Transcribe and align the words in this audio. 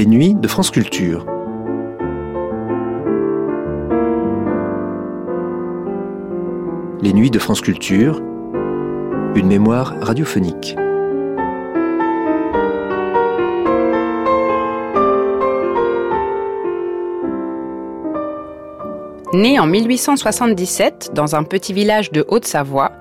Les 0.00 0.06
nuits 0.06 0.32
de 0.32 0.48
France 0.48 0.70
Culture. 0.70 1.26
Les 7.02 7.12
nuits 7.12 7.30
de 7.30 7.38
France 7.38 7.60
Culture, 7.60 8.18
une 9.34 9.46
mémoire 9.46 9.94
radiophonique. 10.00 10.74
Née 19.34 19.58
en 19.58 19.66
1877 19.66 21.10
dans 21.12 21.36
un 21.36 21.42
petit 21.42 21.74
village 21.74 22.10
de 22.10 22.24
Haute-Savoie, 22.26 22.92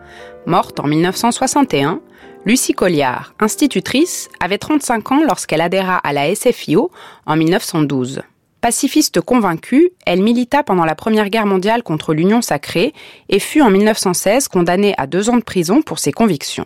morte 0.46 0.82
en 0.82 0.88
1961, 0.88 2.02
Lucie 2.50 2.74
Colliard, 2.74 3.36
institutrice, 3.40 4.28
avait 4.40 4.58
35 4.58 5.12
ans 5.12 5.22
lorsqu'elle 5.24 5.62
adhéra 5.62 5.98
à 5.98 6.14
la 6.14 6.34
SFIO 6.34 6.90
en 7.28 7.36
1912. 7.36 8.24
Pacifiste 8.60 9.22
convaincue, 9.22 9.92
elle 10.08 10.24
milita 10.24 10.64
pendant 10.64 10.84
la 10.84 10.96
Première 10.96 11.30
Guerre 11.30 11.46
mondiale 11.46 11.84
contre 11.84 12.16
l'Union 12.16 12.42
sacrée 12.42 12.96
et 13.30 13.38
fut 13.38 13.62
en 13.62 13.70
1916 13.70 14.48
condamnée 14.48 14.96
à 14.98 15.06
deux 15.06 15.30
ans 15.30 15.38
de 15.38 15.44
prison 15.44 15.84
pour 15.84 16.00
ses 16.00 16.12
convictions. 16.12 16.66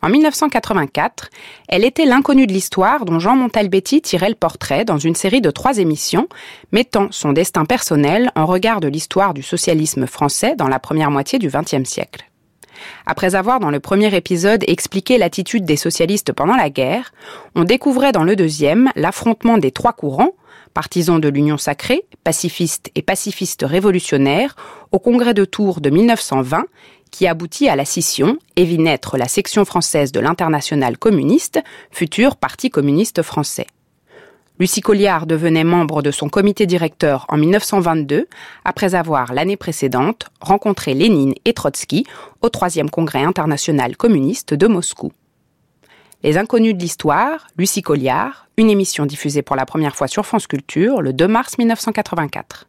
En 0.00 0.08
1984, 0.08 1.28
elle 1.68 1.84
était 1.84 2.06
l'inconnue 2.06 2.46
de 2.46 2.54
l'histoire 2.54 3.04
dont 3.04 3.18
Jean 3.18 3.36
Montalbetti 3.36 4.00
tirait 4.00 4.30
le 4.30 4.34
portrait 4.34 4.86
dans 4.86 4.96
une 4.96 5.14
série 5.14 5.42
de 5.42 5.50
trois 5.50 5.76
émissions, 5.76 6.30
mettant 6.72 7.08
son 7.10 7.34
destin 7.34 7.66
personnel 7.66 8.30
en 8.36 8.46
regard 8.46 8.80
de 8.80 8.88
l'histoire 8.88 9.34
du 9.34 9.42
socialisme 9.42 10.06
français 10.06 10.56
dans 10.56 10.68
la 10.68 10.78
première 10.78 11.10
moitié 11.10 11.38
du 11.38 11.50
XXe 11.50 11.86
siècle. 11.86 12.24
Après 13.06 13.34
avoir 13.34 13.60
dans 13.60 13.70
le 13.70 13.80
premier 13.80 14.14
épisode 14.14 14.64
expliqué 14.66 15.18
l'attitude 15.18 15.64
des 15.64 15.76
socialistes 15.76 16.32
pendant 16.32 16.56
la 16.56 16.70
guerre, 16.70 17.12
on 17.54 17.64
découvrait 17.64 18.12
dans 18.12 18.24
le 18.24 18.36
deuxième 18.36 18.90
l'affrontement 18.96 19.58
des 19.58 19.70
trois 19.70 19.92
courants, 19.92 20.32
partisans 20.72 21.20
de 21.20 21.28
l'Union 21.28 21.56
sacrée, 21.58 22.04
pacifistes 22.24 22.90
et 22.94 23.02
pacifistes 23.02 23.64
révolutionnaires, 23.66 24.56
au 24.92 24.98
congrès 24.98 25.34
de 25.34 25.44
Tours 25.44 25.80
de 25.80 25.90
1920, 25.90 26.64
qui 27.10 27.28
aboutit 27.28 27.68
à 27.68 27.76
la 27.76 27.84
scission 27.84 28.38
et 28.56 28.64
vit 28.64 28.78
naître 28.78 29.16
la 29.16 29.28
section 29.28 29.64
française 29.64 30.10
de 30.10 30.20
l'Internationale 30.20 30.98
communiste, 30.98 31.60
futur 31.92 32.36
Parti 32.36 32.70
communiste 32.70 33.22
français. 33.22 33.66
Lucie 34.60 34.82
Colliard 34.82 35.26
devenait 35.26 35.64
membre 35.64 36.00
de 36.00 36.12
son 36.12 36.28
comité 36.28 36.64
directeur 36.66 37.26
en 37.28 37.36
1922, 37.36 38.28
après 38.64 38.94
avoir, 38.94 39.32
l'année 39.32 39.56
précédente, 39.56 40.28
rencontré 40.40 40.94
Lénine 40.94 41.34
et 41.44 41.54
Trotsky 41.54 42.06
au 42.40 42.50
troisième 42.50 42.88
congrès 42.88 43.24
international 43.24 43.96
communiste 43.96 44.54
de 44.54 44.68
Moscou. 44.68 45.10
Les 46.22 46.38
Inconnus 46.38 46.74
de 46.74 46.78
l'Histoire, 46.78 47.48
Lucie 47.58 47.82
Colliard, 47.82 48.46
une 48.56 48.70
émission 48.70 49.06
diffusée 49.06 49.42
pour 49.42 49.56
la 49.56 49.66
première 49.66 49.96
fois 49.96 50.06
sur 50.06 50.24
France 50.24 50.46
Culture 50.46 51.02
le 51.02 51.12
2 51.12 51.26
mars 51.26 51.58
1984. 51.58 52.68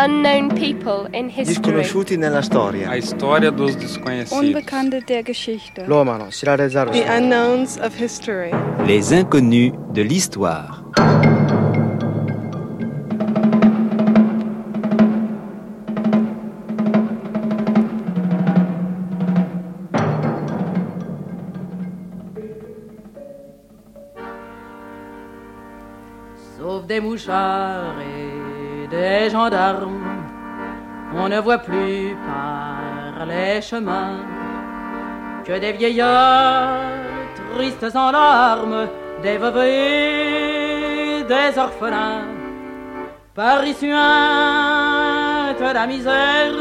Unknown 0.00 0.50
people 0.50 1.08
in 1.12 1.28
history. 1.28 1.44
Disconosciuti 1.46 2.16
nella 2.16 2.40
storia. 2.40 2.90
A 2.90 2.96
história 2.96 3.50
dos 3.50 3.74
desconhecidos. 3.74 4.38
Unbekannte 4.38 5.02
der 5.04 5.24
Geschichte. 5.24 5.84
Shirarezaru. 6.30 6.92
The 6.92 7.04
unknowns 7.08 7.78
of 7.78 7.96
history. 7.96 8.52
Les 8.86 9.10
inconnus 9.10 9.72
de 9.92 10.02
l'histoire. 10.04 10.84
Sauf 26.56 26.86
des 26.86 27.00
mouchards 27.00 27.98
et 28.00 28.17
des 28.90 29.30
gendarmes, 29.30 30.22
on 31.14 31.28
ne 31.28 31.40
voit 31.40 31.58
plus 31.58 32.16
par 32.26 33.26
les 33.26 33.60
chemins 33.60 34.18
que 35.44 35.58
des 35.58 35.72
vieillards 35.72 36.80
tristes 37.54 37.96
en 37.96 38.10
larmes, 38.10 38.88
des 39.22 39.38
veuves 39.38 39.64
et 39.64 41.24
des 41.24 41.58
orphelins. 41.58 42.24
Paris 43.34 43.74
suinte 43.74 43.90
la 45.60 45.86
misère, 45.86 46.52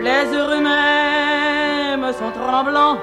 les 0.00 0.36
heureux 0.36 0.60
mêmes 0.60 2.12
sont 2.12 2.30
tremblants, 2.30 2.98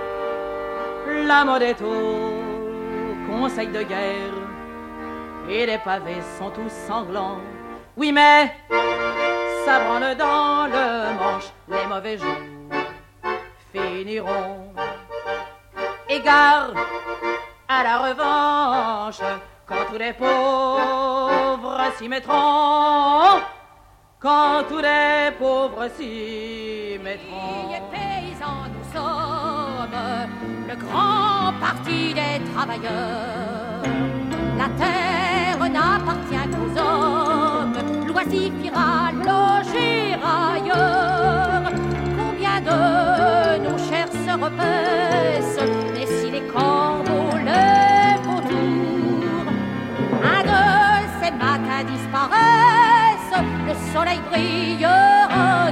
la 1.26 1.46
mode 1.46 1.64
est 1.64 1.82
au 1.82 3.32
conseil 3.32 3.68
de 3.68 3.84
guerre 3.84 4.40
et 5.50 5.66
les 5.66 5.78
pavés 5.80 6.22
sont 6.38 6.52
tous 6.52 6.72
sanglants. 6.88 7.40
Oui, 8.00 8.14
mais 8.14 8.56
ça 9.66 9.82
branle 9.82 10.16
dans 10.16 10.68
le 10.68 11.14
manche, 11.20 11.52
les 11.68 11.86
mauvais 11.86 12.18
jours 12.18 12.30
finiront. 13.74 14.72
Égard 16.08 16.72
à 17.68 17.84
la 17.84 17.98
revanche, 17.98 19.20
quand 19.66 19.84
tous 19.92 19.98
les 19.98 20.14
pauvres 20.14 21.82
s'y 21.98 22.08
mettront. 22.08 23.42
Quand 24.18 24.64
tous 24.70 24.80
les 24.80 25.32
pauvres 25.38 25.90
s'y 25.98 26.98
mettront. 27.04 27.68
Filles 27.68 27.82
paysans, 27.92 28.64
nous 28.76 28.88
sommes 28.94 30.00
le 30.70 30.76
grand 30.86 31.52
parti 31.60 32.14
des 32.14 32.40
travailleurs. 32.54 33.84
La 34.58 34.70
terre 34.78 35.70
n'appartient 35.70 36.19
loisir 38.10 38.52
ira 38.64 39.12
loger 39.28 40.18
ailleurs. 40.38 41.72
Combien 42.20 42.58
de 42.70 42.80
nos 43.66 43.78
chers 43.88 44.12
se 44.26 44.34
repaissent, 44.46 45.62
et 46.02 46.08
si 46.08 46.32
les 46.32 46.46
corbeaux 46.54 47.38
lèvent 47.50 48.30
autour, 48.38 49.44
un 50.36 50.44
de 50.54 50.64
ces 51.20 51.32
matins 51.44 51.84
disparaissent, 51.94 53.40
le 53.68 53.74
soleil 53.94 54.20
brillera 54.30 55.69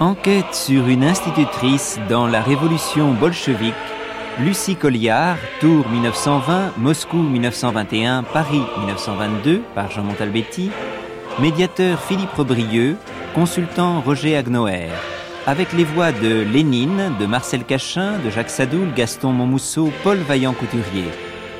Enquête 0.00 0.52
sur 0.52 0.88
une 0.88 1.04
institutrice 1.04 2.00
dans 2.08 2.26
la 2.26 2.42
révolution 2.42 3.12
bolchevique. 3.12 3.74
Lucie 4.40 4.74
Colliard, 4.74 5.36
Tours 5.60 5.88
1920, 5.88 6.72
Moscou 6.78 7.18
1921, 7.18 8.24
Paris 8.24 8.62
1922 8.78 9.62
par 9.76 9.92
Jean 9.92 10.02
Montalbetti. 10.02 10.72
Médiateur 11.38 12.00
Philippe 12.00 12.32
Robrieux, 12.32 12.96
consultant 13.36 14.00
Roger 14.00 14.36
Agnoer. 14.36 14.88
Avec 15.46 15.72
les 15.72 15.84
voix 15.84 16.10
de 16.10 16.42
Lénine, 16.42 17.12
de 17.20 17.26
Marcel 17.26 17.62
Cachin, 17.62 18.18
de 18.18 18.30
Jacques 18.30 18.50
Sadoul, 18.50 18.92
Gaston 18.96 19.30
Monmousseau, 19.30 19.92
Paul 20.02 20.18
Vaillant-Couturier. 20.18 21.08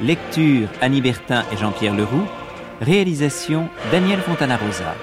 Lecture 0.02 0.68
Annie 0.80 1.00
Bertin 1.02 1.44
et 1.52 1.56
Jean-Pierre 1.56 1.94
Leroux. 1.94 2.26
Réalisation 2.80 3.68
Daniel 3.92 4.18
Fontana-Rosa. 4.18 4.96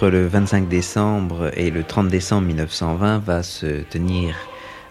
Entre 0.00 0.08
le 0.08 0.26
25 0.26 0.66
décembre 0.66 1.50
et 1.58 1.70
le 1.70 1.84
30 1.84 2.08
décembre 2.08 2.46
1920 2.46 3.18
va 3.18 3.42
se 3.42 3.82
tenir 3.82 4.34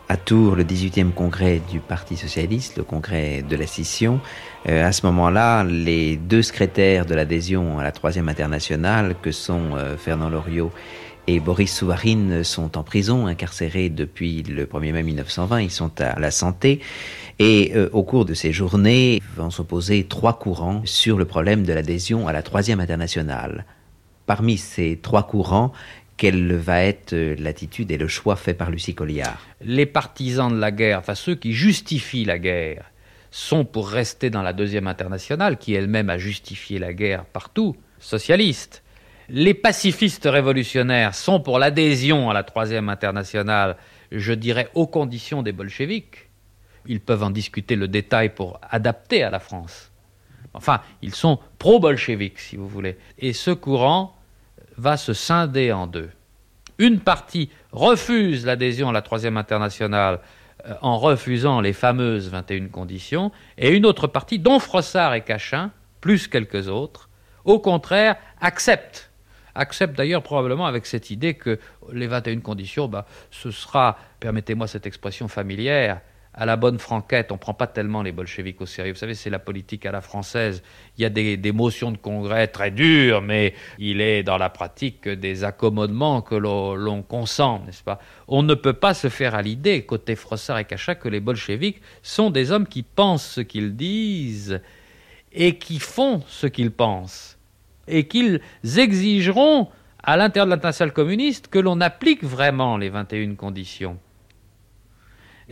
à 0.07 0.17
Tours 0.17 0.55
le 0.55 0.63
18e 0.63 1.13
congrès 1.13 1.63
du 1.71 1.79
Parti 1.79 2.15
socialiste, 2.15 2.77
le 2.77 2.83
congrès 2.83 3.41
de 3.41 3.55
la 3.55 3.65
scission. 3.65 4.19
Euh, 4.67 4.85
à 4.85 4.91
ce 4.91 5.07
moment-là, 5.07 5.63
les 5.63 6.15
deux 6.15 6.43
secrétaires 6.43 7.07
de 7.07 7.15
l'adhésion 7.15 7.79
à 7.79 7.83
la 7.83 7.91
troisième 7.91 8.29
internationale, 8.29 9.15
que 9.19 9.31
sont 9.31 9.75
euh, 9.75 9.97
Fernand 9.97 10.29
Loriot 10.29 10.71
et 11.25 11.39
Boris 11.39 11.75
Souvarine, 11.75 12.43
sont 12.43 12.77
en 12.77 12.83
prison, 12.83 13.25
incarcérés 13.25 13.89
depuis 13.89 14.43
le 14.43 14.67
1er 14.67 14.93
mai 14.93 15.01
1920. 15.01 15.61
Ils 15.61 15.71
sont 15.71 15.99
à 16.01 16.19
la 16.19 16.29
santé. 16.29 16.81
Et 17.39 17.71
euh, 17.73 17.89
au 17.93 18.03
cours 18.03 18.25
de 18.25 18.35
ces 18.35 18.53
journées, 18.53 19.23
vont 19.35 19.49
s'opposer 19.49 20.03
trois 20.03 20.37
courants 20.37 20.83
sur 20.85 21.17
le 21.17 21.25
problème 21.25 21.63
de 21.63 21.73
l'adhésion 21.73 22.27
à 22.27 22.31
la 22.31 22.43
troisième 22.43 22.79
internationale. 22.79 23.65
Parmi 24.29 24.59
ces 24.59 24.99
trois 25.01 25.23
courants, 25.23 25.71
quelle 26.15 26.53
va 26.53 26.83
être 26.83 27.13
euh, 27.13 27.35
l'attitude 27.39 27.89
et 27.89 27.97
le 27.97 28.07
choix 28.07 28.35
fait 28.35 28.53
par 28.53 28.69
Lucie 28.69 28.93
Colliard 28.93 29.41
Les 29.59 29.87
partisans 29.87 30.51
de 30.51 30.59
la 30.59 30.69
guerre, 30.69 30.99
enfin 30.99 31.15
ceux 31.15 31.33
qui 31.33 31.53
justifient 31.53 32.25
la 32.25 32.37
guerre, 32.37 32.91
sont 33.31 33.65
pour 33.65 33.89
rester 33.89 34.29
dans 34.29 34.43
la 34.43 34.53
deuxième 34.53 34.85
internationale, 34.85 35.57
qui 35.57 35.73
elle-même 35.73 36.11
a 36.11 36.19
justifié 36.19 36.77
la 36.77 36.93
guerre 36.93 37.25
partout, 37.25 37.75
socialiste. 37.97 38.83
Les 39.29 39.55
pacifistes 39.55 40.29
révolutionnaires 40.31 41.15
sont 41.15 41.39
pour 41.39 41.57
l'adhésion 41.57 42.29
à 42.29 42.35
la 42.35 42.43
troisième 42.43 42.89
internationale, 42.89 43.77
je 44.11 44.33
dirais, 44.33 44.69
aux 44.75 44.85
conditions 44.85 45.41
des 45.41 45.53
bolcheviks. 45.53 46.29
Ils 46.85 47.01
peuvent 47.01 47.23
en 47.23 47.31
discuter 47.31 47.75
le 47.75 47.87
détail 47.87 48.29
pour 48.35 48.61
adapter 48.69 49.23
à 49.23 49.31
la 49.31 49.39
France. 49.39 49.91
Enfin, 50.53 50.81
ils 51.01 51.15
sont 51.15 51.39
pro-bolcheviques, 51.57 52.37
si 52.37 52.57
vous 52.57 52.67
voulez. 52.67 52.95
Et 53.17 53.33
ce 53.33 53.49
courant 53.49 54.18
va 54.79 54.97
se 54.97 55.13
scinder 55.13 55.71
en 55.71 55.87
deux. 55.87 56.09
Une 56.77 56.99
partie 56.99 57.49
refuse 57.71 58.45
l'adhésion 58.45 58.89
à 58.89 58.93
la 58.93 59.01
troisième 59.01 59.37
internationale 59.37 60.21
euh, 60.65 60.73
en 60.81 60.97
refusant 60.97 61.61
les 61.61 61.73
fameuses 61.73 62.29
21 62.29 62.67
conditions, 62.67 63.31
et 63.57 63.75
une 63.75 63.85
autre 63.85 64.07
partie, 64.07 64.39
dont 64.39 64.59
Frossard 64.59 65.13
et 65.13 65.21
Cachin, 65.21 65.71
plus 66.01 66.27
quelques 66.27 66.69
autres, 66.69 67.09
au 67.45 67.59
contraire, 67.59 68.15
accepte. 68.39 69.11
Accepte 69.55 69.97
d'ailleurs 69.97 70.23
probablement 70.23 70.65
avec 70.65 70.85
cette 70.85 71.09
idée 71.09 71.33
que 71.33 71.59
les 71.91 72.07
21 72.07 72.39
conditions, 72.39 72.87
bah, 72.87 73.05
ce 73.31 73.51
sera, 73.51 73.97
permettez-moi 74.19 74.67
cette 74.67 74.85
expression 74.85 75.27
familière, 75.27 76.01
à 76.39 76.45
la 76.45 76.55
bonne 76.55 76.79
franquette, 76.79 77.33
on 77.33 77.35
ne 77.35 77.39
prend 77.39 77.53
pas 77.53 77.67
tellement 77.67 78.01
les 78.01 78.13
bolcheviks 78.13 78.61
au 78.61 78.65
sérieux. 78.65 78.93
Vous 78.93 78.97
savez, 78.97 79.13
c'est 79.13 79.29
la 79.29 79.39
politique 79.39 79.85
à 79.85 79.91
la 79.91 79.99
française. 79.99 80.63
Il 80.97 81.01
y 81.01 81.05
a 81.05 81.09
des, 81.09 81.51
motions 81.51 81.91
de 81.91 81.97
congrès 81.97 82.47
très 82.47 82.71
dures, 82.71 83.21
mais 83.21 83.53
il 83.77 83.99
est 83.99 84.23
dans 84.23 84.37
la 84.37 84.49
pratique 84.49 85.09
des 85.09 85.43
accommodements 85.43 86.21
que 86.21 86.35
l'on 86.35 87.03
consent, 87.03 87.61
n'est-ce 87.65 87.83
pas? 87.83 87.99
On 88.29 88.41
ne 88.41 88.53
peut 88.53 88.73
pas 88.73 88.93
se 88.93 89.09
faire 89.09 89.35
à 89.35 89.41
l'idée, 89.41 89.81
côté 89.83 90.15
Frossard 90.15 90.59
et 90.59 90.63
Cachat, 90.63 90.95
que 90.95 91.09
les 91.09 91.19
bolcheviks 91.19 91.81
sont 92.03 92.29
des 92.29 92.53
hommes 92.53 92.67
qui 92.67 92.83
pensent 92.83 93.31
ce 93.31 93.41
qu'ils 93.41 93.75
disent 93.75 94.61
et 95.33 95.57
qui 95.57 95.77
font 95.77 96.23
ce 96.25 96.47
qu'ils 96.47 96.71
pensent. 96.71 97.37
Et 97.85 98.07
qu'ils 98.07 98.39
exigeront 98.77 99.67
à 100.01 100.15
l'intérieur 100.15 100.45
de 100.45 100.51
l'international 100.51 100.93
communiste 100.93 101.49
que 101.49 101.59
l'on 101.59 101.81
applique 101.81 102.23
vraiment 102.23 102.77
les 102.77 102.87
21 102.87 103.35
conditions. 103.35 103.99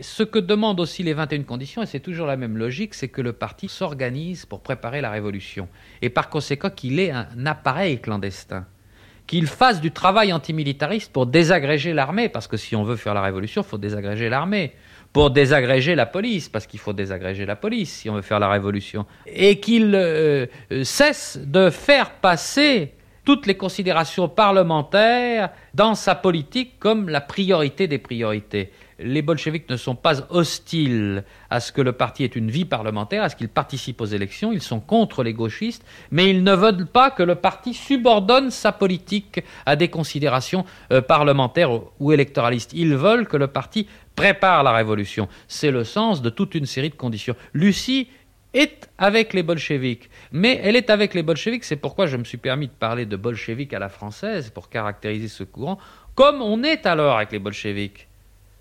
Ce 0.00 0.22
que 0.22 0.38
demandent 0.38 0.78
aussi 0.78 1.02
les 1.02 1.12
21 1.12 1.42
conditions, 1.42 1.82
et 1.82 1.86
c'est 1.86 2.00
toujours 2.00 2.26
la 2.26 2.36
même 2.36 2.56
logique, 2.56 2.94
c'est 2.94 3.08
que 3.08 3.20
le 3.20 3.32
parti 3.32 3.68
s'organise 3.68 4.46
pour 4.46 4.60
préparer 4.60 5.00
la 5.00 5.10
révolution. 5.10 5.68
Et 6.02 6.08
par 6.08 6.28
conséquent 6.28 6.70
qu'il 6.70 7.00
ait 7.00 7.10
un 7.10 7.46
appareil 7.46 8.00
clandestin. 8.00 8.66
Qu'il 9.26 9.46
fasse 9.46 9.80
du 9.80 9.90
travail 9.90 10.32
antimilitariste 10.32 11.12
pour 11.12 11.26
désagréger 11.26 11.92
l'armée, 11.94 12.28
parce 12.28 12.46
que 12.46 12.56
si 12.56 12.76
on 12.76 12.84
veut 12.84 12.96
faire 12.96 13.12
la 13.12 13.22
révolution, 13.22 13.62
il 13.62 13.68
faut 13.68 13.78
désagréger 13.78 14.28
l'armée. 14.28 14.72
Pour 15.12 15.30
désagréger 15.30 15.94
la 15.94 16.06
police, 16.06 16.48
parce 16.48 16.66
qu'il 16.66 16.78
faut 16.78 16.92
désagréger 16.92 17.44
la 17.44 17.56
police 17.56 17.92
si 17.92 18.08
on 18.08 18.14
veut 18.14 18.22
faire 18.22 18.38
la 18.38 18.48
révolution. 18.48 19.04
Et 19.26 19.58
qu'il 19.58 19.94
euh, 19.94 20.46
euh, 20.70 20.84
cesse 20.84 21.40
de 21.44 21.70
faire 21.70 22.12
passer 22.12 22.94
toutes 23.24 23.46
les 23.46 23.56
considérations 23.56 24.28
parlementaires 24.28 25.50
dans 25.74 25.94
sa 25.94 26.14
politique 26.14 26.78
comme 26.78 27.08
la 27.08 27.20
priorité 27.20 27.86
des 27.86 27.98
priorités 27.98 28.70
les 28.98 29.22
bolcheviks 29.22 29.68
ne 29.70 29.76
sont 29.76 29.94
pas 29.94 30.26
hostiles 30.30 31.24
à 31.50 31.60
ce 31.60 31.72
que 31.72 31.80
le 31.80 31.92
parti 31.92 32.24
ait 32.24 32.26
une 32.26 32.50
vie 32.50 32.64
parlementaire, 32.64 33.22
à 33.22 33.28
ce 33.28 33.36
qu'il 33.36 33.48
participe 33.48 34.00
aux 34.00 34.06
élections, 34.06 34.52
ils 34.52 34.62
sont 34.62 34.80
contre 34.80 35.22
les 35.22 35.32
gauchistes, 35.32 35.84
mais 36.10 36.28
ils 36.30 36.42
ne 36.42 36.54
veulent 36.54 36.86
pas 36.86 37.10
que 37.10 37.22
le 37.22 37.36
parti 37.36 37.74
subordonne 37.74 38.50
sa 38.50 38.72
politique 38.72 39.42
à 39.66 39.76
des 39.76 39.88
considérations 39.88 40.64
euh, 40.92 41.00
parlementaires 41.00 41.70
ou 42.00 42.12
électoralistes. 42.12 42.72
Ils 42.74 42.96
veulent 42.96 43.28
que 43.28 43.36
le 43.36 43.46
parti 43.46 43.86
prépare 44.16 44.62
la 44.62 44.72
révolution. 44.72 45.28
C'est 45.46 45.70
le 45.70 45.84
sens 45.84 46.22
de 46.22 46.30
toute 46.30 46.54
une 46.54 46.66
série 46.66 46.90
de 46.90 46.96
conditions. 46.96 47.36
Lucie 47.52 48.08
est 48.54 48.88
avec 48.98 49.34
les 49.34 49.42
bolcheviks, 49.42 50.08
mais 50.32 50.60
elle 50.64 50.74
est 50.74 50.90
avec 50.90 51.14
les 51.14 51.22
bolcheviks, 51.22 51.64
c'est 51.64 51.76
pourquoi 51.76 52.06
je 52.06 52.16
me 52.16 52.24
suis 52.24 52.38
permis 52.38 52.66
de 52.66 52.72
parler 52.72 53.06
de 53.06 53.16
bolcheviks 53.16 53.72
à 53.74 53.78
la 53.78 53.88
française 53.88 54.50
pour 54.50 54.70
caractériser 54.70 55.28
ce 55.28 55.44
courant, 55.44 55.78
comme 56.14 56.42
on 56.42 56.64
est 56.64 56.86
alors 56.86 57.16
avec 57.16 57.30
les 57.30 57.38
bolcheviks. 57.38 58.07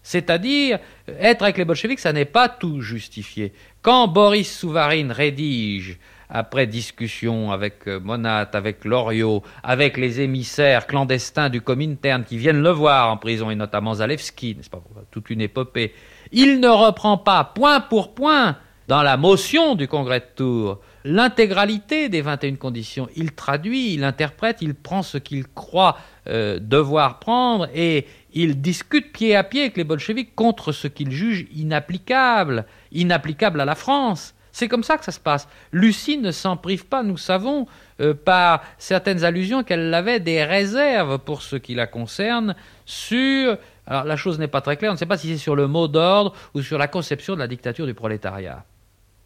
C'est-à-dire, 0.07 0.80
être 1.19 1.44
avec 1.44 1.57
les 1.57 1.65
bolcheviks, 1.65 2.00
ça 2.00 2.13
n'est 2.13 2.24
pas 2.24 2.48
tout 2.48 2.80
justifié. 2.80 3.51
Quand 3.81 4.07
Boris 4.07 4.57
Souvarine 4.57 5.12
rédige, 5.12 6.00
après 6.30 6.65
discussion 6.65 7.51
avec 7.51 7.89
euh, 7.89 8.00
Monat, 8.00 8.50
avec 8.54 8.86
Loriot, 8.86 9.44
avec 9.63 9.98
les 9.98 10.21
émissaires 10.21 10.88
clandestins 10.88 11.50
du 11.50 11.59
Comintern 11.59 12.24
qui 12.24 12.38
viennent 12.38 12.63
le 12.63 12.69
voir 12.69 13.12
en 13.12 13.18
prison, 13.18 13.50
et 13.50 13.56
notamment 13.56 13.95
Zalewski, 13.95 14.56
n'est-ce 14.56 14.69
pas, 14.69 14.81
toute 15.12 15.30
une 15.30 15.42
épopée, 15.42 15.94
il 16.31 16.62
ne 16.62 16.69
reprend 16.69 17.18
pas 17.18 17.44
point 17.44 17.81
pour 17.81 18.13
point 18.13 18.56
dans 18.88 19.04
la 19.04 19.18
motion 19.18 19.75
du 19.75 19.89
congrès 19.89 20.21
de 20.21 20.25
Tours 20.38 20.80
l'intégralité 21.04 22.09
des 22.09 22.21
21 22.21 22.56
conditions. 22.56 23.07
Il 23.15 23.33
traduit, 23.33 23.94
il 23.94 24.04
interprète, 24.04 24.57
il 24.62 24.75
prend 24.75 25.04
ce 25.04 25.18
qu'il 25.18 25.48
croit 25.48 25.98
euh, 26.27 26.59
devoir 26.59 27.19
prendre 27.19 27.68
et 27.74 28.06
il 28.34 28.62
discute 28.62 29.12
pied 29.12 29.36
à 29.36 29.44
pied 29.44 29.62
avec 29.62 29.78
les 29.78 29.84
bolcheviks 29.84 30.36
contre 30.36 30.72
ce 30.72 30.88
qu'il 30.88 31.12
juge 31.12 31.48
inapplicable, 31.54 32.66
inapplicable 32.92 33.62
à 33.62 33.66
la 33.66 33.76
France. 33.76 34.36
C'est 34.52 34.68
comme 34.68 34.84
ça 34.84 34.98
que 34.98 35.06
ça 35.06 35.12
se 35.12 35.20
passe. 35.20 35.48
Lucie 35.72 36.18
ne 36.18 36.32
s'en 36.32 36.58
prive 36.58 36.88
pas, 36.88 37.04
nous 37.04 37.18
savons, 37.18 37.68
euh, 38.02 38.16
par 38.16 38.64
certaines 38.80 39.24
allusions 39.24 39.64
qu'elle 39.64 39.94
avait 39.94 40.20
des 40.20 40.44
réserves 40.44 41.20
pour 41.20 41.44
ce 41.44 41.56
qui 41.56 41.76
la 41.76 41.86
concerne 41.86 42.56
sur... 42.86 43.58
Alors 43.86 44.04
la 44.04 44.16
chose 44.16 44.40
n'est 44.40 44.48
pas 44.48 44.62
très 44.62 44.76
claire, 44.76 44.90
on 44.92 44.96
ne 44.96 45.00
sait 45.00 45.06
pas 45.06 45.18
si 45.18 45.30
c'est 45.30 45.38
sur 45.38 45.56
le 45.56 45.68
mot 45.68 45.88
d'ordre 45.88 46.34
ou 46.56 46.62
sur 46.62 46.78
la 46.78 46.88
conception 46.88 47.36
de 47.36 47.40
la 47.40 47.48
dictature 47.48 47.86
du 47.86 47.94
prolétariat. 47.94 48.66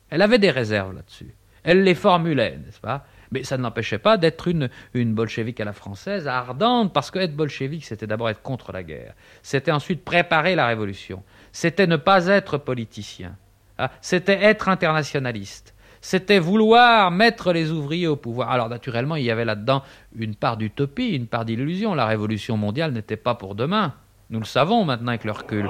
Elle 0.09 0.21
avait 0.21 0.37
des 0.37 0.51
réserves 0.51 0.93
là-dessus. 0.93 1.33
Elle 1.63 1.83
les 1.83 1.95
formulait, 1.95 2.57
n'est-ce 2.57 2.79
pas? 2.81 3.05
Mais 3.31 3.43
ça 3.43 3.57
ne 3.57 3.63
l'empêchait 3.63 3.97
pas 3.97 4.17
d'être 4.17 4.47
une, 4.47 4.69
bolchevique 5.13 5.59
à 5.59 5.65
la 5.65 5.73
française, 5.73 6.27
ardente, 6.27 6.93
parce 6.93 7.11
qu'être 7.11 7.35
bolchevique, 7.35 7.85
c'était 7.85 8.07
d'abord 8.07 8.29
être 8.29 8.41
contre 8.41 8.71
la 8.71 8.83
guerre. 8.83 9.13
C'était 9.41 9.71
ensuite 9.71 10.03
préparer 10.03 10.55
la 10.55 10.67
révolution. 10.67 11.23
C'était 11.51 11.87
ne 11.87 11.95
pas 11.95 12.27
être 12.27 12.57
politicien. 12.57 13.35
Ah, 13.77 13.91
c'était 14.01 14.43
être 14.43 14.69
internationaliste. 14.69 15.73
C'était 16.01 16.39
vouloir 16.39 17.11
mettre 17.11 17.53
les 17.53 17.71
ouvriers 17.71 18.07
au 18.07 18.15
pouvoir. 18.15 18.49
Alors 18.49 18.69
naturellement, 18.69 19.15
il 19.15 19.23
y 19.23 19.31
avait 19.31 19.45
là-dedans 19.45 19.83
une 20.15 20.35
part 20.35 20.57
d'utopie, 20.57 21.09
une 21.09 21.27
part 21.27 21.45
d'illusion. 21.45 21.93
La 21.93 22.07
révolution 22.07 22.57
mondiale 22.57 22.91
n'était 22.91 23.17
pas 23.17 23.35
pour 23.35 23.55
demain. 23.55 23.93
Nous 24.29 24.39
le 24.39 24.45
savons 24.45 24.83
maintenant 24.83 25.09
avec 25.09 25.23
le 25.23 25.31
recul. 25.31 25.69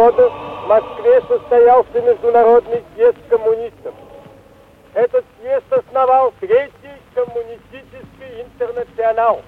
Года 0.00 0.30
в 0.30 0.66
Москве 0.66 1.20
состоялся 1.28 2.00
Международный 2.00 2.82
съезд 2.94 3.18
коммунистов. 3.28 3.94
Этот 4.94 5.26
съезд 5.38 5.70
основал 5.70 6.32
Третий 6.40 6.96
коммунистический 7.14 8.40
интернационал, 8.40 9.42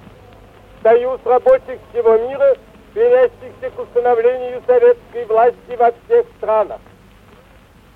союз 0.83 1.21
рабочих 1.25 1.79
всего 1.91 2.19
мира, 2.19 2.55
стремящихся 2.91 3.71
к 3.75 3.79
установлению 3.81 4.63
советской 4.67 5.25
власти 5.25 5.75
во 5.79 5.91
всех 5.91 6.27
странах. 6.37 6.81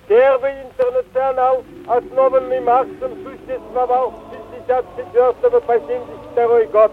Первый 0.08 0.54
интернационал, 0.62 1.62
основанный 1.86 2.60
Марксом, 2.60 3.22
существовал 3.22 4.12
с 4.12 4.52
1964 4.56 5.60
по 5.60 5.74
1972 5.74 6.64
год. 6.72 6.92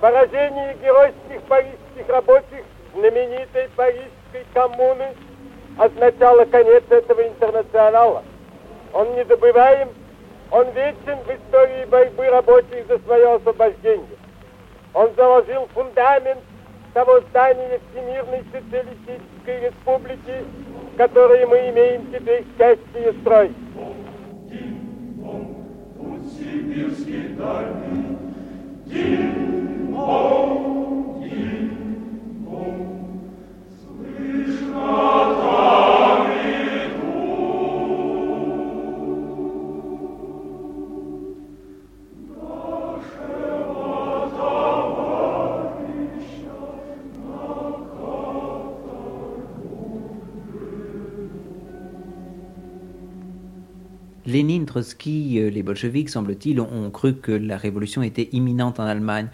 Поражение 0.00 0.76
геройских 0.82 1.42
парижских 1.46 2.08
рабочих 2.08 2.64
знаменитой 2.94 3.68
Парижской 4.32 4.44
коммуны 4.52 5.14
означало 5.76 6.44
конец 6.46 6.82
этого 6.90 7.26
интернационала. 7.26 8.22
Он 8.92 9.14
незабываем 9.14 9.88
Он 10.50 10.66
вечен 10.70 11.18
в 11.26 11.30
истории 11.30 11.84
борьбы 11.86 12.26
рабочих 12.30 12.86
за 12.88 12.98
свое 13.00 13.34
освобождение. 13.34 14.16
Он 14.94 15.10
заложил 15.14 15.68
фундамент 15.74 16.40
того 16.94 17.20
здания 17.20 17.78
Всемирной 17.90 18.42
социалистической 18.50 19.68
республики, 19.68 20.44
которое 20.96 21.46
мы 21.46 21.68
имеем 21.68 22.10
теперь 22.10 22.46
счастье 22.56 23.12
строить. 23.20 23.56
Сибирский 26.38 27.34
дальний, 27.36 28.16
Lénine, 54.28 54.66
Trotsky, 54.66 55.40
euh, 55.40 55.48
les 55.48 55.62
bolcheviks, 55.62 56.10
semble-t-il, 56.10 56.60
ont 56.60 56.90
cru 56.90 57.16
que 57.16 57.32
la 57.32 57.56
révolution 57.56 58.02
était 58.02 58.28
imminente 58.32 58.78
en 58.78 58.84
Allemagne. 58.84 59.28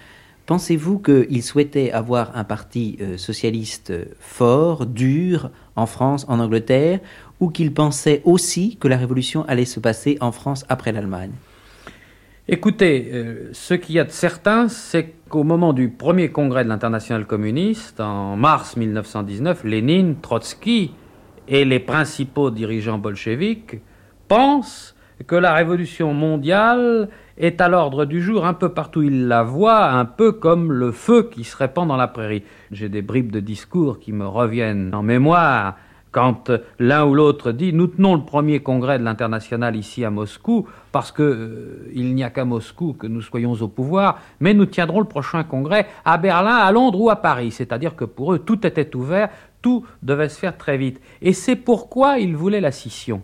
Pensez-vous 0.46 0.98
qu'ils 0.98 1.42
souhaitaient 1.42 1.90
avoir 1.90 2.36
un 2.36 2.44
parti 2.44 2.98
euh, 3.00 3.16
socialiste 3.16 3.94
fort, 4.20 4.84
dur, 4.84 5.50
en 5.74 5.86
France, 5.86 6.26
en 6.28 6.38
Angleterre, 6.38 7.00
ou 7.40 7.48
qu'ils 7.48 7.72
pensaient 7.72 8.20
aussi 8.24 8.76
que 8.76 8.86
la 8.86 8.98
révolution 8.98 9.44
allait 9.48 9.64
se 9.64 9.80
passer 9.80 10.18
en 10.20 10.32
France 10.32 10.66
après 10.68 10.92
l'Allemagne? 10.92 11.32
Écoutez, 12.46 13.10
euh, 13.14 13.48
ce 13.54 13.72
qu'il 13.72 13.94
y 13.94 13.98
a 13.98 14.04
de 14.04 14.10
certain, 14.10 14.68
c'est 14.68 15.14
qu'au 15.30 15.44
moment 15.44 15.72
du 15.72 15.88
premier 15.88 16.30
congrès 16.30 16.62
de 16.62 16.68
l'internationale 16.68 17.24
communiste, 17.24 18.00
en 18.00 18.36
mars 18.36 18.76
1919, 18.76 19.64
Lénine, 19.64 20.16
Trotsky 20.20 20.92
et 21.48 21.64
les 21.64 21.78
principaux 21.80 22.50
dirigeants 22.50 22.98
bolcheviques 22.98 23.76
pense 24.28 24.94
que 25.26 25.36
la 25.36 25.54
révolution 25.54 26.12
mondiale 26.12 27.08
est 27.38 27.60
à 27.60 27.68
l'ordre 27.68 28.04
du 28.04 28.22
jour 28.22 28.46
un 28.46 28.54
peu 28.54 28.68
partout 28.68 29.02
il 29.02 29.28
la 29.28 29.42
voit, 29.42 29.90
un 29.90 30.04
peu 30.04 30.32
comme 30.32 30.72
le 30.72 30.92
feu 30.92 31.28
qui 31.30 31.44
se 31.44 31.56
répand 31.56 31.88
dans 31.88 31.96
la 31.96 32.08
prairie. 32.08 32.42
J'ai 32.70 32.88
des 32.88 33.02
bribes 33.02 33.32
de 33.32 33.40
discours 33.40 33.98
qui 33.98 34.12
me 34.12 34.26
reviennent 34.26 34.94
en 34.94 35.02
mémoire 35.02 35.76
quand 36.14 36.52
l'un 36.78 37.04
ou 37.04 37.14
l'autre 37.14 37.50
dit 37.50 37.72
nous 37.72 37.88
tenons 37.88 38.14
le 38.14 38.22
premier 38.22 38.60
congrès 38.60 39.00
de 39.00 39.04
l'international 39.04 39.74
ici 39.74 40.04
à 40.04 40.10
Moscou 40.10 40.68
parce 40.92 41.10
que 41.10 41.22
euh, 41.22 41.90
il 41.92 42.14
n'y 42.14 42.22
a 42.22 42.30
qu'à 42.30 42.44
Moscou 42.44 42.92
que 42.92 43.08
nous 43.08 43.20
soyons 43.20 43.54
au 43.54 43.66
pouvoir, 43.66 44.20
mais 44.38 44.54
nous 44.54 44.66
tiendrons 44.66 45.00
le 45.00 45.06
prochain 45.06 45.42
congrès 45.42 45.88
à 46.04 46.16
Berlin, 46.16 46.54
à 46.54 46.70
Londres 46.70 47.00
ou 47.00 47.10
à 47.10 47.16
Paris. 47.16 47.50
C'est-à-dire 47.50 47.96
que 47.96 48.04
pour 48.04 48.32
eux 48.32 48.38
tout 48.38 48.64
était 48.64 48.94
ouvert, 48.94 49.28
tout 49.60 49.84
devait 50.02 50.28
se 50.28 50.38
faire 50.38 50.56
très 50.56 50.76
vite. 50.76 51.00
Et 51.20 51.32
c'est 51.32 51.56
pourquoi 51.56 52.18
ils 52.20 52.36
voulaient 52.36 52.60
la 52.60 52.70
scission. 52.70 53.22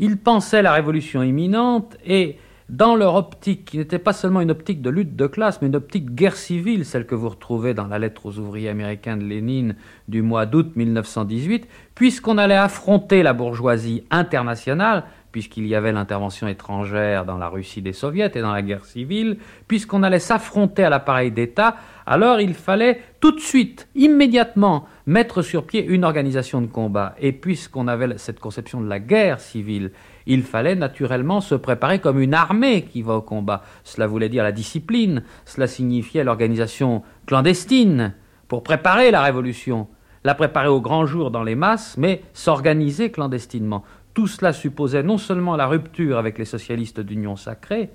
Ils 0.00 0.16
pensaient 0.16 0.62
la 0.62 0.72
révolution 0.72 1.22
imminente 1.22 1.96
et, 2.04 2.36
dans 2.68 2.96
leur 2.96 3.14
optique, 3.14 3.66
qui 3.66 3.78
n'était 3.78 3.98
pas 3.98 4.12
seulement 4.12 4.40
une 4.40 4.50
optique 4.50 4.80
de 4.80 4.90
lutte 4.90 5.16
de 5.16 5.26
classe, 5.26 5.60
mais 5.60 5.68
une 5.68 5.76
optique 5.76 6.14
guerre 6.14 6.36
civile, 6.36 6.84
celle 6.84 7.06
que 7.06 7.14
vous 7.14 7.28
retrouvez 7.28 7.74
dans 7.74 7.86
la 7.86 7.98
lettre 7.98 8.26
aux 8.26 8.38
ouvriers 8.38 8.70
américains 8.70 9.16
de 9.16 9.24
Lénine 9.24 9.76
du 10.08 10.22
mois 10.22 10.46
d'août 10.46 10.72
1918, 10.74 11.68
puisqu'on 11.94 12.38
allait 12.38 12.54
affronter 12.54 13.22
la 13.22 13.34
bourgeoisie 13.34 14.04
internationale, 14.10 15.04
puisqu'il 15.34 15.66
y 15.66 15.74
avait 15.74 15.90
l'intervention 15.90 16.46
étrangère 16.46 17.24
dans 17.24 17.38
la 17.38 17.48
Russie 17.48 17.82
des 17.82 17.92
soviets 17.92 18.30
et 18.36 18.40
dans 18.40 18.52
la 18.52 18.62
guerre 18.62 18.84
civile, 18.84 19.38
puisqu'on 19.66 20.04
allait 20.04 20.20
s'affronter 20.20 20.84
à 20.84 20.90
l'appareil 20.90 21.32
d'État, 21.32 21.74
alors 22.06 22.40
il 22.40 22.54
fallait 22.54 23.00
tout 23.18 23.32
de 23.32 23.40
suite, 23.40 23.88
immédiatement, 23.96 24.86
mettre 25.06 25.42
sur 25.42 25.66
pied 25.66 25.84
une 25.84 26.04
organisation 26.04 26.60
de 26.60 26.68
combat. 26.68 27.16
Et 27.18 27.32
puisqu'on 27.32 27.88
avait 27.88 28.16
cette 28.16 28.38
conception 28.38 28.80
de 28.80 28.88
la 28.88 29.00
guerre 29.00 29.40
civile, 29.40 29.90
il 30.26 30.44
fallait 30.44 30.76
naturellement 30.76 31.40
se 31.40 31.56
préparer 31.56 31.98
comme 31.98 32.20
une 32.20 32.32
armée 32.32 32.82
qui 32.82 33.02
va 33.02 33.14
au 33.14 33.20
combat. 33.20 33.64
Cela 33.82 34.06
voulait 34.06 34.28
dire 34.28 34.44
la 34.44 34.52
discipline, 34.52 35.24
cela 35.46 35.66
signifiait 35.66 36.22
l'organisation 36.22 37.02
clandestine 37.26 38.14
pour 38.46 38.62
préparer 38.62 39.10
la 39.10 39.22
révolution, 39.22 39.88
la 40.22 40.36
préparer 40.36 40.68
au 40.68 40.80
grand 40.80 41.06
jour 41.06 41.32
dans 41.32 41.42
les 41.42 41.56
masses, 41.56 41.96
mais 41.98 42.22
s'organiser 42.34 43.10
clandestinement. 43.10 43.82
Tout 44.14 44.28
cela 44.28 44.52
supposait 44.52 45.02
non 45.02 45.18
seulement 45.18 45.56
la 45.56 45.66
rupture 45.66 46.18
avec 46.18 46.38
les 46.38 46.44
socialistes 46.44 47.00
d'Union 47.00 47.36
sacrée, 47.36 47.90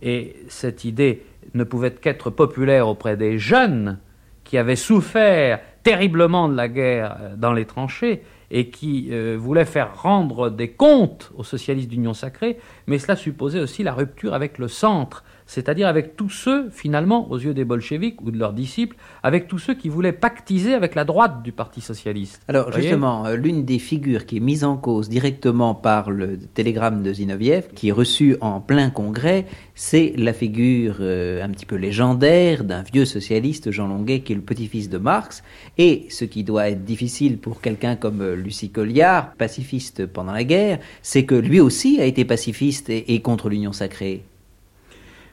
et 0.00 0.34
cette 0.48 0.84
idée 0.84 1.22
ne 1.54 1.62
pouvait 1.62 1.92
qu'être 1.92 2.30
populaire 2.30 2.88
auprès 2.88 3.16
des 3.16 3.38
jeunes 3.38 3.98
qui 4.44 4.58
avaient 4.58 4.76
souffert 4.76 5.60
terriblement 5.82 6.48
de 6.48 6.56
la 6.56 6.68
guerre 6.68 7.16
euh, 7.20 7.36
dans 7.36 7.52
les 7.52 7.64
tranchées 7.64 8.22
et 8.50 8.68
qui 8.68 9.08
euh, 9.10 9.36
voulaient 9.38 9.64
faire 9.64 10.02
rendre 10.02 10.50
des 10.50 10.70
comptes 10.70 11.32
aux 11.36 11.44
socialistes 11.44 11.88
d'Union 11.88 12.14
sacrée, 12.14 12.58
mais 12.86 12.98
cela 12.98 13.16
supposait 13.16 13.60
aussi 13.60 13.82
la 13.82 13.94
rupture 13.94 14.34
avec 14.34 14.58
le 14.58 14.68
centre, 14.68 15.24
c'est-à-dire 15.52 15.86
avec 15.86 16.16
tous 16.16 16.30
ceux, 16.30 16.70
finalement, 16.70 17.30
aux 17.30 17.38
yeux 17.38 17.52
des 17.52 17.66
bolcheviks 17.66 18.22
ou 18.22 18.30
de 18.30 18.38
leurs 18.38 18.54
disciples, 18.54 18.96
avec 19.22 19.48
tous 19.48 19.58
ceux 19.58 19.74
qui 19.74 19.90
voulaient 19.90 20.12
pactiser 20.12 20.72
avec 20.72 20.94
la 20.94 21.04
droite 21.04 21.42
du 21.42 21.52
Parti 21.52 21.82
socialiste. 21.82 22.40
Alors 22.48 22.72
justement, 22.72 23.26
euh, 23.26 23.36
l'une 23.36 23.66
des 23.66 23.78
figures 23.78 24.24
qui 24.24 24.38
est 24.38 24.40
mise 24.40 24.64
en 24.64 24.78
cause 24.78 25.10
directement 25.10 25.74
par 25.74 26.10
le 26.10 26.38
télégramme 26.38 27.02
de 27.02 27.12
Zinoviev, 27.12 27.68
qui 27.74 27.88
est 27.88 27.92
reçu 27.92 28.38
en 28.40 28.62
plein 28.62 28.88
congrès, 28.88 29.44
c'est 29.74 30.14
la 30.16 30.32
figure 30.32 30.96
euh, 31.00 31.44
un 31.44 31.50
petit 31.50 31.66
peu 31.66 31.76
légendaire 31.76 32.64
d'un 32.64 32.82
vieux 32.82 33.04
socialiste, 33.04 33.70
Jean 33.70 33.88
Longuet, 33.88 34.20
qui 34.20 34.32
est 34.32 34.36
le 34.36 34.40
petit-fils 34.40 34.88
de 34.88 34.96
Marx, 34.96 35.42
et 35.76 36.06
ce 36.08 36.24
qui 36.24 36.44
doit 36.44 36.70
être 36.70 36.84
difficile 36.84 37.36
pour 37.36 37.60
quelqu'un 37.60 37.94
comme 37.94 38.22
euh, 38.22 38.34
Lucie 38.34 38.70
Colliard, 38.70 39.34
pacifiste 39.34 40.06
pendant 40.06 40.32
la 40.32 40.44
guerre, 40.44 40.78
c'est 41.02 41.26
que 41.26 41.34
lui 41.34 41.60
aussi 41.60 42.00
a 42.00 42.06
été 42.06 42.24
pacifiste 42.24 42.88
et 42.88 43.20
contre 43.20 43.50
l'union 43.50 43.72
sacrée. 43.72 44.22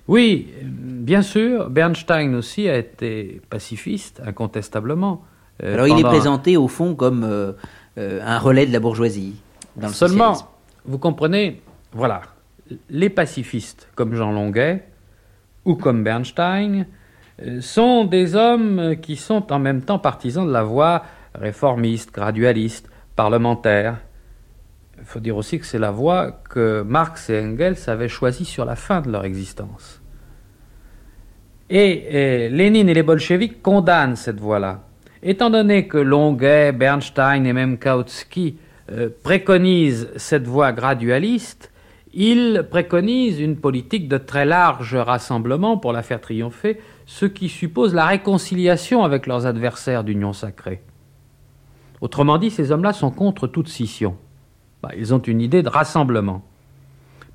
Oui, 0.09 0.47
bien 0.63 1.21
sûr. 1.21 1.69
Bernstein 1.69 2.33
aussi 2.33 2.67
a 2.67 2.77
été 2.77 3.41
pacifiste, 3.49 4.23
incontestablement. 4.25 5.23
Euh, 5.63 5.75
Alors 5.75 5.87
il 5.87 5.99
est 5.99 6.03
présenté 6.03 6.57
au 6.57 6.67
fond 6.67 6.95
comme 6.95 7.23
euh, 7.23 7.53
euh, 7.99 8.19
un 8.25 8.39
relais 8.39 8.65
de 8.65 8.73
la 8.73 8.79
bourgeoisie. 8.79 9.35
Dans 9.75 9.87
le 9.87 9.93
Seulement, 9.93 10.35
vous 10.85 10.97
comprenez, 10.97 11.61
voilà, 11.91 12.21
les 12.89 13.09
pacifistes 13.09 13.87
comme 13.93 14.15
Jean 14.15 14.31
Longuet 14.31 14.83
ou 15.63 15.75
comme 15.75 16.03
Bernstein 16.03 16.87
sont 17.61 18.03
des 18.03 18.35
hommes 18.35 18.95
qui 19.01 19.15
sont 19.15 19.53
en 19.53 19.59
même 19.59 19.83
temps 19.83 19.99
partisans 19.99 20.45
de 20.45 20.51
la 20.51 20.63
voie 20.63 21.03
réformiste, 21.35 22.11
gradualiste, 22.11 22.89
parlementaire. 23.15 23.97
Il 24.97 25.05
faut 25.05 25.19
dire 25.19 25.37
aussi 25.37 25.59
que 25.59 25.65
c'est 25.65 25.79
la 25.79 25.91
voie 25.91 26.31
que 26.49 26.81
Marx 26.81 27.29
et 27.29 27.39
Engels 27.39 27.77
avaient 27.87 28.09
choisie 28.09 28.45
sur 28.45 28.65
la 28.65 28.75
fin 28.75 29.01
de 29.01 29.09
leur 29.09 29.23
existence. 29.23 29.98
Et, 31.69 32.49
Lénine 32.49 32.89
et 32.89 32.93
les 32.93 33.03
bolcheviks 33.03 33.61
condamnent 33.61 34.15
cette 34.15 34.39
voie-là. 34.39 34.81
Étant 35.21 35.49
donné 35.49 35.87
que 35.87 35.97
Longuet, 35.97 36.71
Bernstein 36.71 37.45
et 37.45 37.53
même 37.53 37.77
Kautsky 37.77 38.57
euh, 38.91 39.09
préconisent 39.23 40.09
cette 40.15 40.47
voie 40.47 40.71
gradualiste, 40.71 41.71
ils 42.13 42.65
préconisent 42.69 43.39
une 43.39 43.57
politique 43.57 44.07
de 44.07 44.17
très 44.17 44.45
large 44.45 44.95
rassemblement 44.95 45.77
pour 45.77 45.93
la 45.93 46.01
faire 46.01 46.21
triompher, 46.21 46.79
ce 47.05 47.25
qui 47.25 47.49
suppose 47.49 47.93
la 47.93 48.05
réconciliation 48.05 49.03
avec 49.03 49.27
leurs 49.27 49.45
adversaires 49.45 50.03
d'union 50.03 50.33
sacrée. 50.33 50.81
Autrement 52.01 52.37
dit, 52.37 52.49
ces 52.49 52.71
hommes-là 52.71 52.93
sont 52.93 53.11
contre 53.11 53.45
toute 53.45 53.67
scission. 53.67 54.15
Bah, 54.81 54.91
ils 54.97 55.13
ont 55.13 55.19
une 55.19 55.41
idée 55.41 55.61
de 55.61 55.69
rassemblement. 55.69 56.43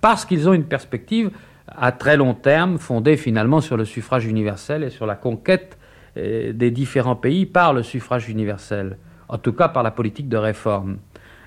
Parce 0.00 0.24
qu'ils 0.24 0.48
ont 0.48 0.54
une 0.54 0.64
perspective 0.64 1.30
à 1.68 1.92
très 1.92 2.16
long 2.16 2.34
terme, 2.34 2.78
fondée 2.78 3.16
finalement 3.16 3.60
sur 3.60 3.76
le 3.76 3.84
suffrage 3.84 4.26
universel 4.26 4.82
et 4.82 4.90
sur 4.90 5.06
la 5.06 5.14
conquête 5.14 5.78
euh, 6.16 6.52
des 6.52 6.70
différents 6.70 7.16
pays 7.16 7.46
par 7.46 7.72
le 7.72 7.82
suffrage 7.82 8.28
universel, 8.28 8.98
en 9.28 9.38
tout 9.38 9.52
cas 9.52 9.68
par 9.68 9.82
la 9.82 9.90
politique 9.90 10.28
de 10.28 10.36
réforme. 10.36 10.98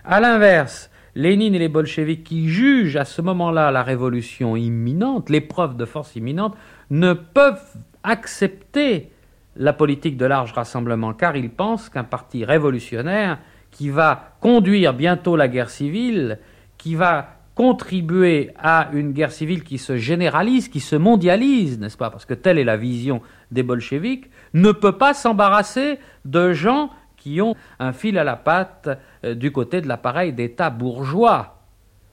À 0.03 0.19
l'inverse, 0.19 0.89
Lénine 1.15 1.55
et 1.55 1.59
les 1.59 1.69
bolcheviks 1.69 2.23
qui 2.23 2.47
jugent 2.47 2.95
à 2.95 3.05
ce 3.05 3.21
moment-là 3.21 3.71
la 3.71 3.83
révolution 3.83 4.55
imminente, 4.55 5.29
l'épreuve 5.29 5.75
de 5.75 5.85
force 5.85 6.15
imminente, 6.15 6.55
ne 6.89 7.13
peuvent 7.13 7.75
accepter 8.03 9.11
la 9.55 9.73
politique 9.73 10.17
de 10.17 10.25
large 10.25 10.53
rassemblement, 10.53 11.13
car 11.13 11.35
ils 11.35 11.49
pensent 11.49 11.89
qu'un 11.89 12.03
parti 12.03 12.45
révolutionnaire 12.45 13.39
qui 13.71 13.89
va 13.89 14.35
conduire 14.41 14.93
bientôt 14.93 15.35
la 15.35 15.47
guerre 15.47 15.69
civile, 15.69 16.39
qui 16.77 16.95
va 16.95 17.36
contribuer 17.57 18.51
à 18.55 18.89
une 18.93 19.13
guerre 19.13 19.31
civile 19.31 19.63
qui 19.63 19.79
se 19.79 19.97
généralise, 19.97 20.67
qui 20.67 20.79
se 20.79 20.95
mondialise, 20.95 21.79
n'est-ce 21.79 21.97
pas? 21.97 22.11
Parce 22.11 22.23
que 22.23 22.35
telle 22.35 22.59
est 22.59 22.63
la 22.63 22.77
vision 22.77 23.19
des 23.49 23.63
bolcheviks, 23.63 24.29
ne 24.53 24.71
peut 24.71 24.99
pas 24.99 25.15
s'embarrasser 25.15 25.97
de 26.23 26.53
gens 26.53 26.91
qui 27.15 27.41
ont 27.41 27.55
un 27.79 27.93
fil 27.93 28.19
à 28.19 28.23
la 28.23 28.35
patte 28.35 28.89
euh, 29.25 29.33
du 29.33 29.51
côté 29.51 29.81
de 29.81 29.87
l'appareil 29.87 30.33
d'État 30.33 30.69
bourgeois. 30.69 31.63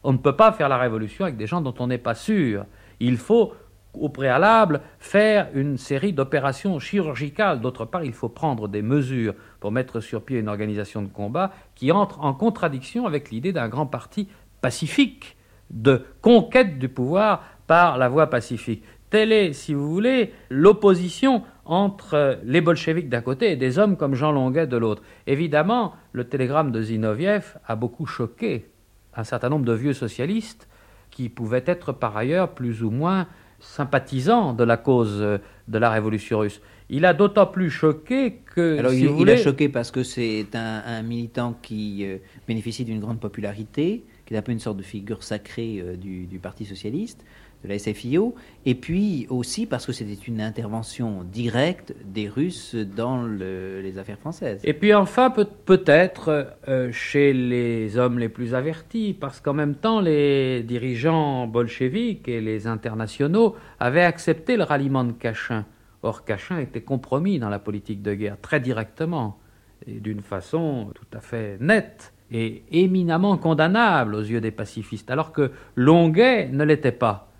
On 0.03 0.15
ne 0.15 0.19
peut 0.19 0.35
pas 0.35 0.51
faire 0.51 0.71
la 0.71 0.79
révolution 0.79 1.27
avec 1.27 1.37
des 1.37 1.47
gens 1.47 1.61
dont 1.61 1.75
on 1.79 1.89
n'est 1.89 1.99
pas 1.99 2.15
sûr. 2.15 2.65
Il 2.99 3.19
faut 3.19 3.53
au 3.93 4.09
préalable 4.09 4.81
faire 4.99 5.49
une 5.55 5.77
série 5.77 6.15
d'opérations 6.15 6.79
chirurgicales. 6.79 7.61
D'autre 7.61 7.85
part, 7.85 8.03
il 8.03 8.15
faut 8.15 8.31
prendre 8.31 8.67
des 8.67 8.83
mesures 8.83 9.35
pour 9.61 9.73
mettre 9.73 10.01
sur 10.01 10.25
pied 10.25 10.39
une 10.39 10.49
organisation 10.49 11.03
de 11.03 11.09
combat 11.09 11.53
qui 11.75 11.93
entre 11.93 12.21
en 12.25 12.33
contradiction 12.33 13.07
avec 13.07 13.31
l'idée 13.31 13.53
d'un 13.53 13.69
grand 13.69 13.87
parti 13.87 14.29
pacifique, 14.65 15.37
de 15.69 16.07
conquête 16.23 16.79
du 16.79 16.89
pouvoir 16.89 17.43
par 17.67 17.99
la 17.99 18.09
voie 18.09 18.29
pacifique. 18.29 18.83
Telle 19.11 19.31
est, 19.31 19.53
si 19.53 19.75
vous 19.75 19.93
voulez, 19.93 20.33
l'opposition 20.49 21.43
entre 21.67 22.39
les 22.45 22.63
bolcheviks 22.63 23.11
d'un 23.11 23.21
côté 23.21 23.53
et 23.53 23.57
des 23.57 23.79
hommes 23.79 23.99
comme 23.99 24.15
Jean 24.15 24.33
Longuet 24.33 24.67
de 24.67 24.79
l'autre. 24.79 25.03
Évidemment, 25.27 25.93
le 26.13 26.25
télégramme 26.25 26.73
de 26.73 26.81
Zinoviev 26.81 27.59
a 27.67 27.77
beaucoup 27.77 28.07
choqué 28.07 28.71
un 29.15 29.25
certain 29.25 29.51
nombre 29.51 29.67
de 29.67 29.75
vieux 29.75 29.93
socialistes 29.93 30.67
qui 31.11 31.29
pouvaient 31.29 31.65
être 31.67 31.93
par 31.93 32.17
ailleurs 32.17 32.55
plus 32.55 32.83
ou 32.83 32.91
moins 32.91 33.27
sympathisant 33.61 34.55
de 34.55 34.65
la 34.65 34.79
cause 34.79 35.21
de 35.21 35.79
la 35.79 35.91
révolution 35.91 36.39
russe. 36.39 36.63
Il 36.89 37.05
a 37.05 37.13
d'autant 37.13 37.47
plus 37.47 37.71
choqué 37.71 38.41
que. 38.55 38.79
Alors, 38.79 38.93
si 38.93 39.01
il, 39.01 39.09
vous 39.09 39.13
il 39.13 39.19
voulez, 39.19 39.33
a 39.35 39.37
choqué 39.37 39.69
parce 39.69 39.91
que 39.91 40.03
c'est 40.03 40.47
un, 40.55 40.83
un 40.87 41.03
militant 41.03 41.55
qui 41.63 42.05
euh, 42.05 42.17
bénéficie 42.49 42.85
d'une 42.85 43.01
grande 43.01 43.21
popularité, 43.21 44.05
qui 44.27 44.35
est 44.35 44.37
un 44.37 44.43
peu 44.43 44.53
une 44.53 44.59
sorte 44.61 44.77
de 44.79 44.83
figure 44.83 45.23
sacrée 45.23 45.81
euh, 45.81 45.97
du, 45.97 46.39
Parti 46.43 46.65
socialiste, 46.65 47.25
de 47.63 47.69
la 47.69 47.79
SFIO, 47.79 48.35
et 48.67 48.75
puis 48.75 49.27
aussi 49.31 49.65
parce 49.65 49.87
que 49.87 49.93
c'était 49.93 50.13
une 50.29 50.41
intervention 50.43 51.23
directe 51.25 51.95
des 52.05 52.29
Russes 52.29 52.75
dans 52.75 53.23
le- 53.23 53.81
les 53.81 53.97
affaires 53.99 54.19
françaises. 54.19 54.61
Et 54.65 54.75
puis 54.75 54.93
enfin, 54.93 55.31
peut- 55.31 55.47
peut-être 55.65 56.55
euh, 56.69 56.93
chez 56.93 57.33
les 57.33 57.97
hommes 57.97 58.19
les 58.19 58.29
plus 58.29 58.55
avertis, 58.55 59.17
parce 59.19 59.41
qu'en 59.41 59.55
même 59.55 59.75
temps, 59.77 60.01
les 60.03 60.63
dirigeants 60.63 61.47
bolcheviques 61.47 62.29
et 62.29 62.41
les 62.43 62.67
internationaux 62.67 63.57
avaient 63.81 64.05
accepté 64.05 64.57
le 64.57 64.65
ralliement 64.65 65.05
de 65.05 65.13
Cachin. 65.13 65.65
Or, 66.03 66.25
Cachin 66.27 66.59
était 66.59 66.83
compromis 66.83 67.39
dans 67.39 67.49
la 67.49 67.59
politique 67.59 68.03
de 68.03 68.13
guerre, 68.15 68.39
très 68.41 68.61
directement, 68.61 69.39
et 69.87 70.01
d'une 70.01 70.21
façon 70.21 70.91
tout 70.95 71.17
à 71.17 71.21
fait 71.21 71.57
nette 71.61 72.13
et 72.31 72.65
éminemment 72.73 73.37
condamnable 73.37 74.15
aux 74.15 74.23
yeux 74.23 74.41
des 74.41 74.51
pacifistes, 74.51 75.11
alors 75.11 75.33
que 75.33 75.53
Longuet 75.77 76.49
ne 76.49 76.65
l'était 76.65 76.93
pas. 76.93 77.31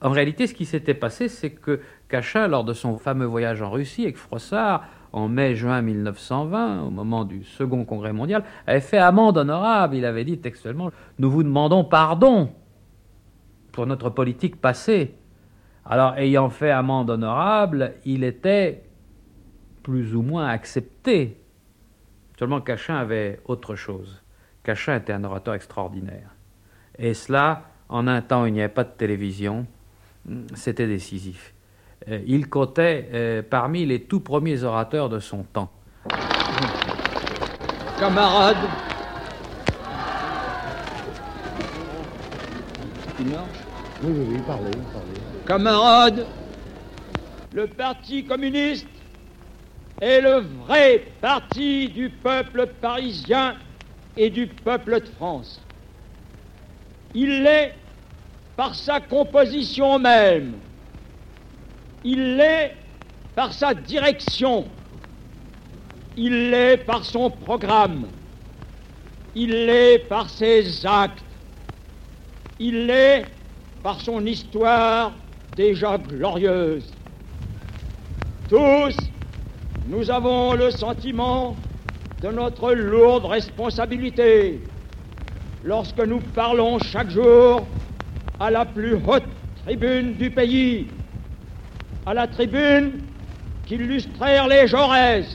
En 0.00 0.10
réalité, 0.10 0.46
ce 0.46 0.54
qui 0.54 0.66
s'était 0.66 0.94
passé, 0.94 1.28
c'est 1.28 1.50
que 1.50 1.80
Cachin, 2.08 2.46
lors 2.46 2.64
de 2.64 2.72
son 2.72 2.98
fameux 2.98 3.26
voyage 3.26 3.62
en 3.62 3.70
Russie 3.70 4.02
avec 4.02 4.16
Froissart, 4.16 4.84
en 5.12 5.28
mai-juin 5.28 5.80
1920, 5.80 6.82
au 6.82 6.90
moment 6.90 7.24
du 7.24 7.44
second 7.44 7.84
congrès 7.84 8.12
mondial, 8.12 8.44
avait 8.66 8.80
fait 8.80 8.98
amende 8.98 9.38
honorable. 9.38 9.94
Il 9.94 10.04
avait 10.04 10.24
dit 10.24 10.38
textuellement 10.38 10.90
Nous 11.18 11.30
vous 11.30 11.42
demandons 11.42 11.84
pardon 11.84 12.50
pour 13.72 13.86
notre 13.86 14.10
politique 14.10 14.60
passée. 14.60 15.14
Alors, 15.86 16.16
ayant 16.16 16.50
fait 16.50 16.70
amende 16.70 17.10
honorable, 17.10 17.94
il 18.04 18.24
était 18.24 18.84
plus 19.82 20.16
ou 20.16 20.22
moins 20.22 20.48
accepté. 20.48 21.38
Seulement, 22.38 22.60
Cachin 22.60 22.96
avait 22.96 23.40
autre 23.46 23.76
chose. 23.76 24.22
Cachin 24.64 24.96
était 24.96 25.12
un 25.12 25.24
orateur 25.24 25.54
extraordinaire. 25.54 26.30
Et 26.98 27.14
cela, 27.14 27.62
en 27.88 28.06
un 28.06 28.22
temps 28.22 28.42
où 28.42 28.46
il 28.46 28.52
n'y 28.54 28.60
avait 28.60 28.72
pas 28.72 28.84
de 28.84 28.90
télévision, 28.96 29.66
c'était 30.54 30.86
décisif. 30.86 31.54
Euh, 32.08 32.20
Il 32.26 32.48
comptait 32.48 33.08
euh, 33.12 33.42
parmi 33.48 33.86
les 33.86 34.02
tout 34.02 34.20
premiers 34.20 34.62
orateurs 34.62 35.08
de 35.08 35.18
son 35.20 35.42
temps. 35.44 35.70
Camarades, 37.98 38.56
Il 43.20 43.26
marche 43.28 43.46
Oui, 44.02 44.12
oui, 44.12 44.26
oui, 44.32 44.40
parlez, 44.46 44.70
parlez. 44.92 45.46
camarades, 45.46 46.26
le 47.54 47.66
Parti 47.68 48.24
communiste 48.24 48.88
est 50.00 50.20
le 50.20 50.40
vrai 50.66 51.04
parti 51.20 51.88
du 51.88 52.10
peuple 52.10 52.66
parisien 52.80 53.56
et 54.16 54.30
du 54.30 54.46
peuple 54.46 55.00
de 55.00 55.06
France. 55.06 55.60
Il 57.14 57.42
l'est 57.42 57.74
par 58.56 58.74
sa 58.74 59.00
composition 59.00 59.98
même. 59.98 60.54
Il 62.04 62.36
l'est 62.36 62.74
par 63.34 63.52
sa 63.52 63.74
direction. 63.74 64.66
Il 66.16 66.50
l'est 66.50 66.76
par 66.76 67.04
son 67.04 67.30
programme. 67.30 68.06
Il 69.34 69.66
l'est 69.66 69.98
par 69.98 70.28
ses 70.28 70.86
actes. 70.86 71.24
Il 72.58 72.86
l'est 72.86 73.24
par 73.82 74.00
son 74.00 74.24
histoire 74.26 75.12
déjà 75.56 75.98
glorieuse. 75.98 76.92
Tous, 78.48 78.96
nous 79.86 80.10
avons 80.10 80.54
le 80.54 80.70
sentiment 80.70 81.56
de 82.22 82.28
notre 82.28 82.72
lourde 82.72 83.26
responsabilité 83.26 84.60
lorsque 85.62 86.00
nous 86.00 86.20
parlons 86.20 86.78
chaque 86.78 87.10
jour 87.10 87.66
à 88.40 88.50
la 88.50 88.64
plus 88.64 88.94
haute 88.94 89.24
tribune 89.64 90.14
du 90.14 90.30
pays, 90.30 90.86
à 92.06 92.14
la 92.14 92.26
tribune 92.26 92.92
qu'illustrèrent 93.66 94.48
les 94.48 94.66
Jaurès, 94.66 95.26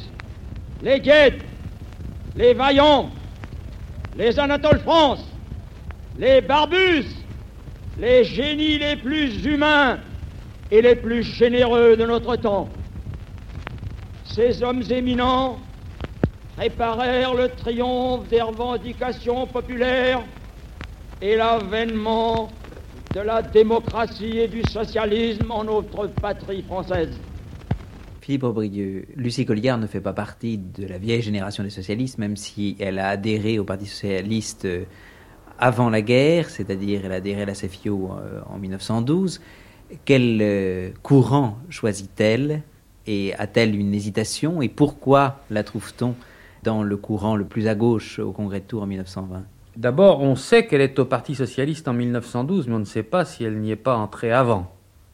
les 0.81 0.99
Guettes, 0.99 1.41
les 2.35 2.53
Vaillants, 2.53 3.11
les 4.17 4.39
Anatole 4.39 4.79
France, 4.79 5.25
les 6.17 6.41
Barbus, 6.41 7.05
les 7.99 8.23
génies 8.23 8.79
les 8.79 8.95
plus 8.95 9.45
humains 9.45 9.99
et 10.71 10.81
les 10.81 10.95
plus 10.95 11.21
généreux 11.21 11.95
de 11.95 12.05
notre 12.05 12.35
temps. 12.35 12.67
Ces 14.39 14.63
hommes 14.63 14.83
éminents 14.89 15.59
préparèrent 16.55 17.33
le 17.33 17.49
triomphe 17.49 18.29
des 18.29 18.41
revendications 18.41 19.45
populaires 19.45 20.23
et 21.21 21.35
l'avènement 21.35 22.49
de 23.13 23.19
la 23.19 23.41
démocratie 23.41 24.37
et 24.37 24.47
du 24.47 24.61
socialisme 24.63 25.51
en 25.51 25.65
notre 25.65 26.07
patrie 26.07 26.61
française. 26.61 27.19
Philippe 28.21 28.43
Aubrieux, 28.43 29.07
Lucie 29.17 29.45
Colliard 29.45 29.77
ne 29.77 29.87
fait 29.87 29.99
pas 29.99 30.13
partie 30.13 30.57
de 30.57 30.87
la 30.87 30.99
vieille 30.99 31.21
génération 31.21 31.61
des 31.61 31.69
socialistes, 31.69 32.17
même 32.17 32.37
si 32.37 32.77
elle 32.79 32.97
a 32.99 33.09
adhéré 33.09 33.59
au 33.59 33.65
Parti 33.65 33.87
socialiste 33.87 34.63
euh, 34.63 34.85
avant 35.57 35.89
la 35.89 36.01
guerre, 36.01 36.49
c'est-à-dire 36.49 37.01
elle 37.03 37.11
a 37.11 37.15
adhéré 37.15 37.41
à 37.41 37.45
la 37.45 37.55
CFIO 37.55 38.11
euh, 38.13 38.39
en 38.49 38.57
1912. 38.57 39.41
Quel 40.05 40.39
euh, 40.41 40.91
courant 41.03 41.57
choisit-elle? 41.69 42.63
Et 43.09 43.33
a-t-elle 43.33 43.75
une 43.75 43.95
hésitation 43.95 44.61
et 44.61 44.69
pourquoi 44.69 45.41
la 45.49 45.63
trouve-t-on 45.63 46.13
dans 46.61 46.83
le 46.83 46.95
courant 46.95 47.35
le 47.35 47.43
plus 47.43 47.67
à 47.67 47.73
gauche 47.73 48.19
au 48.19 48.31
Congrès 48.31 48.59
de 48.59 48.65
Tours 48.65 48.83
en 48.83 48.87
1920 48.87 49.43
D'abord, 49.77 50.21
on 50.21 50.35
sait 50.35 50.67
qu'elle 50.67 50.81
est 50.81 50.99
au 50.99 51.05
Parti 51.05 51.33
socialiste 51.33 51.87
en 51.87 51.93
1912, 51.93 52.67
mais 52.67 52.75
on 52.75 52.79
ne 52.79 52.85
sait 52.85 53.01
pas 53.01 53.25
si 53.25 53.43
elle 53.43 53.59
n'y 53.59 53.71
est 53.71 53.75
pas 53.75 53.95
entrée 53.95 54.31
avant, 54.31 54.71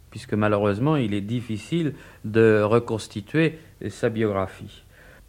puisque 0.09 0.33
malheureusement, 0.33 0.97
il 0.97 1.13
est 1.13 1.21
difficile 1.21 1.93
de 2.25 2.61
reconstituer 2.61 3.59
sa 3.89 4.09
biographie. 4.09 4.83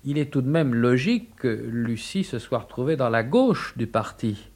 Il 0.04 0.18
est 0.18 0.32
tout 0.32 0.42
de 0.42 0.48
même 0.48 0.74
logique 0.74 1.36
que 1.36 1.48
Lucie 1.70 2.24
se 2.24 2.40
soit 2.40 2.58
retrouvée 2.58 2.96
dans 2.96 3.10
la 3.10 3.22
gauche 3.22 3.74
du 3.76 3.86
parti. 3.86 4.48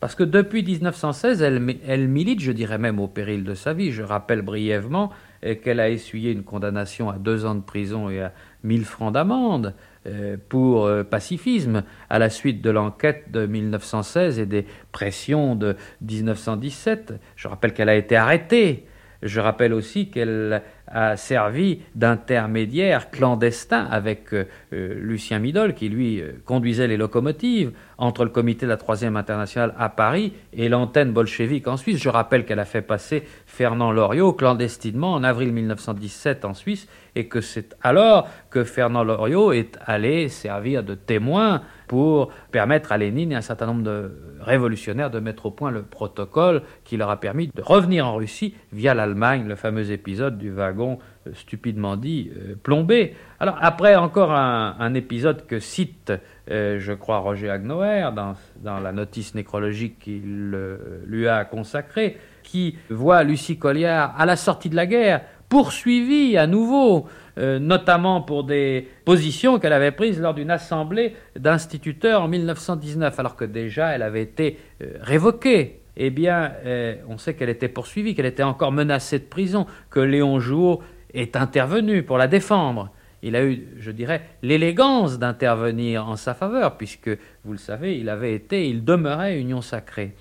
Parce 0.00 0.14
que 0.14 0.24
depuis 0.24 0.62
1916, 0.62 1.40
elle, 1.40 1.76
elle 1.86 2.08
milite, 2.08 2.40
je 2.40 2.52
dirais 2.52 2.78
même 2.78 3.00
au 3.00 3.08
péril 3.08 3.44
de 3.44 3.54
sa 3.54 3.72
vie. 3.72 3.92
Je 3.92 4.02
rappelle 4.02 4.42
brièvement 4.42 5.10
euh, 5.44 5.54
qu'elle 5.54 5.80
a 5.80 5.90
essuyé 5.90 6.32
une 6.32 6.44
condamnation 6.44 7.10
à 7.10 7.18
deux 7.18 7.44
ans 7.44 7.54
de 7.54 7.60
prison 7.60 8.08
et 8.08 8.22
à 8.22 8.32
1000 8.62 8.84
francs 8.84 9.12
d'amende 9.12 9.74
euh, 10.06 10.36
pour 10.48 10.86
euh, 10.86 11.02
pacifisme 11.02 11.82
à 12.10 12.18
la 12.18 12.30
suite 12.30 12.62
de 12.62 12.70
l'enquête 12.70 13.30
de 13.30 13.46
1916 13.46 14.38
et 14.38 14.46
des 14.46 14.66
pressions 14.92 15.56
de 15.56 15.76
1917. 16.02 17.14
Je 17.34 17.48
rappelle 17.48 17.72
qu'elle 17.72 17.88
a 17.88 17.96
été 17.96 18.16
arrêtée. 18.16 18.86
Je 19.22 19.40
rappelle 19.40 19.72
aussi 19.72 20.10
qu'elle 20.10 20.62
a 20.88 21.16
servi 21.16 21.80
d'intermédiaire 21.94 23.10
clandestin 23.10 23.84
avec 23.90 24.32
euh, 24.32 24.46
euh, 24.72 24.94
Lucien 25.00 25.38
Midol, 25.38 25.74
qui 25.74 25.88
lui 25.88 26.20
euh, 26.20 26.32
conduisait 26.44 26.86
les 26.86 26.96
locomotives 26.96 27.72
entre 27.98 28.24
le 28.24 28.30
comité 28.30 28.66
de 28.66 28.70
la 28.70 28.76
Troisième 28.76 29.16
Internationale 29.16 29.74
à 29.78 29.88
Paris 29.88 30.32
et 30.52 30.68
l'antenne 30.68 31.12
bolchevique 31.12 31.66
en 31.66 31.76
Suisse. 31.76 32.00
Je 32.00 32.08
rappelle 32.08 32.44
qu'elle 32.44 32.58
a 32.58 32.64
fait 32.64 32.82
passer 32.82 33.24
Fernand 33.46 33.90
Loriot 33.90 34.32
clandestinement 34.32 35.12
en 35.14 35.24
avril 35.24 35.52
1917 35.52 36.44
en 36.44 36.54
Suisse 36.54 36.88
et 37.14 37.26
que 37.26 37.40
c'est 37.40 37.74
alors 37.82 38.28
que 38.50 38.62
Fernand 38.62 39.02
Loriot 39.02 39.52
est 39.52 39.78
allé 39.86 40.28
servir 40.28 40.84
de 40.84 40.94
témoin 40.94 41.62
pour 41.88 42.30
permettre 42.50 42.92
à 42.92 42.98
Lénine 42.98 43.32
et 43.32 43.36
un 43.36 43.40
certain 43.40 43.66
nombre 43.66 43.82
de 43.82 44.10
révolutionnaires 44.40 45.10
de 45.10 45.20
mettre 45.20 45.46
au 45.46 45.50
point 45.50 45.70
le 45.70 45.82
protocole 45.82 46.62
qui 46.84 46.96
leur 46.96 47.10
a 47.10 47.18
permis 47.18 47.48
de 47.48 47.62
revenir 47.62 48.06
en 48.06 48.16
Russie 48.16 48.54
via 48.72 48.92
l'Allemagne, 48.92 49.46
le 49.46 49.54
fameux 49.54 49.90
épisode 49.90 50.36
du 50.36 50.50
wagon 50.50 50.75
euh, 50.80 51.30
stupidement 51.34 51.96
dit, 51.96 52.30
euh, 52.36 52.54
plombé. 52.62 53.14
Alors 53.40 53.56
après 53.60 53.96
encore 53.96 54.32
un, 54.32 54.94
épisode 54.94 55.46
que 55.46 55.58
cite, 55.58 56.12
je 56.48 56.92
crois, 56.92 57.18
Roger 57.18 57.50
Agnoer 57.50 58.10
dans, 58.14 58.34
dans 58.62 58.78
la 58.78 58.92
notice 58.92 59.34
nécrologique 59.34 59.98
qu'il 59.98 60.56
lui 61.04 61.28
a 61.28 61.44
consacrée, 61.44 62.16
qui 62.42 62.78
voit 62.88 63.24
Lucie 63.24 63.58
Colliard 63.58 64.14
à 64.16 64.24
la 64.24 64.36
sortie 64.36 64.70
de 64.70 64.76
la 64.76 64.86
guerre 64.86 65.22
poursuivie 65.48 66.38
à 66.38 66.46
nouveau, 66.46 67.08
notamment 67.36 68.22
pour 68.22 68.44
des 68.44 68.88
positions 69.04 69.58
qu'elle 69.58 69.74
avait 69.74 69.92
prises 69.92 70.20
lors 70.20 70.34
d'une 70.34 70.50
assemblée 70.50 71.14
d'instituteurs 71.38 72.22
en 72.22 72.28
1919, 72.28 73.18
alors 73.18 73.36
que 73.36 73.44
déjà 73.44 73.88
elle 73.88 74.02
avait 74.02 74.22
été 74.22 74.58
révoquée 75.00 75.82
eh 75.96 76.10
bien, 76.10 76.52
euh, 76.64 76.96
on 77.08 77.18
sait 77.18 77.34
qu'elle 77.34 77.48
était 77.48 77.68
poursuivie, 77.68 78.14
qu'elle 78.14 78.26
était 78.26 78.42
encore 78.42 78.72
menacée 78.72 79.18
de 79.18 79.24
prison, 79.24 79.66
que 79.90 80.00
Léon 80.00 80.40
Jouot 80.40 80.82
est 81.14 81.36
intervenu 81.36 82.02
pour 82.02 82.18
la 82.18 82.28
défendre. 82.28 82.90
Il 83.22 83.34
a 83.34 83.44
eu, 83.44 83.66
je 83.78 83.90
dirais, 83.90 84.22
l'élégance 84.42 85.18
d'intervenir 85.18 86.06
en 86.06 86.16
sa 86.16 86.34
faveur, 86.34 86.76
puisque, 86.76 87.10
vous 87.44 87.52
le 87.52 87.58
savez, 87.58 87.98
il 87.98 88.08
avait 88.08 88.34
été, 88.34 88.68
il 88.68 88.84
demeurait 88.84 89.40
union 89.40 89.62
sacrée. 89.62 90.12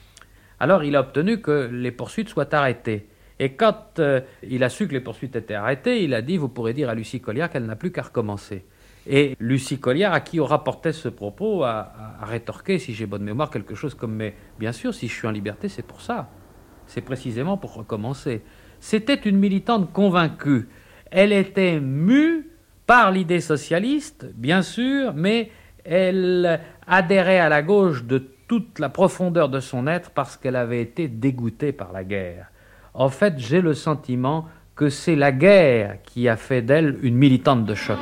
Alors 0.60 0.84
il 0.84 0.96
a 0.96 1.02
obtenu 1.02 1.42
que 1.42 1.70
les 1.72 1.92
poursuites 1.92 2.30
soient 2.30 2.54
arrêtées. 2.56 3.08
Et 3.40 3.54
quand 3.54 4.00
euh, 4.00 4.22
il 4.44 4.64
a 4.64 4.70
su 4.70 4.88
que 4.88 4.94
les 4.94 5.02
poursuites 5.02 5.36
étaient 5.36 5.56
arrêtées, 5.56 6.04
il 6.04 6.14
a 6.14 6.22
dit, 6.22 6.38
vous 6.38 6.48
pourrez 6.48 6.74
dire 6.74 6.90
à 6.90 6.96
Lucie 6.96 7.20
Colliard 7.20 7.50
qu'elle 7.50 7.66
n'a 7.66 7.76
plus 7.76 7.92
qu'à 7.92 8.04
recommencer. 8.04 8.64
Et 9.08 9.36
Lucie 9.40 9.80
Colliard, 9.80 10.14
à 10.14 10.20
qui 10.20 10.40
on 10.40 10.46
rapportait 10.46 10.94
ce 10.94 11.10
propos, 11.10 11.64
a, 11.64 12.18
rétorqué, 12.24 12.80
si 12.80 12.94
j'ai 12.94 13.06
bonne 13.06 13.24
mémoire, 13.24 13.50
quelque 13.50 13.76
chose 13.76 13.94
comme 13.94 14.16
Mais 14.16 14.36
bien 14.60 14.72
sûr, 14.72 14.94
si 14.94 15.08
je 15.08 15.14
suis 15.14 15.28
en 15.28 15.32
liberté, 15.32 15.70
c'est 15.70 15.86
pour 15.86 16.02
ça. 16.02 16.30
C'est 16.88 17.02
précisément 17.02 17.58
pour 17.58 17.74
recommencer. 17.74 18.42
C'était 18.80 19.16
une 19.16 19.38
militante 19.38 19.92
convaincue. 19.92 20.68
Elle 21.12 21.34
était 21.34 21.80
mue 21.80 22.50
par 22.88 23.12
l'idée 23.12 23.42
socialiste, 23.42 24.28
bien 24.36 24.62
sûr, 24.62 25.14
mais 25.16 25.52
elle 25.84 26.60
adhérait 26.88 27.40
à 27.40 27.50
la 27.50 27.62
gauche 27.62 28.04
de 28.04 28.28
toute 28.48 28.80
la 28.80 28.90
profondeur 28.90 29.50
de 29.50 29.60
son 29.60 29.88
être 29.88 30.12
parce 30.12 30.38
qu'elle 30.38 30.56
avait 30.56 30.82
été 30.82 31.08
dégoûtée 31.08 31.72
par 31.72 31.92
la 31.92 32.04
guerre. 32.04 32.48
En 32.94 33.10
fait, 33.10 33.36
j'ai 33.38 33.62
le 33.62 33.74
sentiment 33.74 34.48
que 34.76 34.90
c'est 34.90 35.16
la 35.16 35.32
guerre 35.32 36.00
qui 36.04 36.28
a 36.28 36.38
fait 36.38 36.62
d'elle 36.62 36.98
une 37.02 37.16
militante 37.16 37.66
de 37.66 37.76
choc. 37.76 37.98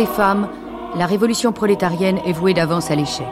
Les 0.00 0.06
femmes, 0.06 0.48
la 0.96 1.04
révolution 1.04 1.52
prolétarienne 1.52 2.20
est 2.24 2.32
vouée 2.32 2.54
d'avance 2.54 2.90
à 2.90 2.94
l'échec. 2.94 3.28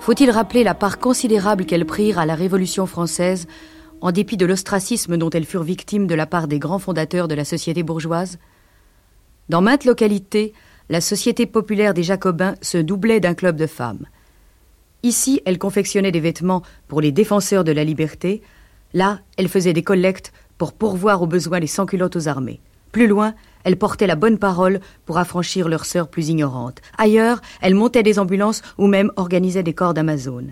Faut-il 0.00 0.30
rappeler 0.30 0.64
la 0.64 0.72
part 0.72 0.98
considérable 0.98 1.66
qu'elles 1.66 1.84
prirent 1.84 2.18
à 2.18 2.24
la 2.24 2.34
Révolution 2.34 2.86
française, 2.86 3.46
en 4.00 4.12
dépit 4.12 4.38
de 4.38 4.46
l'ostracisme 4.46 5.18
dont 5.18 5.28
elles 5.28 5.44
furent 5.44 5.62
victimes 5.62 6.06
de 6.06 6.14
la 6.14 6.24
part 6.24 6.48
des 6.48 6.58
grands 6.58 6.78
fondateurs 6.78 7.28
de 7.28 7.34
la 7.34 7.44
société 7.44 7.82
bourgeoise? 7.82 8.38
Dans 9.50 9.60
maintes 9.60 9.84
localités, 9.84 10.54
la 10.88 11.02
Société 11.02 11.44
populaire 11.44 11.92
des 11.92 12.02
Jacobins 12.02 12.54
se 12.62 12.78
doublait 12.78 13.20
d'un 13.20 13.34
club 13.34 13.56
de 13.56 13.66
femmes. 13.66 14.06
Ici, 15.02 15.42
elles 15.44 15.58
confectionnaient 15.58 16.12
des 16.12 16.20
vêtements 16.20 16.62
pour 16.88 17.02
les 17.02 17.12
défenseurs 17.12 17.64
de 17.64 17.72
la 17.72 17.84
liberté, 17.84 18.40
là, 18.94 19.20
elles 19.36 19.48
faisaient 19.48 19.74
des 19.74 19.82
collectes 19.82 20.32
pour 20.56 20.72
pourvoir 20.72 21.20
aux 21.20 21.26
besoins 21.26 21.60
des 21.60 21.66
sans-culottes 21.66 22.16
aux 22.16 22.28
armées. 22.28 22.62
Plus 22.90 23.06
loin, 23.06 23.34
elles 23.64 23.78
portaient 23.78 24.06
la 24.06 24.16
bonne 24.16 24.38
parole 24.38 24.80
pour 25.06 25.18
affranchir 25.18 25.68
leurs 25.68 25.84
sœurs 25.84 26.08
plus 26.08 26.28
ignorantes. 26.28 26.80
Ailleurs, 26.98 27.40
elles 27.60 27.74
montaient 27.74 28.02
des 28.02 28.18
ambulances 28.18 28.62
ou 28.78 28.86
même 28.86 29.12
organisaient 29.16 29.62
des 29.62 29.74
corps 29.74 29.94
d'Amazon. 29.94 30.46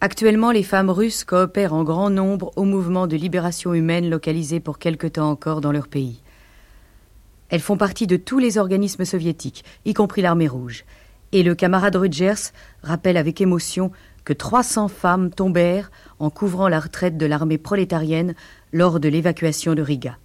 Actuellement, 0.00 0.50
les 0.50 0.62
femmes 0.62 0.90
russes 0.90 1.24
coopèrent 1.24 1.72
en 1.72 1.82
grand 1.82 2.10
nombre 2.10 2.52
au 2.56 2.64
mouvement 2.64 3.06
de 3.06 3.16
libération 3.16 3.72
humaine 3.72 4.10
localisé 4.10 4.60
pour 4.60 4.78
quelque 4.78 5.06
temps 5.06 5.30
encore 5.30 5.60
dans 5.60 5.72
leur 5.72 5.88
pays. 5.88 6.20
Elles 7.48 7.60
font 7.60 7.76
partie 7.76 8.06
de 8.06 8.16
tous 8.16 8.38
les 8.38 8.58
organismes 8.58 9.04
soviétiques, 9.04 9.64
y 9.84 9.94
compris 9.94 10.20
l'armée 10.20 10.48
rouge. 10.48 10.84
Et 11.32 11.42
le 11.42 11.54
camarade 11.54 11.96
Rutgers 11.96 12.52
rappelle 12.82 13.16
avec 13.16 13.40
émotion 13.40 13.90
que 14.24 14.32
300 14.32 14.88
femmes 14.88 15.30
tombèrent 15.30 15.90
en 16.18 16.28
couvrant 16.30 16.68
la 16.68 16.80
retraite 16.80 17.16
de 17.16 17.26
l'armée 17.26 17.58
prolétarienne 17.58 18.34
lors 18.72 19.00
de 19.00 19.08
l'évacuation 19.08 19.74
de 19.74 19.82
Riga 19.82 20.18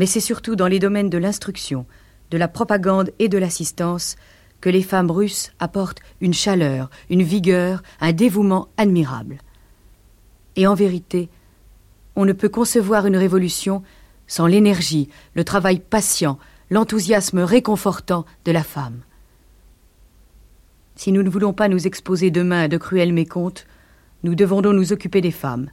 mais 0.00 0.06
c'est 0.06 0.18
surtout 0.18 0.56
dans 0.56 0.66
les 0.66 0.78
domaines 0.78 1.10
de 1.10 1.18
l'instruction, 1.18 1.84
de 2.30 2.38
la 2.38 2.48
propagande 2.48 3.12
et 3.18 3.28
de 3.28 3.36
l'assistance 3.36 4.16
que 4.62 4.70
les 4.70 4.82
femmes 4.82 5.10
russes 5.10 5.52
apportent 5.58 6.00
une 6.22 6.32
chaleur, 6.32 6.88
une 7.10 7.22
vigueur, 7.22 7.82
un 8.00 8.12
dévouement 8.12 8.68
admirable. 8.78 9.40
Et 10.56 10.66
en 10.66 10.72
vérité, 10.72 11.28
on 12.16 12.24
ne 12.24 12.32
peut 12.32 12.48
concevoir 12.48 13.06
une 13.06 13.18
révolution 13.18 13.82
sans 14.26 14.46
l'énergie, 14.46 15.10
le 15.34 15.44
travail 15.44 15.80
patient, 15.80 16.38
l'enthousiasme 16.70 17.40
réconfortant 17.40 18.24
de 18.46 18.52
la 18.52 18.62
femme. 18.62 19.02
Si 20.96 21.12
nous 21.12 21.22
ne 21.22 21.28
voulons 21.28 21.52
pas 21.52 21.68
nous 21.68 21.86
exposer 21.86 22.30
demain 22.30 22.62
à 22.62 22.68
de 22.68 22.78
cruels 22.78 23.12
mécomptes, 23.12 23.66
nous 24.22 24.34
devons 24.34 24.62
donc 24.62 24.76
nous 24.76 24.94
occuper 24.94 25.20
des 25.20 25.30
femmes, 25.30 25.68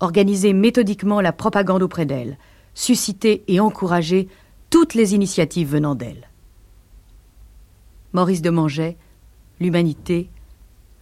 organiser 0.00 0.52
méthodiquement 0.52 1.20
la 1.20 1.32
propagande 1.32 1.84
auprès 1.84 2.06
d'elles, 2.06 2.38
susciter 2.78 3.42
et 3.48 3.58
encourager 3.58 4.28
toutes 4.70 4.94
les 4.94 5.14
initiatives 5.14 5.68
venant 5.68 5.96
d'elle. 5.96 6.28
Maurice 8.12 8.40
de 8.40 8.50
Manget, 8.50 8.96
L'Humanité, 9.58 10.30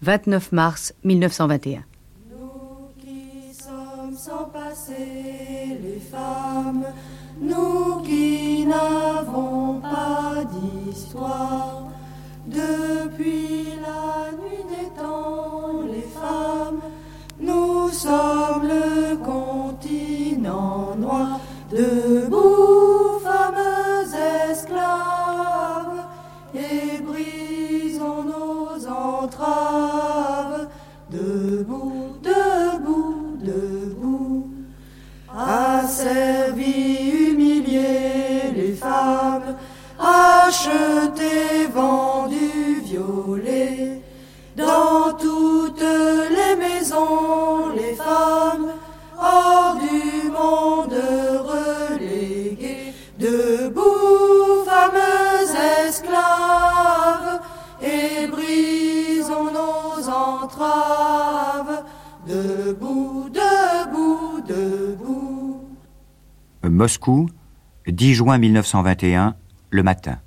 29 0.00 0.52
mars 0.52 0.94
1921. 1.04 1.84
Nous 2.30 2.88
qui 2.98 3.52
sommes 3.52 4.16
sans 4.16 4.46
passé 4.46 5.78
les 5.82 6.00
femmes, 6.00 6.86
nous 7.42 8.00
qui 8.00 8.64
n'avons 8.64 9.80
pas 9.82 10.44
d'histoire, 10.54 11.90
depuis 12.46 13.66
la 13.82 14.32
nuit 14.32 14.64
des 14.70 14.88
temps, 14.98 15.82
les 15.92 16.00
femmes, 16.00 16.80
nous 17.38 17.90
sommes 17.90 18.62
le 18.62 19.16
continent 19.18 20.96
noir 20.96 21.38
Debout, 21.70 23.18
fameux 23.24 24.06
esclaves, 24.50 26.04
et 26.54 27.02
brisons 27.02 28.22
nos 28.22 28.86
entraves. 28.86 30.68
Debout, 31.10 32.18
debout, 32.22 33.36
debout, 33.40 34.48
asservis, 35.36 37.10
humiliés 37.30 38.52
les 38.54 38.72
femmes, 38.72 39.56
achetés, 39.98 41.66
vendus, 41.74 42.80
violés, 42.84 44.02
dans 44.56 45.12
toutes 45.18 45.80
les 45.80 46.54
maisons, 46.56 47.70
les 47.74 47.94
femmes, 47.94 48.75
Debout, 62.26 63.30
debout, 63.30 64.40
debout. 64.46 65.60
Moscou, 66.64 67.28
10 67.88 68.14
juin 68.14 68.38
1921, 68.38 69.34
le 69.70 69.82
matin. 69.82 70.18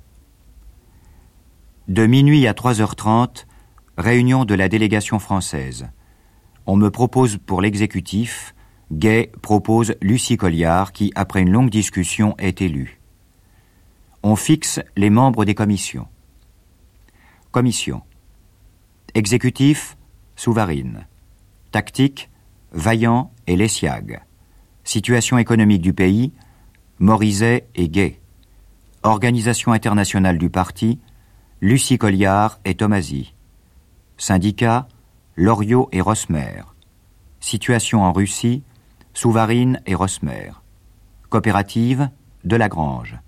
De 1.88 2.06
minuit 2.06 2.46
à 2.46 2.52
3h30, 2.52 3.46
réunion 3.96 4.44
de 4.44 4.54
la 4.54 4.68
délégation 4.68 5.18
française. 5.18 5.88
On 6.66 6.76
me 6.76 6.90
propose 6.90 7.38
pour 7.38 7.62
l'exécutif 7.62 8.54
Gay 8.92 9.30
propose 9.40 9.94
Lucie 10.02 10.36
Colliard 10.36 10.92
qui, 10.92 11.12
après 11.14 11.40
une 11.40 11.50
longue 11.50 11.70
discussion, 11.70 12.34
est 12.38 12.60
élue. 12.60 13.00
On 14.22 14.36
fixe 14.36 14.80
les 14.96 15.10
membres 15.10 15.44
des 15.44 15.54
commissions. 15.54 16.08
Commission. 17.52 18.02
Exécutif, 19.14 19.96
Souvarine. 20.40 21.06
Tactique, 21.70 22.30
Vaillant 22.72 23.30
et 23.46 23.56
Lessiag. 23.56 24.22
Situation 24.84 25.36
économique 25.36 25.82
du 25.82 25.92
pays, 25.92 26.32
Morizet 26.98 27.68
et 27.74 27.90
Gay. 27.90 28.18
Organisation 29.02 29.72
internationale 29.72 30.38
du 30.38 30.48
parti, 30.48 30.98
Lucie 31.60 31.98
Colliard 31.98 32.58
et 32.64 32.74
Tomasi. 32.74 33.34
Syndicat, 34.16 34.88
Loriot 35.36 35.90
et 35.92 36.00
Rosmer. 36.00 36.62
Situation 37.40 38.02
en 38.02 38.10
Russie, 38.10 38.62
Souvarine 39.12 39.82
et 39.84 39.94
Rosmer. 39.94 40.52
Coopérative, 41.28 42.08
Delagrange. 42.44 43.18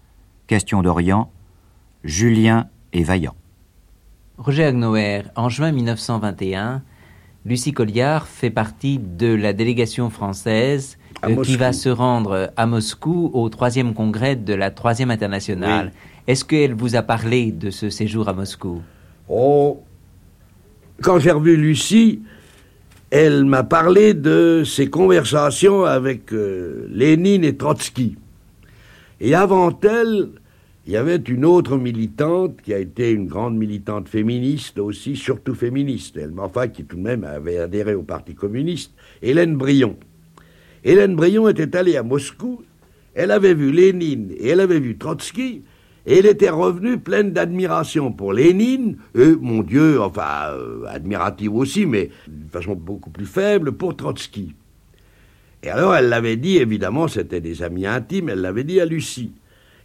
Question 0.46 0.81
d'Orient, 0.81 1.31
Julien 2.05 2.70
et 2.94 3.05
Vaillant. 3.05 3.37
Roger 4.38 4.64
Agnoer, 4.64 5.25
en 5.37 5.51
juin 5.51 5.72
1921, 5.72 6.83
Lucie 7.45 7.73
Colliard 7.73 8.29
fait 8.29 8.51
partie 8.51 8.99
de 8.99 9.35
la 9.35 9.53
délégation 9.53 10.11
française 10.11 10.97
euh, 11.25 11.43
qui 11.43 11.57
va 11.57 11.73
se 11.73 11.89
rendre 11.89 12.53
à 12.57 12.67
Moscou 12.67 13.31
au 13.35 13.49
troisième 13.49 13.95
congrès 13.95 14.37
de 14.37 14.55
la 14.55 14.71
troisième 14.71 15.11
internationale. 15.11 15.93
Est-ce 16.29 16.45
qu'elle 16.45 16.73
vous 16.73 16.95
a 16.95 17.03
parlé 17.03 17.51
de 17.51 17.71
ce 17.71 17.91
séjour 17.91 18.29
à 18.29 18.33
Moscou? 18.33 18.81
Oh, 19.29 19.83
quand 21.03 21.19
j'ai 21.19 21.33
revu 21.33 21.57
Lucie, 21.57 22.23
elle 23.11 23.45
m'a 23.45 23.65
parlé 23.65 24.15
de 24.15 24.63
ses 24.65 24.89
conversations 24.89 25.85
avec 25.85 26.33
euh, 26.33 26.87
Lénine 26.91 27.43
et 27.43 27.57
Trotsky. 27.57 28.17
Et 29.21 29.35
avant 29.35 29.77
elle, 29.83 30.31
il 30.87 30.92
y 30.92 30.97
avait 30.97 31.16
une 31.16 31.45
autre 31.45 31.77
militante 31.77 32.61
qui 32.61 32.75
a 32.75 32.79
été 32.79 33.12
une 33.12 33.27
grande 33.27 33.57
militante 33.57 34.09
féministe 34.09 34.79
aussi, 34.79 35.14
surtout 35.14 35.55
féministe, 35.55 36.16
elle, 36.16 36.33
enfin 36.38 36.68
qui 36.68 36.85
tout 36.85 36.97
de 36.97 37.03
même 37.03 37.23
avait 37.23 37.59
adhéré 37.59 37.95
au 37.95 38.03
Parti 38.03 38.35
communiste, 38.35 38.92
Hélène 39.23 39.57
Brion. 39.57 39.97
Hélène 40.83 41.14
Brion 41.14 41.49
était 41.49 41.77
allée 41.77 41.97
à 41.97 42.03
Moscou, 42.03 42.62
elle 43.14 43.31
avait 43.31 43.55
vu 43.55 43.71
Lénine 43.71 44.33
et 44.37 44.49
elle 44.49 44.61
avait 44.61 44.81
vu 44.81 44.99
Trotsky, 44.99 45.62
et 46.05 46.18
elle 46.18 46.27
était 46.27 46.51
revenue 46.51 46.99
pleine 46.99 47.33
d'admiration 47.33 48.11
pour 48.11 48.33
Lénine, 48.33 48.97
et, 49.14 49.37
mon 49.40 49.62
Dieu, 49.62 50.01
enfin, 50.01 50.49
euh, 50.51 50.85
admirative 50.88 51.55
aussi, 51.55 51.87
mais 51.87 52.11
d'une 52.27 52.49
façon 52.49 52.75
beaucoup 52.75 53.11
plus 53.11 53.27
faible, 53.27 53.71
pour 53.71 53.97
Trotsky. 53.97 54.55
Et 55.62 55.71
alors, 55.71 55.95
elle 55.95 56.09
l'avait 56.09 56.37
dit, 56.37 56.57
évidemment, 56.57 57.07
c'était 57.07 57.40
des 57.40 57.62
amis 57.62 57.87
intimes, 57.87 58.31
elle 58.31 58.40
l'avait 58.40 58.64
dit 58.64 58.81
à 58.81 58.85
Lucie. 58.85 59.31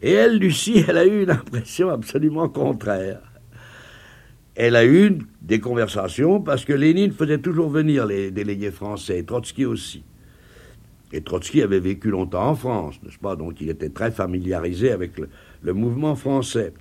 Et 0.02 0.12
elle, 0.12 0.38
Lucie, 0.38 0.84
elle 0.88 0.98
a 0.98 1.06
eu 1.06 1.24
une 1.24 1.32
impression 1.32 1.90
absolument 1.90 2.50
contraire. 2.50 3.22
Elle 4.56 4.76
a 4.76 4.86
eu 4.86 5.20
des 5.42 5.60
conversations 5.60 6.42
parce 6.42 6.66
que 6.66 6.74
Lénine 6.74 7.12
faisait 7.12 7.38
toujours 7.38 7.70
venir 7.70 8.06
les 8.06 8.32
délégués 8.32 8.72
français, 8.72 9.22
Trotsky 9.24 9.66
aussi. 9.66 10.04
Et 11.14 11.22
Trotsky 11.22 11.62
avait 11.62 11.80
vécu 11.80 12.10
longtemps 12.10 12.50
en 12.50 12.56
France, 12.56 12.96
n'est-ce 13.04 13.20
pas? 13.20 13.36
Donc 13.36 13.62
il 13.62 13.70
était 13.70 13.90
très 13.90 14.12
familiarisé 14.12 14.92
avec 14.92 15.18
le, 15.20 15.30
le 15.62 15.74
mouvement 15.74 16.16
français. 16.16 16.74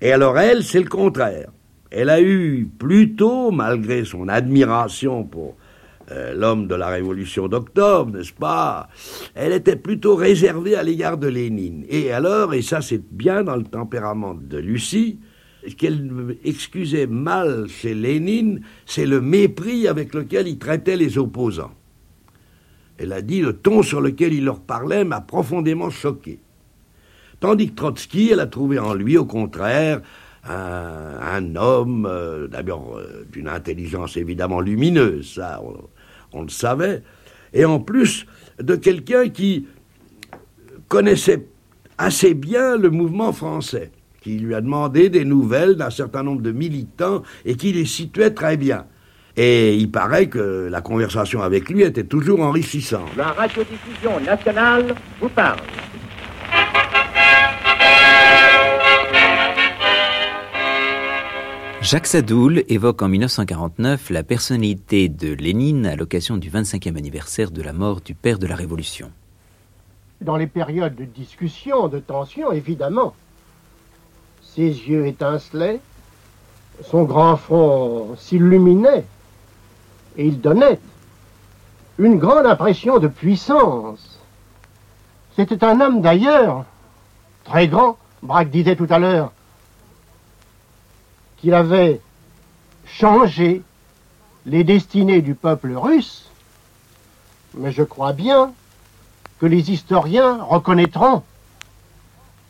Et 0.00 0.12
alors 0.12 0.38
elle, 0.38 0.64
c'est 0.64 0.80
le 0.80 0.88
contraire. 0.88 1.50
Elle 1.90 2.10
a 2.10 2.20
eu 2.20 2.68
plutôt, 2.78 3.52
malgré 3.52 4.04
son 4.04 4.26
admiration 4.28 5.24
pour 5.24 5.56
euh, 6.12 6.34
l'homme 6.34 6.66
de 6.66 6.74
la 6.74 6.88
Révolution 6.88 7.48
d'octobre, 7.48 8.16
n'est-ce 8.16 8.32
pas? 8.32 8.88
Elle 9.34 9.52
était 9.52 9.76
plutôt 9.76 10.14
réservée 10.14 10.76
à 10.76 10.82
l'égard 10.82 11.18
de 11.18 11.28
Lénine. 11.28 11.84
Et 11.88 12.12
alors, 12.12 12.54
et 12.54 12.62
ça 12.62 12.80
c'est 12.80 13.02
bien 13.10 13.42
dans 13.42 13.56
le 13.56 13.64
tempérament 13.64 14.34
de 14.34 14.58
Lucie, 14.58 15.18
qu'elle 15.76 16.36
excusait 16.44 17.06
mal 17.06 17.66
chez 17.68 17.94
Lénine, 17.94 18.62
c'est 18.84 19.06
le 19.06 19.20
mépris 19.20 19.86
avec 19.88 20.14
lequel 20.14 20.48
il 20.48 20.58
traitait 20.58 20.96
les 20.96 21.18
opposants. 21.18 21.72
Elle 22.98 23.12
a 23.12 23.22
dit 23.22 23.40
le 23.40 23.54
ton 23.54 23.82
sur 23.82 24.00
lequel 24.00 24.32
il 24.32 24.44
leur 24.44 24.60
parlait 24.60 25.04
m'a 25.04 25.20
profondément 25.20 25.90
choqué. 25.90 26.40
Tandis 27.40 27.70
que 27.70 27.74
Trotsky, 27.74 28.30
elle 28.32 28.40
a 28.40 28.46
trouvé 28.46 28.78
en 28.78 28.94
lui, 28.94 29.16
au 29.16 29.24
contraire, 29.24 30.00
un, 30.44 31.56
homme, 31.56 32.06
euh, 32.08 32.48
d'abord 32.48 32.96
euh, 32.96 33.26
d'une 33.32 33.48
intelligence 33.48 34.16
évidemment 34.16 34.60
lumineuse, 34.60 35.34
ça, 35.34 35.62
on 36.32 36.42
le 36.42 36.48
savait, 36.48 37.02
et 37.52 37.64
en 37.64 37.80
plus 37.80 38.26
de 38.58 38.76
quelqu'un 38.76 39.28
qui 39.28 39.66
connaissait 40.88 41.46
assez 41.98 42.34
bien 42.34 42.76
le 42.76 42.90
mouvement 42.90 43.32
français, 43.32 43.90
qui 44.20 44.38
lui 44.38 44.54
a 44.54 44.60
demandé 44.60 45.08
des 45.08 45.24
nouvelles 45.24 45.76
d'un 45.76 45.90
certain 45.90 46.22
nombre 46.22 46.42
de 46.42 46.52
militants 46.52 47.22
et 47.44 47.56
qui 47.56 47.72
les 47.72 47.86
situait 47.86 48.30
très 48.30 48.56
bien. 48.56 48.86
Et 49.36 49.76
il 49.76 49.90
paraît 49.90 50.28
que 50.28 50.68
la 50.70 50.82
conversation 50.82 51.40
avec 51.42 51.70
lui 51.70 51.82
était 51.82 52.04
toujours 52.04 52.40
enrichissante. 52.40 53.08
La 53.16 53.32
radiodiffusion 53.32 54.20
nationale 54.20 54.94
vous 55.20 55.30
parle. 55.30 55.60
Jacques 61.82 62.06
Sadoul 62.06 62.62
évoque 62.68 63.02
en 63.02 63.08
1949 63.08 64.10
la 64.10 64.22
personnalité 64.22 65.08
de 65.08 65.34
Lénine 65.34 65.84
à 65.84 65.96
l'occasion 65.96 66.36
du 66.36 66.48
25e 66.48 66.96
anniversaire 66.96 67.50
de 67.50 67.60
la 67.60 67.72
mort 67.72 68.00
du 68.00 68.14
père 68.14 68.38
de 68.38 68.46
la 68.46 68.54
Révolution. 68.54 69.10
Dans 70.20 70.36
les 70.36 70.46
périodes 70.46 70.94
de 70.94 71.04
discussion, 71.04 71.88
de 71.88 71.98
tension, 71.98 72.52
évidemment, 72.52 73.14
ses 74.42 74.68
yeux 74.68 75.08
étincelaient, 75.08 75.80
son 76.84 77.02
grand 77.02 77.36
front 77.36 78.14
s'illuminait, 78.16 79.04
et 80.16 80.26
il 80.26 80.40
donnait 80.40 80.78
une 81.98 82.16
grande 82.16 82.46
impression 82.46 83.00
de 83.00 83.08
puissance. 83.08 84.20
C'était 85.34 85.64
un 85.64 85.80
homme 85.80 86.00
d'ailleurs, 86.00 86.64
très 87.42 87.66
grand, 87.66 87.98
Braque 88.22 88.50
disait 88.50 88.76
tout 88.76 88.86
à 88.88 89.00
l'heure, 89.00 89.32
qu'il 91.42 91.54
avait 91.54 92.00
changé 92.86 93.62
les 94.46 94.62
destinées 94.62 95.22
du 95.22 95.34
peuple 95.34 95.76
russe, 95.76 96.30
mais 97.54 97.72
je 97.72 97.82
crois 97.82 98.12
bien 98.12 98.52
que 99.40 99.46
les 99.46 99.72
historiens 99.72 100.40
reconnaîtront 100.44 101.24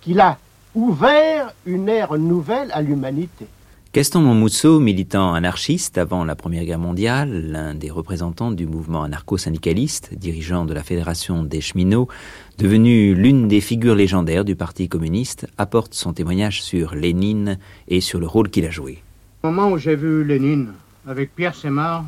qu'il 0.03 0.21
a 0.21 0.37
ouvert 0.75 1.55
une 1.65 1.89
ère 1.89 2.19
nouvelle 2.19 2.71
à 2.73 2.83
l'humanité. 2.83 3.47
Gaston 3.95 4.23
Monmousseau, 4.23 4.81
militant 4.81 5.35
anarchiste 5.35 5.99
avant 5.99 6.25
la 6.25 6.35
Première 6.35 6.65
Guerre 6.65 6.79
mondiale, 6.79 7.51
l'un 7.51 7.75
des 7.75 7.91
représentants 7.91 8.51
du 8.51 8.67
mouvement 8.67 9.05
anarcho-syndicaliste, 9.05 10.15
dirigeant 10.15 10.65
de 10.65 10.73
la 10.73 10.83
Fédération 10.83 11.43
des 11.43 11.61
cheminots, 11.61 12.09
devenu 12.57 13.15
l'une 13.15 13.49
des 13.49 13.61
figures 13.61 13.95
légendaires 13.95 14.47
du 14.47 14.57
Parti 14.57 14.89
communiste, 14.89 15.47
apporte 15.59 15.93
son 15.93 16.15
témoignage 16.15 16.63
sur 16.63 16.95
Lénine 16.95 17.59
et 17.87 18.01
sur 18.01 18.19
le 18.19 18.27
rôle 18.27 18.49
qu'il 18.49 18.65
a 18.65 18.71
joué. 18.71 19.03
Au 19.43 19.49
moment 19.51 19.71
où 19.71 19.77
j'ai 19.77 19.95
vu 19.95 20.25
Lénine 20.25 20.73
avec 21.07 21.35
Pierre 21.35 21.55
Semar, 21.55 22.07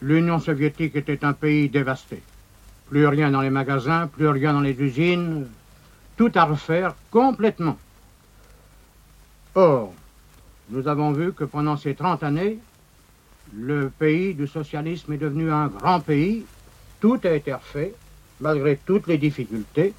l'Union 0.00 0.40
soviétique 0.40 0.96
était 0.96 1.24
un 1.24 1.34
pays 1.34 1.68
dévasté. 1.68 2.20
Plus 2.90 3.06
rien 3.06 3.30
dans 3.30 3.42
les 3.42 3.50
magasins, 3.50 4.08
plus 4.08 4.26
rien 4.26 4.54
dans 4.54 4.60
les 4.60 4.72
usines, 4.72 5.46
tout 6.16 6.32
à 6.34 6.46
refaire 6.46 6.96
complètement. 7.12 7.78
Or, 9.54 9.92
nous 10.70 10.88
avons 10.88 11.12
vu 11.12 11.32
que 11.32 11.44
pendant 11.44 11.76
ces 11.76 11.94
30 11.94 12.22
années, 12.22 12.58
le 13.54 13.90
pays 13.90 14.34
du 14.34 14.46
socialisme 14.46 15.12
est 15.12 15.18
devenu 15.18 15.50
un 15.50 15.66
grand 15.66 16.00
pays, 16.00 16.44
tout 17.00 17.20
a 17.24 17.30
été 17.30 17.52
refait, 17.52 17.94
malgré 18.40 18.76
toutes 18.76 19.06
les 19.06 19.18
difficultés. 19.18 19.92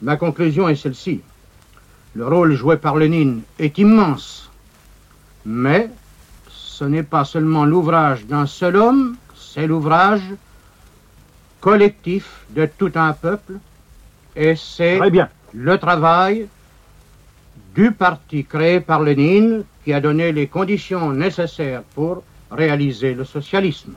Ma 0.00 0.16
conclusion 0.16 0.68
est 0.68 0.76
celle-ci. 0.76 1.20
Le 2.14 2.26
rôle 2.26 2.54
joué 2.54 2.76
par 2.76 2.96
Lénine 2.96 3.42
est 3.58 3.78
immense, 3.78 4.50
mais 5.44 5.90
ce 6.48 6.84
n'est 6.84 7.02
pas 7.02 7.24
seulement 7.24 7.64
l'ouvrage 7.64 8.26
d'un 8.26 8.46
seul 8.46 8.76
homme, 8.76 9.16
c'est 9.34 9.66
l'ouvrage 9.66 10.22
collectif 11.60 12.44
de 12.50 12.66
tout 12.66 12.92
un 12.94 13.12
peuple, 13.12 13.54
et 14.36 14.54
c'est 14.56 15.00
le 15.52 15.78
travail 15.78 16.48
du 17.78 17.92
parti 17.92 18.44
créé 18.44 18.80
par 18.80 19.04
Lénine 19.04 19.62
qui 19.84 19.92
a 19.92 20.00
donné 20.00 20.32
les 20.32 20.48
conditions 20.48 21.12
nécessaires 21.12 21.84
pour 21.94 22.24
réaliser 22.50 23.14
le 23.14 23.24
socialisme. 23.24 23.92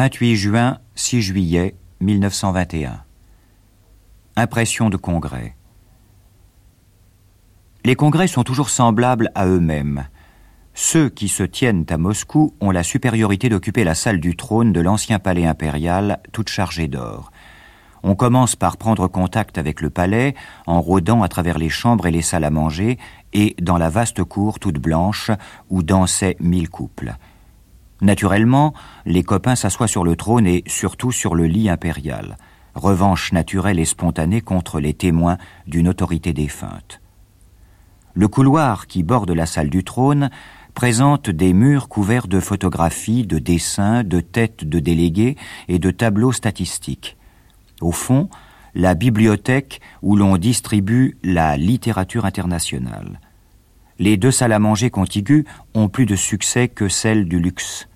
28 0.00 0.34
juin, 0.34 0.78
6 0.94 1.20
juillet 1.20 1.74
1921. 2.00 3.02
Impression 4.34 4.88
de 4.88 4.96
congrès. 4.96 5.54
Les 7.84 7.96
congrès 7.96 8.26
sont 8.26 8.42
toujours 8.42 8.70
semblables 8.70 9.30
à 9.34 9.46
eux-mêmes. 9.46 10.06
Ceux 10.72 11.10
qui 11.10 11.28
se 11.28 11.42
tiennent 11.42 11.84
à 11.90 11.98
Moscou 11.98 12.54
ont 12.62 12.70
la 12.70 12.82
supériorité 12.82 13.50
d'occuper 13.50 13.84
la 13.84 13.94
salle 13.94 14.20
du 14.20 14.36
trône 14.36 14.72
de 14.72 14.80
l'ancien 14.80 15.18
palais 15.18 15.44
impérial, 15.44 16.22
toute 16.32 16.48
chargée 16.48 16.88
d'or. 16.88 17.30
On 18.02 18.14
commence 18.14 18.56
par 18.56 18.78
prendre 18.78 19.06
contact 19.06 19.58
avec 19.58 19.82
le 19.82 19.90
palais 19.90 20.34
en 20.66 20.80
rôdant 20.80 21.22
à 21.22 21.28
travers 21.28 21.58
les 21.58 21.68
chambres 21.68 22.06
et 22.06 22.10
les 22.10 22.22
salles 22.22 22.44
à 22.44 22.50
manger 22.50 22.96
et 23.34 23.54
dans 23.60 23.76
la 23.76 23.90
vaste 23.90 24.24
cour 24.24 24.60
toute 24.60 24.78
blanche 24.78 25.30
où 25.68 25.82
dansaient 25.82 26.38
mille 26.40 26.70
couples. 26.70 27.18
Naturellement, 28.00 28.72
les 29.04 29.22
copains 29.22 29.56
s'assoient 29.56 29.88
sur 29.88 30.04
le 30.04 30.16
trône 30.16 30.46
et 30.46 30.64
surtout 30.66 31.12
sur 31.12 31.34
le 31.34 31.46
lit 31.46 31.68
impérial, 31.68 32.36
revanche 32.74 33.32
naturelle 33.32 33.78
et 33.78 33.84
spontanée 33.84 34.40
contre 34.40 34.80
les 34.80 34.94
témoins 34.94 35.36
d'une 35.66 35.88
autorité 35.88 36.32
défunte. 36.32 37.00
Le 38.14 38.26
couloir 38.26 38.86
qui 38.86 39.02
borde 39.02 39.30
la 39.30 39.46
salle 39.46 39.70
du 39.70 39.84
trône 39.84 40.30
présente 40.74 41.30
des 41.30 41.52
murs 41.52 41.88
couverts 41.88 42.26
de 42.26 42.40
photographies, 42.40 43.26
de 43.26 43.38
dessins, 43.38 44.02
de 44.02 44.20
têtes 44.20 44.64
de 44.64 44.78
délégués 44.78 45.36
et 45.68 45.78
de 45.78 45.90
tableaux 45.90 46.32
statistiques. 46.32 47.16
Au 47.80 47.92
fond, 47.92 48.28
la 48.74 48.94
bibliothèque 48.94 49.80
où 50.02 50.16
l'on 50.16 50.36
distribue 50.36 51.18
la 51.22 51.56
littérature 51.56 52.24
internationale. 52.24 53.20
Les 53.98 54.16
deux 54.16 54.30
salles 54.30 54.52
à 54.52 54.58
manger 54.58 54.90
contiguës 54.90 55.44
ont 55.74 55.88
plus 55.88 56.06
de 56.06 56.16
succès 56.16 56.68
que 56.68 56.88
celles 56.88 57.28
du 57.28 57.38
luxe. 57.38 57.89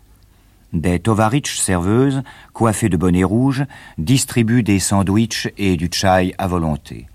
Des 0.74 0.98
tovaritches 0.98 1.60
serveuses, 1.60 2.24
coiffées 2.52 2.88
de 2.88 2.96
bonnets 2.96 3.22
rouges, 3.22 3.64
distribuent 3.96 4.64
des 4.64 4.80
sandwichs 4.80 5.48
et 5.56 5.76
du 5.76 5.86
tchaï 5.86 6.34
à 6.36 6.48
volonté. 6.48 7.06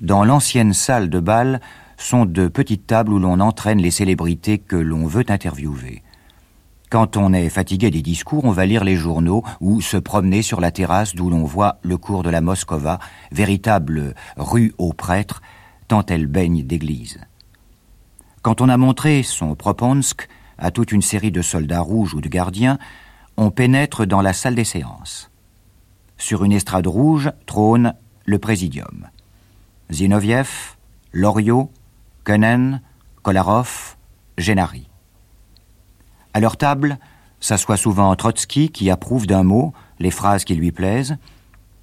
Dans 0.00 0.24
l'ancienne 0.24 0.72
salle 0.72 1.10
de 1.10 1.20
bal 1.20 1.60
sont 1.98 2.24
de 2.24 2.48
petites 2.48 2.86
tables 2.86 3.12
où 3.12 3.18
l'on 3.18 3.38
entraîne 3.40 3.82
les 3.82 3.90
célébrités 3.90 4.56
que 4.56 4.76
l'on 4.76 5.06
veut 5.06 5.26
interviewer. 5.28 6.02
Quand 6.88 7.18
on 7.18 7.34
est 7.34 7.50
fatigué 7.50 7.90
des 7.90 8.00
discours, 8.00 8.46
on 8.46 8.50
va 8.50 8.64
lire 8.64 8.82
les 8.82 8.96
journaux 8.96 9.44
ou 9.60 9.82
se 9.82 9.98
promener 9.98 10.40
sur 10.40 10.62
la 10.62 10.70
terrasse 10.70 11.14
d'où 11.14 11.28
l'on 11.28 11.44
voit 11.44 11.80
le 11.82 11.98
cours 11.98 12.22
de 12.22 12.30
la 12.30 12.40
Moskova, 12.40 12.98
véritable 13.30 14.14
rue 14.38 14.72
aux 14.78 14.94
prêtres, 14.94 15.42
tant 15.86 16.04
elle 16.06 16.26
baigne 16.26 16.64
d'églises. 16.64 17.20
Quand 18.40 18.62
on 18.62 18.70
a 18.70 18.78
montré 18.78 19.22
son 19.22 19.54
Proponsk 19.54 20.28
à 20.60 20.70
toute 20.70 20.92
une 20.92 21.02
série 21.02 21.32
de 21.32 21.42
soldats 21.42 21.80
rouges 21.80 22.14
ou 22.14 22.20
de 22.20 22.28
gardiens, 22.28 22.78
on 23.36 23.50
pénètre 23.50 24.06
dans 24.06 24.20
la 24.20 24.32
salle 24.32 24.54
des 24.54 24.64
séances. 24.64 25.30
Sur 26.18 26.44
une 26.44 26.52
estrade 26.52 26.86
rouge 26.86 27.32
trône 27.46 27.94
le 28.26 28.38
présidium. 28.38 29.08
Zinoviev, 29.90 30.76
Loriot, 31.12 31.72
Koenen, 32.24 32.82
Kolarov, 33.22 33.96
Génari. 34.36 34.88
À 36.34 36.40
leur 36.40 36.56
table 36.56 36.98
s'assoit 37.40 37.78
souvent 37.78 38.14
Trotsky 38.14 38.68
qui 38.68 38.90
approuve 38.90 39.26
d'un 39.26 39.42
mot 39.42 39.72
les 39.98 40.10
phrases 40.10 40.44
qui 40.44 40.54
lui 40.54 40.70
plaisent, 40.70 41.16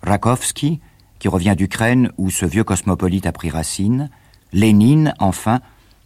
Rakovski 0.04 0.80
qui 1.20 1.28
revient 1.28 1.56
d'Ukraine 1.58 2.12
où 2.18 2.30
ce 2.30 2.46
vieux 2.46 2.64
cosmopolite 2.64 3.26
a 3.26 3.32
pris 3.32 3.50
racine, 3.50 4.10
Lénine 4.54 5.14
enfin, 5.20 5.60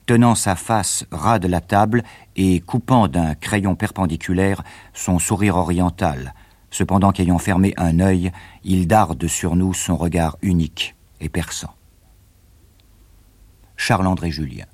tenant 0.06 0.36
sa 0.36 0.56
face 0.56 1.06
ras 1.12 1.40
de 1.40 1.48
la 1.48 1.62
table 1.62 2.04
et 2.36 2.60
coupant 2.60 3.08
d'un 3.08 3.36
crayon 3.36 3.76
perpendiculaire 3.76 4.64
son 4.94 5.20
sourire 5.20 5.58
oriental, 5.58 6.34
cependant 6.70 7.12
qu'ayant 7.12 7.38
fermé 7.38 7.74
un 7.78 8.00
œil, 8.00 8.32
il 8.64 8.88
darde 8.88 9.28
sur 9.28 9.56
nous 9.56 9.74
son 9.74 9.98
regard 9.98 10.38
unique 10.42 10.96
et 11.20 11.30
perçant. 11.30 11.74
Charles-André 13.78 14.32
Julien. 14.32 14.66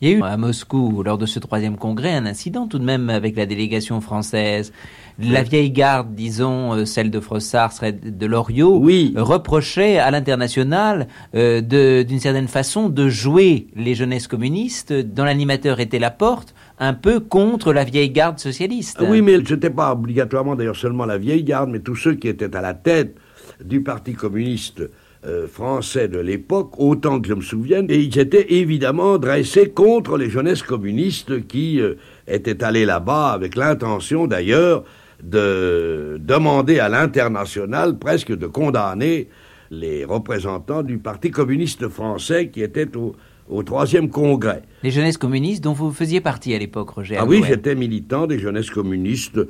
Il 0.00 0.08
y 0.08 0.14
a 0.14 0.16
eu 0.16 0.22
à 0.22 0.36
Moscou, 0.36 1.02
lors 1.02 1.18
de 1.18 1.26
ce 1.26 1.40
troisième 1.40 1.76
congrès, 1.76 2.14
un 2.14 2.26
incident 2.26 2.68
tout 2.68 2.78
de 2.78 2.84
même 2.84 3.10
avec 3.10 3.36
la 3.36 3.46
délégation 3.46 4.00
française. 4.00 4.72
La 5.18 5.42
vieille 5.42 5.72
garde, 5.72 6.14
disons, 6.14 6.74
euh, 6.74 6.84
celle 6.84 7.10
de 7.10 7.18
Frossard, 7.18 7.72
serait 7.72 7.92
de 7.92 8.26
Loriot, 8.26 8.80
reprochait 9.16 9.98
à 9.98 10.12
l'international, 10.12 11.08
euh, 11.34 12.04
d'une 12.04 12.20
certaine 12.20 12.46
façon, 12.46 12.88
de 12.88 13.08
jouer 13.08 13.66
les 13.74 13.96
jeunesses 13.96 14.28
communistes, 14.28 14.92
dont 14.92 15.24
l'animateur 15.24 15.80
était 15.80 15.98
Laporte, 15.98 16.54
un 16.78 16.94
peu 16.94 17.18
contre 17.18 17.72
la 17.72 17.82
vieille 17.82 18.10
garde 18.10 18.38
socialiste. 18.38 19.02
Oui, 19.08 19.20
mais 19.20 19.44
ce 19.44 19.54
n'était 19.54 19.70
pas 19.70 19.90
obligatoirement 19.90 20.54
d'ailleurs 20.54 20.76
seulement 20.76 21.04
la 21.06 21.18
vieille 21.18 21.42
garde, 21.42 21.70
mais 21.70 21.80
tous 21.80 21.96
ceux 21.96 22.14
qui 22.14 22.28
étaient 22.28 22.54
à 22.54 22.60
la 22.60 22.74
tête 22.74 23.16
du 23.64 23.82
Parti 23.82 24.12
communiste 24.12 24.82
euh, 25.28 25.46
français 25.46 26.08
de 26.08 26.18
l'époque, 26.18 26.72
autant 26.78 27.20
que 27.20 27.28
je 27.28 27.34
me 27.34 27.42
souvienne, 27.42 27.86
et 27.90 27.98
ils 27.98 28.18
étaient 28.18 28.54
évidemment 28.54 29.18
dressés 29.18 29.68
contre 29.68 30.16
les 30.16 30.30
jeunesses 30.30 30.62
communistes 30.62 31.46
qui 31.46 31.80
euh, 31.80 31.94
étaient 32.26 32.64
allés 32.64 32.86
là-bas 32.86 33.32
avec 33.32 33.54
l'intention 33.54 34.26
d'ailleurs 34.26 34.84
de 35.22 36.16
demander 36.20 36.78
à 36.78 36.88
l'international 36.88 37.98
presque 37.98 38.34
de 38.34 38.46
condamner 38.46 39.28
les 39.70 40.04
représentants 40.04 40.82
du 40.82 40.98
Parti 40.98 41.30
communiste 41.30 41.88
français 41.88 42.48
qui 42.48 42.62
étaient 42.62 42.96
au, 42.96 43.14
au 43.50 43.62
troisième 43.62 44.08
congrès. 44.08 44.62
Les 44.82 44.90
jeunesses 44.90 45.18
communistes 45.18 45.62
dont 45.62 45.74
vous 45.74 45.92
faisiez 45.92 46.22
partie 46.22 46.54
à 46.54 46.58
l'époque, 46.58 46.90
Roger. 46.90 47.16
Ah 47.18 47.26
oui, 47.26 47.42
j'étais 47.46 47.74
militant 47.74 48.26
des 48.26 48.38
jeunesses 48.38 48.70
communistes. 48.70 49.40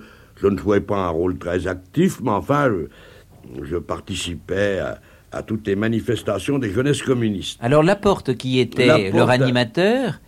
Je 0.40 0.46
ne 0.48 0.56
jouais 0.56 0.80
pas 0.80 1.06
un 1.06 1.10
rôle 1.10 1.38
très 1.38 1.66
actif, 1.68 2.20
mais 2.22 2.30
enfin, 2.30 2.68
je, 2.68 3.64
je 3.64 3.76
participais 3.76 4.78
à, 4.80 4.98
à 5.32 5.42
toutes 5.42 5.66
les 5.66 5.76
manifestations 5.76 6.58
des 6.58 6.70
jeunesses 6.70 7.02
communistes. 7.02 7.58
Alors 7.62 7.82
Laporte, 7.82 8.34
qui 8.36 8.58
était 8.60 8.86
Laporte- 8.86 9.14
leur 9.14 9.30
animateur, 9.30 10.20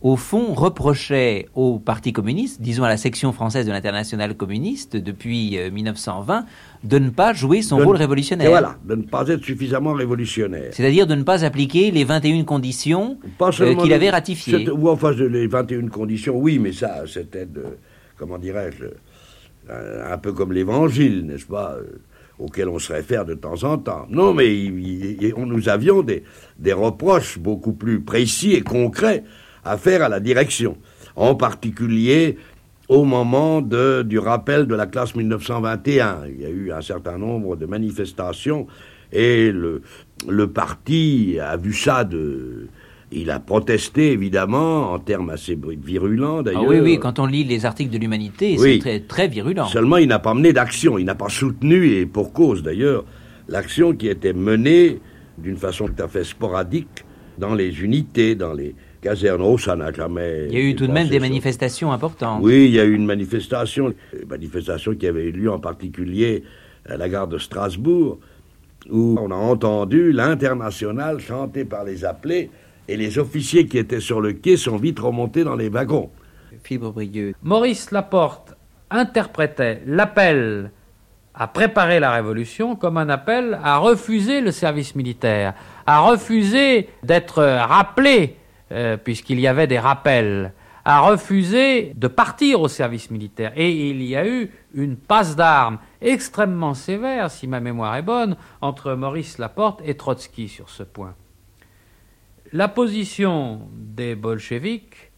au 0.00 0.16
fond, 0.16 0.52
reprochait 0.52 1.46
au 1.54 1.78
Parti 1.78 2.12
communiste, 2.12 2.60
disons 2.60 2.84
à 2.84 2.88
la 2.90 2.98
section 2.98 3.32
française 3.32 3.66
de 3.66 3.72
l'internationale 3.72 4.36
communiste, 4.36 4.96
depuis 4.96 5.56
euh, 5.56 5.70
1920, 5.70 6.44
de 6.84 6.98
ne 6.98 7.08
pas 7.08 7.32
jouer 7.32 7.62
son 7.62 7.78
De 7.78 7.84
rôle 7.84 7.96
révolutionnaire. 7.96 8.46
Et 8.46 8.50
voilà, 8.50 8.76
de 8.84 8.96
ne 8.96 9.02
pas 9.02 9.26
être 9.28 9.42
suffisamment 9.42 9.94
révolutionnaire. 9.94 10.68
C'est-à-dire 10.72 11.06
de 11.06 11.14
ne 11.14 11.22
pas 11.22 11.42
appliquer 11.44 11.90
les 11.90 12.04
21 12.04 12.44
conditions 12.44 13.18
euh, 13.40 13.74
qu'il 13.76 13.92
avait 13.94 14.10
ratifiées. 14.10 14.68
Ou 14.70 14.88
enfin, 14.90 15.12
de- 15.14 15.24
les 15.24 15.46
21 15.46 15.88
conditions, 15.88 16.36
oui, 16.36 16.58
mais 16.58 16.72
ça, 16.72 17.04
c'était 17.06 17.46
de, 17.46 17.64
comment 18.18 18.36
dirais-je, 18.36 18.84
un, 19.72 20.12
un 20.12 20.18
peu 20.18 20.32
comme 20.34 20.52
l'évangile, 20.52 21.24
n'est-ce 21.24 21.46
pas, 21.46 21.76
euh, 21.78 21.84
auquel 22.38 22.68
on 22.68 22.78
se 22.78 22.92
réfère 22.92 23.24
de 23.24 23.34
temps 23.34 23.64
en 23.64 23.78
temps. 23.78 24.06
Non, 24.10 24.34
mais 24.34 24.70
on, 25.36 25.46
nous 25.46 25.68
avions 25.68 26.02
des, 26.02 26.22
reproches 26.72 27.38
beaucoup 27.38 27.72
plus 27.72 28.00
précis 28.00 28.52
et 28.52 28.62
concrets 28.62 29.24
à 29.64 29.76
faire 29.76 30.02
à 30.02 30.08
la 30.08 30.20
direction. 30.20 30.76
En 31.16 31.34
particulier 31.34 32.38
au 32.88 33.04
moment 33.04 33.62
du 33.62 34.18
rappel 34.18 34.66
de 34.66 34.74
la 34.74 34.86
classe 34.86 35.14
1921. 35.14 36.26
Il 36.28 36.42
y 36.42 36.44
a 36.44 36.50
eu 36.50 36.72
un 36.72 36.82
certain 36.82 37.16
nombre 37.16 37.56
de 37.56 37.64
manifestations 37.66 38.66
et 39.10 39.52
le 39.52 40.46
parti 40.48 41.38
a 41.40 41.56
vu 41.56 41.72
ça 41.72 42.04
de... 42.04 42.68
Il 43.16 43.30
a 43.30 43.38
protesté, 43.38 44.10
évidemment, 44.10 44.92
en 44.92 44.98
termes 44.98 45.30
assez 45.30 45.56
virulents, 45.84 46.38
Ah 46.40 46.42
d'ailleurs. 46.42 46.66
oui, 46.66 46.80
oui, 46.80 46.98
quand 46.98 47.18
on 47.20 47.26
lit 47.26 47.44
les 47.44 47.64
articles 47.64 47.92
de 47.92 47.98
l'Humanité, 47.98 48.56
Oui. 48.58 48.72
c'est 48.74 48.78
très, 48.80 49.00
très 49.00 49.28
virulent. 49.28 49.66
Seulement, 49.68 49.98
il 49.98 50.08
n'a 50.08 50.18
pas 50.18 50.34
mené 50.34 50.52
d'action, 50.52 50.98
il 50.98 51.04
n'a 51.04 51.14
pas 51.14 51.28
soutenu, 51.28 51.90
et 51.92 52.06
pour 52.06 52.32
cause 52.32 52.62
d'ailleurs, 52.64 53.04
l'action 53.48 53.94
qui 53.94 54.08
était 54.08 54.32
menée 54.32 55.00
d'une 55.38 55.56
façon 55.56 55.86
tout 55.86 56.02
à 56.02 56.08
fait 56.08 56.24
sporadique 56.24 57.04
dans 57.38 57.54
les 57.54 57.82
unités, 57.84 58.34
dans 58.34 58.52
les 58.52 58.74
casernes. 59.00 59.42
Oh, 59.42 59.58
ça 59.58 59.76
n'a 59.76 59.92
jamais. 59.92 60.46
Il 60.50 60.54
y 60.58 60.60
a 60.60 60.64
eu 60.64 60.74
tout 60.74 60.86
de 60.88 60.92
même 60.92 61.08
des 61.08 61.20
manifestations 61.20 61.92
importantes. 61.92 62.40
Oui, 62.42 62.64
il 62.66 62.72
y 62.72 62.80
a 62.80 62.84
eu 62.84 62.94
une 62.94 63.06
manifestation, 63.06 63.94
une 64.12 64.28
manifestation 64.28 64.94
qui 64.94 65.06
avait 65.06 65.26
eu 65.26 65.32
lieu 65.32 65.50
en 65.52 65.58
particulier 65.60 66.42
à 66.88 66.96
la 66.96 67.08
gare 67.08 67.28
de 67.28 67.38
Strasbourg, 67.38 68.18
où 68.90 69.16
on 69.20 69.30
a 69.30 69.34
entendu 69.36 70.10
l'international 70.12 71.20
chanté 71.20 71.64
par 71.64 71.84
les 71.84 72.04
appelés, 72.04 72.50
et 72.88 72.96
les 72.96 73.18
officiers 73.18 73.66
qui 73.66 73.78
étaient 73.78 74.00
sur 74.00 74.20
le 74.20 74.32
quai 74.32 74.56
sont 74.56 74.76
vite 74.76 74.98
remontés 74.98 75.44
dans 75.44 75.56
les 75.56 75.68
wagons. 75.68 76.10
Maurice 77.42 77.90
Laporte 77.90 78.54
interprétait 78.90 79.82
l'appel 79.86 80.70
à 81.34 81.48
préparer 81.48 81.98
la 81.98 82.12
révolution 82.12 82.76
comme 82.76 82.96
un 82.96 83.08
appel 83.08 83.58
à 83.62 83.78
refuser 83.78 84.40
le 84.40 84.52
service 84.52 84.94
militaire, 84.94 85.54
à 85.86 86.00
refuser 86.00 86.88
d'être 87.02 87.42
rappelé, 87.42 88.36
euh, 88.72 88.96
puisqu'il 88.96 89.40
y 89.40 89.48
avait 89.48 89.66
des 89.66 89.78
rappels, 89.78 90.52
à 90.84 91.00
refuser 91.00 91.92
de 91.96 92.08
partir 92.08 92.60
au 92.60 92.68
service 92.68 93.10
militaire. 93.10 93.52
Et 93.56 93.90
il 93.90 94.02
y 94.02 94.14
a 94.14 94.26
eu 94.26 94.50
une 94.74 94.96
passe 94.96 95.34
d'armes 95.34 95.78
extrêmement 96.00 96.74
sévère, 96.74 97.30
si 97.30 97.48
ma 97.48 97.58
mémoire 97.58 97.96
est 97.96 98.02
bonne, 98.02 98.36
entre 98.60 98.94
Maurice 98.94 99.38
Laporte 99.38 99.80
et 99.84 99.96
Trotsky 99.96 100.48
sur 100.48 100.70
ce 100.70 100.82
point. 100.82 101.14
La 102.54 102.68
position 102.68 103.62
des 103.74 104.14
bolcheviks 104.14 105.10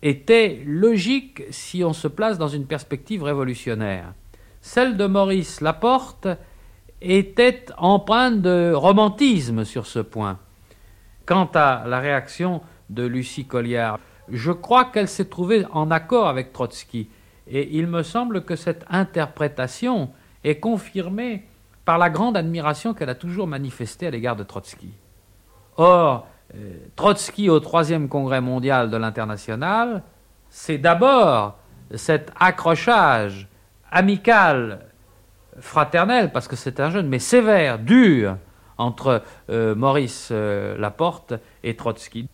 était 0.00 0.62
logique 0.64 1.42
si 1.50 1.82
on 1.82 1.92
se 1.92 2.06
place 2.06 2.38
dans 2.38 2.46
une 2.46 2.66
perspective 2.66 3.24
révolutionnaire. 3.24 4.14
Celle 4.60 4.96
de 4.96 5.06
Maurice 5.06 5.60
Laporte 5.60 6.28
était 7.00 7.64
empreinte 7.78 8.42
de 8.42 8.72
romantisme 8.72 9.64
sur 9.64 9.88
ce 9.88 9.98
point. 9.98 10.38
Quant 11.26 11.50
à 11.52 11.82
la 11.88 11.98
réaction 11.98 12.62
de 12.90 13.04
Lucie 13.04 13.46
Colliard, 13.46 13.98
je 14.28 14.52
crois 14.52 14.84
qu'elle 14.84 15.08
s'est 15.08 15.24
trouvée 15.24 15.66
en 15.72 15.90
accord 15.90 16.28
avec 16.28 16.52
Trotsky. 16.52 17.08
Et 17.48 17.76
il 17.76 17.88
me 17.88 18.04
semble 18.04 18.44
que 18.44 18.54
cette 18.54 18.84
interprétation 18.88 20.10
est 20.44 20.60
confirmée 20.60 21.42
par 21.84 21.98
la 21.98 22.08
grande 22.08 22.36
admiration 22.36 22.94
qu'elle 22.94 23.10
a 23.10 23.16
toujours 23.16 23.48
manifestée 23.48 24.06
à 24.06 24.10
l'égard 24.12 24.36
de 24.36 24.44
Trotsky. 24.44 24.92
Or, 25.76 26.26
euh, 26.54 26.74
Trotsky 26.96 27.50
au 27.50 27.60
troisième 27.60 28.08
congrès 28.08 28.40
mondial 28.40 28.90
de 28.90 28.96
l'international, 28.96 30.02
c'est 30.50 30.78
d'abord 30.78 31.58
cet 31.94 32.30
accrochage 32.38 33.48
amical, 33.90 34.80
fraternel, 35.60 36.32
parce 36.32 36.48
que 36.48 36.56
c'est 36.56 36.80
un 36.80 36.90
jeune, 36.90 37.08
mais 37.08 37.18
sévère, 37.18 37.78
dur, 37.78 38.36
entre 38.78 39.22
euh, 39.50 39.74
Maurice 39.74 40.28
euh, 40.30 40.76
Laporte 40.78 41.34
et 41.62 41.76
Trotsky. 41.76 42.28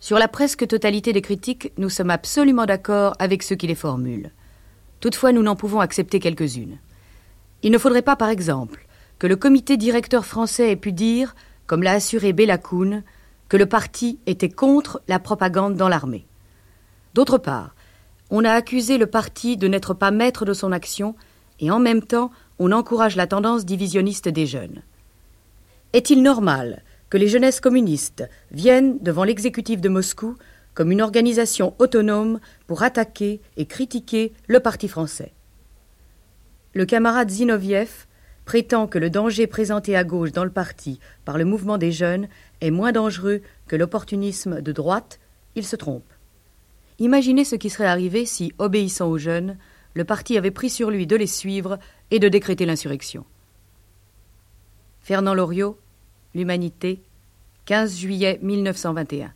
Sur 0.00 0.18
la 0.18 0.28
presque 0.28 0.66
totalité 0.66 1.12
des 1.12 1.22
critiques, 1.22 1.72
nous 1.78 1.88
sommes 1.88 2.10
absolument 2.10 2.66
d'accord 2.66 3.14
avec 3.18 3.42
ceux 3.42 3.56
qui 3.56 3.66
les 3.66 3.74
formulent. 3.74 4.30
Toutefois, 5.00 5.32
nous 5.32 5.42
n'en 5.42 5.56
pouvons 5.56 5.80
accepter 5.80 6.20
quelques-unes. 6.20 6.78
Il 7.62 7.72
ne 7.72 7.78
faudrait 7.78 8.02
pas, 8.02 8.16
par 8.16 8.28
exemple, 8.28 8.86
que 9.18 9.26
le 9.26 9.36
comité 9.36 9.76
directeur 9.76 10.26
français 10.26 10.70
ait 10.70 10.76
pu 10.76 10.92
dire, 10.92 11.34
comme 11.66 11.82
l'a 11.82 11.92
assuré 11.92 12.32
Bella 12.32 12.58
Kuhn, 12.58 13.02
que 13.48 13.56
le 13.56 13.66
parti 13.66 14.18
était 14.26 14.48
contre 14.48 15.02
la 15.08 15.18
propagande 15.18 15.76
dans 15.76 15.88
l'armée. 15.88 16.26
D'autre 17.14 17.38
part, 17.38 17.74
on 18.30 18.44
a 18.44 18.52
accusé 18.52 18.98
le 18.98 19.06
parti 19.06 19.56
de 19.56 19.68
n'être 19.68 19.94
pas 19.94 20.10
maître 20.10 20.44
de 20.44 20.52
son 20.52 20.72
action 20.72 21.14
et 21.60 21.70
en 21.70 21.78
même 21.78 22.02
temps 22.02 22.30
on 22.58 22.72
encourage 22.72 23.16
la 23.16 23.26
tendance 23.26 23.64
divisionniste 23.64 24.28
des 24.28 24.46
jeunes. 24.46 24.82
Est-il 25.92 26.22
normal 26.22 26.82
que 27.10 27.18
les 27.18 27.28
jeunesses 27.28 27.60
communistes 27.60 28.28
viennent 28.50 28.98
devant 29.00 29.24
l'exécutif 29.24 29.80
de 29.80 29.88
Moscou 29.88 30.36
comme 30.74 30.90
une 30.90 31.02
organisation 31.02 31.74
autonome 31.78 32.40
pour 32.66 32.82
attaquer 32.82 33.40
et 33.56 33.66
critiquer 33.66 34.32
le 34.48 34.58
parti 34.58 34.88
français? 34.88 35.32
Le 36.72 36.86
camarade 36.86 37.30
Zinoviev 37.30 38.06
prétend 38.44 38.86
que 38.86 38.98
le 38.98 39.10
danger 39.10 39.46
présenté 39.46 39.96
à 39.96 40.04
gauche 40.04 40.32
dans 40.32 40.44
le 40.44 40.50
parti 40.50 41.00
par 41.24 41.38
le 41.38 41.44
mouvement 41.44 41.78
des 41.78 41.92
jeunes 41.92 42.28
est 42.60 42.70
moins 42.70 42.92
dangereux 42.92 43.42
que 43.66 43.76
l'opportunisme 43.76 44.60
de 44.60 44.72
droite, 44.72 45.20
il 45.54 45.64
se 45.64 45.76
trompe. 45.76 46.04
Imaginez 46.98 47.44
ce 47.44 47.56
qui 47.56 47.70
serait 47.70 47.86
arrivé 47.86 48.26
si, 48.26 48.52
obéissant 48.58 49.08
aux 49.08 49.18
jeunes, 49.18 49.56
le 49.94 50.04
parti 50.04 50.36
avait 50.36 50.50
pris 50.50 50.70
sur 50.70 50.90
lui 50.90 51.06
de 51.06 51.16
les 51.16 51.26
suivre 51.26 51.78
et 52.10 52.18
de 52.18 52.28
décréter 52.28 52.66
l'insurrection. 52.66 53.24
Fernand 55.00 55.34
Loriot, 55.34 55.78
L'Humanité, 56.34 57.00
15 57.66 57.96
juillet 57.96 58.38
1921. 58.42 59.32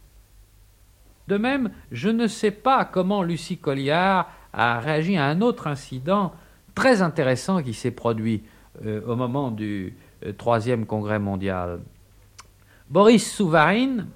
De 1.29 1.37
même, 1.37 1.71
je 1.93 2.09
ne 2.09 2.27
sais 2.27 2.51
pas 2.51 2.85
comment 2.85 3.23
Lucie 3.23 3.59
Colliard 3.59 4.33
a 4.53 4.81
réagi 4.81 5.17
à 5.17 5.27
un 5.27 5.41
autre 5.41 5.67
incident 5.67 6.33
très 6.75 7.03
intéressant 7.03 7.63
qui 7.63 7.75
s'est 7.75 7.91
produit 7.91 8.43
au 8.85 9.17
moment 9.17 9.51
du 9.51 9.95
euh, 10.25 10.33
troisième 10.33 10.87
congrès 10.87 11.19
mondial. 11.19 11.81
Boris 12.91 13.31
Souvarine, 13.31 14.07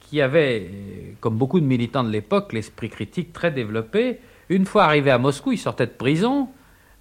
qui 0.00 0.20
avait, 0.20 0.68
euh, 0.70 1.12
comme 1.20 1.36
beaucoup 1.36 1.60
de 1.60 1.64
militants 1.64 2.04
de 2.04 2.10
l'époque, 2.10 2.52
l'esprit 2.52 2.90
critique 2.90 3.32
très 3.32 3.50
développé, 3.50 4.20
une 4.48 4.66
fois 4.66 4.84
arrivé 4.84 5.10
à 5.10 5.18
Moscou, 5.18 5.52
il 5.52 5.58
sortait 5.58 5.86
de 5.86 5.92
prison, 5.92 6.48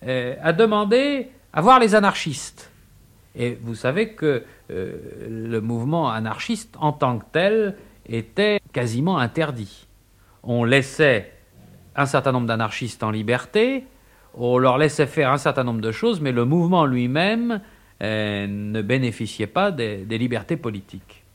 a 0.02 0.54
demandé 0.54 1.28
à 1.52 1.62
voir 1.62 1.80
les 1.80 1.96
anarchistes. 1.96 2.72
Et 3.36 3.58
vous 3.62 3.74
savez 3.74 4.14
que 4.14 4.44
le 4.70 5.60
mouvement 5.60 6.12
anarchiste 6.12 6.76
en 6.80 6.94
tant 6.94 7.18
que 7.18 7.26
tel 7.32 7.76
était 8.06 8.60
quasiment 8.72 9.18
interdit. 9.18 9.88
On 10.44 10.64
laissait 10.64 11.34
un 11.96 12.06
certain 12.06 12.32
nombre 12.32 12.48
d'anarchistes 12.48 13.04
en 13.04 13.12
liberté, 13.12 13.86
on 14.40 14.58
leur 14.58 14.78
laissait 14.78 15.06
faire 15.06 15.32
un 15.32 15.38
certain 15.38 15.64
nombre 15.64 15.82
de 15.82 15.92
choses, 15.92 16.22
mais 16.22 16.32
le 16.32 16.46
mouvement 16.46 16.86
lui-même 16.86 17.62
euh, 18.02 18.48
ne 18.48 18.82
bénéficiait 18.82 19.48
pas 19.48 19.72
des, 19.72 20.06
libertés 20.06 20.56
politiques. 20.56 21.26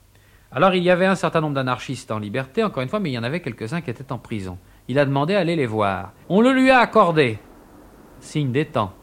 Alors 0.51 0.75
il 0.75 0.83
y 0.83 0.91
avait 0.91 1.05
un 1.05 1.15
certain 1.15 1.43
nombre 1.43 1.55
d'anarchistes 1.55 2.11
en 2.11 2.19
liberté, 2.19 2.65
encore 2.65 2.83
une 2.83 2.89
fois, 2.89 3.01
mais 3.01 3.11
il 3.11 3.15
y 3.15 3.19
en 3.19 3.25
avait 3.25 3.41
quelques-uns 3.41 3.83
qui 3.83 3.91
étaient 3.91 4.11
en 4.13 4.19
prison. 4.19 4.59
Il 4.89 4.99
a 4.99 5.05
demandé 5.05 5.35
à 5.35 5.41
aller 5.41 5.57
les 5.57 5.67
voir. 5.67 6.13
On 6.31 6.41
le 6.41 6.53
lui 6.53 6.71
a 6.71 6.79
accordé, 6.79 7.39
signe 8.21 8.53
des 8.53 8.65
temps. 8.65 8.95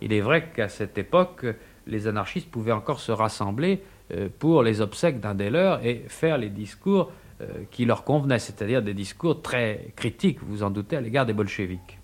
Il 0.00 0.12
est 0.12 0.20
vrai 0.20 0.50
qu'à 0.54 0.68
cette 0.68 0.96
époque, 0.96 1.44
les 1.86 2.06
anarchistes 2.06 2.50
pouvaient 2.50 2.72
encore 2.72 3.00
se 3.00 3.10
rassembler 3.10 3.82
euh, 4.12 4.28
pour 4.38 4.62
les 4.62 4.80
obsèques 4.80 5.18
d'un 5.18 5.34
des 5.34 5.50
leurs 5.50 5.84
et 5.84 6.04
faire 6.06 6.38
les 6.38 6.50
discours 6.50 7.10
euh, 7.40 7.46
qui 7.70 7.84
leur 7.84 8.04
convenaient, 8.04 8.38
c'est-à-dire 8.38 8.82
des 8.82 8.94
discours 8.94 9.42
très 9.42 9.92
critiques, 9.96 10.38
vous 10.42 10.62
en 10.62 10.70
doutez, 10.70 10.96
à 10.96 11.00
l'égard 11.00 11.26
des 11.26 11.32
bolcheviks. 11.32 11.99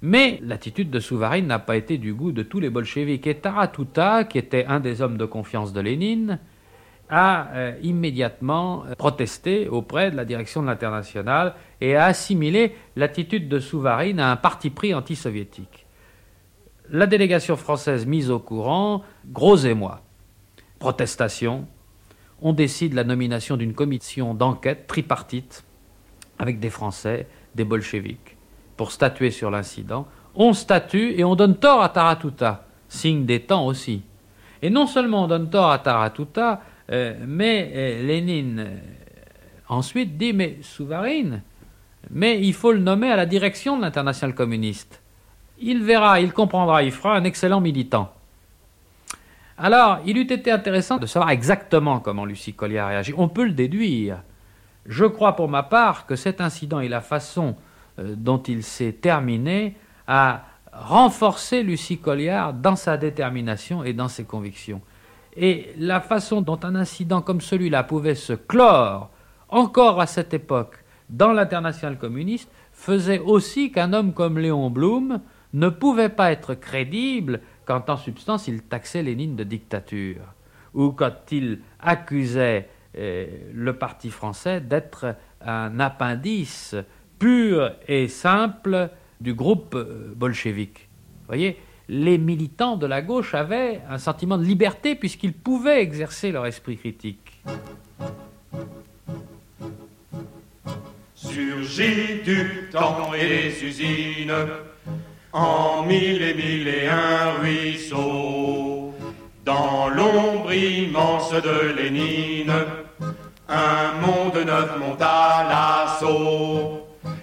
Mais 0.00 0.38
l'attitude 0.44 0.90
de 0.90 1.00
Souvarine 1.00 1.46
n'a 1.46 1.58
pas 1.58 1.76
été 1.76 1.98
du 1.98 2.14
goût 2.14 2.30
de 2.30 2.42
tous 2.42 2.60
les 2.60 2.70
bolcheviks. 2.70 3.26
Et 3.26 3.34
Taratuta, 3.34 4.24
qui 4.24 4.38
était 4.38 4.64
un 4.66 4.78
des 4.78 5.02
hommes 5.02 5.18
de 5.18 5.24
confiance 5.24 5.72
de 5.72 5.80
Lénine, 5.80 6.38
a 7.10 7.48
euh, 7.54 7.76
immédiatement 7.82 8.84
euh, 8.84 8.94
protesté 8.94 9.66
auprès 9.66 10.10
de 10.10 10.16
la 10.16 10.24
direction 10.24 10.62
de 10.62 10.66
l'internationale 10.66 11.54
et 11.80 11.96
a 11.96 12.04
assimilé 12.04 12.76
l'attitude 12.96 13.48
de 13.48 13.58
Souvarine 13.58 14.20
à 14.20 14.30
un 14.30 14.36
parti 14.36 14.70
pris 14.70 14.94
anti-soviétique. 14.94 15.86
La 16.90 17.06
délégation 17.06 17.56
française 17.56 18.06
mise 18.06 18.30
au 18.30 18.38
courant, 18.38 19.02
gros 19.26 19.56
émoi, 19.56 20.02
protestation, 20.78 21.66
on 22.40 22.52
décide 22.52 22.94
la 22.94 23.04
nomination 23.04 23.56
d'une 23.56 23.74
commission 23.74 24.34
d'enquête 24.34 24.86
tripartite 24.86 25.64
avec 26.38 26.60
des 26.60 26.70
Français, 26.70 27.26
des 27.54 27.64
bolcheviks 27.64 28.37
pour 28.78 28.92
statuer 28.92 29.30
sur 29.30 29.50
l'incident, 29.50 30.06
on 30.34 30.54
statue 30.54 31.12
et 31.18 31.24
on 31.24 31.34
donne 31.34 31.56
tort 31.56 31.82
à 31.82 31.90
Taratuta, 31.90 32.64
signe 32.88 33.26
des 33.26 33.40
temps 33.40 33.66
aussi. 33.66 34.02
Et 34.62 34.70
non 34.70 34.86
seulement 34.86 35.24
on 35.24 35.26
donne 35.26 35.50
tort 35.50 35.70
à 35.70 35.80
Taratuta, 35.80 36.62
euh, 36.90 37.14
mais 37.26 37.70
euh, 37.74 38.06
Lénine 38.06 38.60
euh, 38.60 38.76
ensuite 39.68 40.16
dit 40.16 40.32
mais 40.32 40.58
Souvarine, 40.62 41.42
mais 42.10 42.40
il 42.40 42.54
faut 42.54 42.72
le 42.72 42.78
nommer 42.78 43.10
à 43.10 43.16
la 43.16 43.26
direction 43.26 43.76
de 43.76 43.82
l'international 43.82 44.34
communiste. 44.34 45.02
Il 45.58 45.82
verra, 45.82 46.20
il 46.20 46.32
comprendra, 46.32 46.84
il 46.84 46.92
fera 46.92 47.16
un 47.16 47.24
excellent 47.24 47.60
militant. 47.60 48.12
Alors, 49.58 49.98
il 50.06 50.16
eût 50.16 50.32
été 50.32 50.52
intéressant 50.52 50.98
de 50.98 51.06
savoir 51.06 51.30
exactement 51.30 51.98
comment 51.98 52.24
Lucie 52.24 52.54
Collier 52.54 52.78
a 52.78 52.86
réagi. 52.86 53.12
On 53.16 53.28
peut 53.28 53.44
le 53.44 53.52
déduire. 53.52 54.22
Je 54.86 55.04
crois 55.04 55.34
pour 55.34 55.48
ma 55.48 55.64
part 55.64 56.06
que 56.06 56.14
cet 56.14 56.40
incident 56.40 56.78
et 56.78 56.88
la 56.88 57.00
façon 57.00 57.56
dont 57.98 58.42
il 58.42 58.62
s'est 58.62 58.92
terminé 58.92 59.76
a 60.06 60.44
renforcé 60.72 61.62
Lucie 61.62 61.98
Colliard 61.98 62.54
dans 62.54 62.76
sa 62.76 62.96
détermination 62.96 63.82
et 63.84 63.92
dans 63.92 64.08
ses 64.08 64.24
convictions. 64.24 64.80
Et 65.36 65.72
la 65.78 66.00
façon 66.00 66.40
dont 66.40 66.58
un 66.62 66.74
incident 66.74 67.22
comme 67.22 67.40
celui-là 67.40 67.84
pouvait 67.84 68.14
se 68.14 68.32
clore, 68.32 69.10
encore 69.48 70.00
à 70.00 70.06
cette 70.06 70.34
époque, 70.34 70.84
dans 71.10 71.32
l'international 71.32 71.98
communiste, 71.98 72.50
faisait 72.72 73.18
aussi 73.18 73.72
qu'un 73.72 73.92
homme 73.92 74.12
comme 74.12 74.38
Léon 74.38 74.70
Blum 74.70 75.20
ne 75.52 75.68
pouvait 75.68 76.10
pas 76.10 76.32
être 76.32 76.54
crédible 76.54 77.40
quand 77.64 77.90
en 77.90 77.96
substance 77.96 78.48
il 78.48 78.62
taxait 78.62 79.02
Lénine 79.02 79.36
de 79.36 79.44
dictature, 79.44 80.22
ou 80.74 80.90
quand 80.90 81.32
il 81.32 81.60
accusait 81.80 82.68
euh, 82.96 83.26
le 83.52 83.72
parti 83.74 84.10
français 84.10 84.60
d'être 84.60 85.16
un 85.40 85.78
appendice 85.80 86.74
pur 87.18 87.72
et 87.86 88.08
simple 88.08 88.90
du 89.20 89.34
groupe 89.34 89.74
euh, 89.74 90.12
bolchevique. 90.14 90.88
Vous 91.20 91.26
voyez, 91.28 91.58
les 91.88 92.18
militants 92.18 92.76
de 92.76 92.86
la 92.86 93.02
gauche 93.02 93.34
avaient 93.34 93.80
un 93.88 93.98
sentiment 93.98 94.38
de 94.38 94.44
liberté 94.44 94.94
puisqu'ils 94.94 95.32
pouvaient 95.32 95.82
exercer 95.82 96.32
leur 96.32 96.46
esprit 96.46 96.76
critique. 96.76 97.42
Surgit 101.14 102.22
du 102.24 102.68
temps 102.70 103.12
et 103.14 103.28
des 103.28 103.64
usines, 103.64 104.34
en 105.32 105.82
mille 105.84 106.22
et 106.22 106.34
mille 106.34 106.68
et 106.68 106.88
un 106.88 107.32
ruisseaux, 107.40 108.94
dans 109.44 109.88
l'ombre 109.88 110.52
immense 110.52 111.32
de 111.32 111.74
Lénine, 111.74 112.52
un 113.48 113.92
monde 114.00 114.44
neuf 114.46 114.78
monte 114.78 115.00
à 115.00 115.46
l'assaut 115.48 116.77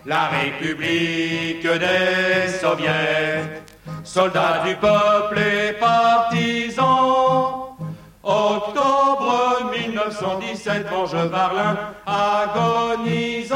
la 0.06 0.28
République 0.28 1.64
des 1.64 2.48
Soviets, 2.62 3.64
soldats 4.04 4.64
du 4.66 4.76
peuple 4.76 5.40
et 5.40 5.74
partisans. 5.74 7.76
Octobre 8.24 9.72
1917, 9.72 10.88
Venge 10.90 11.16
Varlin 11.16 11.78
agonisant. 12.06 13.56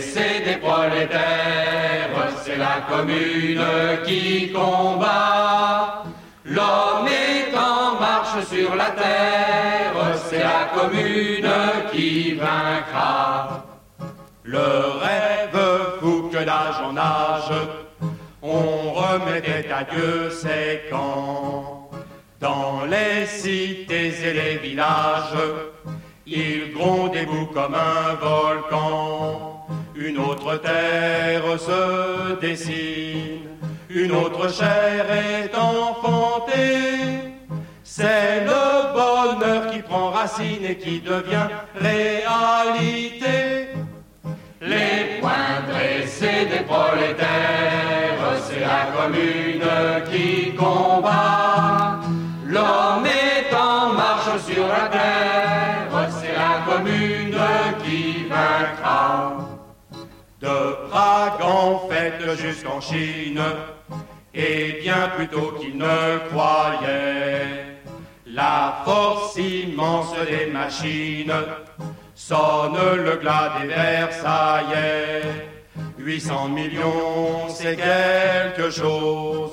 c'est 0.00 0.44
des 0.44 0.56
prolétaires, 0.56 2.10
c'est 2.42 2.56
la 2.56 2.80
commune 2.88 3.62
qui 4.04 4.52
combat. 4.52 6.02
L'homme 6.44 7.06
est 7.06 7.56
en 7.56 8.00
marche 8.00 8.44
sur 8.46 8.74
la 8.74 8.90
terre, 8.90 9.94
la 10.50 10.62
commune 10.76 11.52
qui 11.92 12.34
vaincra. 12.34 13.64
Le 14.42 14.70
rêve 15.04 15.62
fou 16.00 16.28
que 16.32 16.42
d'âge 16.48 16.80
en 16.88 16.96
âge, 16.96 17.52
on 18.42 18.92
remettait 19.00 19.68
à 19.70 19.84
Dieu 19.84 20.30
ses 20.30 20.82
camps. 20.90 21.90
Dans 22.40 22.84
les 22.94 23.26
cités 23.26 24.12
et 24.28 24.32
les 24.40 24.56
villages, 24.56 25.40
il 26.26 26.72
gronde 26.74 27.14
et 27.14 27.26
bout 27.26 27.50
comme 27.56 27.74
un 27.74 28.14
volcan. 28.14 29.66
Une 29.94 30.18
autre 30.18 30.56
terre 30.56 31.48
se 31.68 32.40
dessine, 32.40 33.50
une 33.90 34.12
autre 34.12 34.50
chair 34.50 35.04
est 35.10 35.54
enfantée. 35.54 37.30
C'est 37.84 38.44
le 38.46 38.79
qui 39.72 39.82
prend 39.82 40.10
racine 40.10 40.64
et 40.64 40.76
qui 40.76 41.00
devient 41.00 41.48
réalité. 41.74 43.68
Les 44.60 45.20
poings 45.20 45.62
dressés 45.68 46.46
des 46.50 46.64
prolétaires, 46.64 48.20
c'est 48.44 48.60
la 48.60 48.86
commune 48.94 49.64
qui 50.10 50.54
combat. 50.54 52.00
L'homme 52.46 53.06
est 53.06 53.54
en 53.54 53.94
marche 53.94 54.42
sur 54.46 54.66
la 54.66 54.88
terre, 54.88 56.10
c'est 56.10 56.34
la 56.34 56.60
commune 56.70 57.38
qui 57.82 58.26
vaincra. 58.28 59.38
De 60.40 60.88
Prague 60.90 61.42
en 61.42 61.88
fête 61.88 62.36
jusqu'en 62.38 62.80
Chine, 62.80 63.40
et 64.34 64.78
bien 64.82 65.08
plus 65.16 65.28
tôt 65.28 65.54
qu'il 65.58 65.76
ne 65.76 66.18
croyait, 66.30 67.69
la 68.32 68.82
force 68.84 69.36
immense 69.36 70.14
des 70.28 70.46
machines 70.46 71.32
sonne 72.14 72.78
le 72.96 73.16
glas 73.16 73.52
des 73.60 73.68
Versaillais. 73.68 75.22
800 75.98 76.48
millions, 76.48 77.48
c'est 77.48 77.76
quelque 77.76 78.70
chose. 78.70 79.50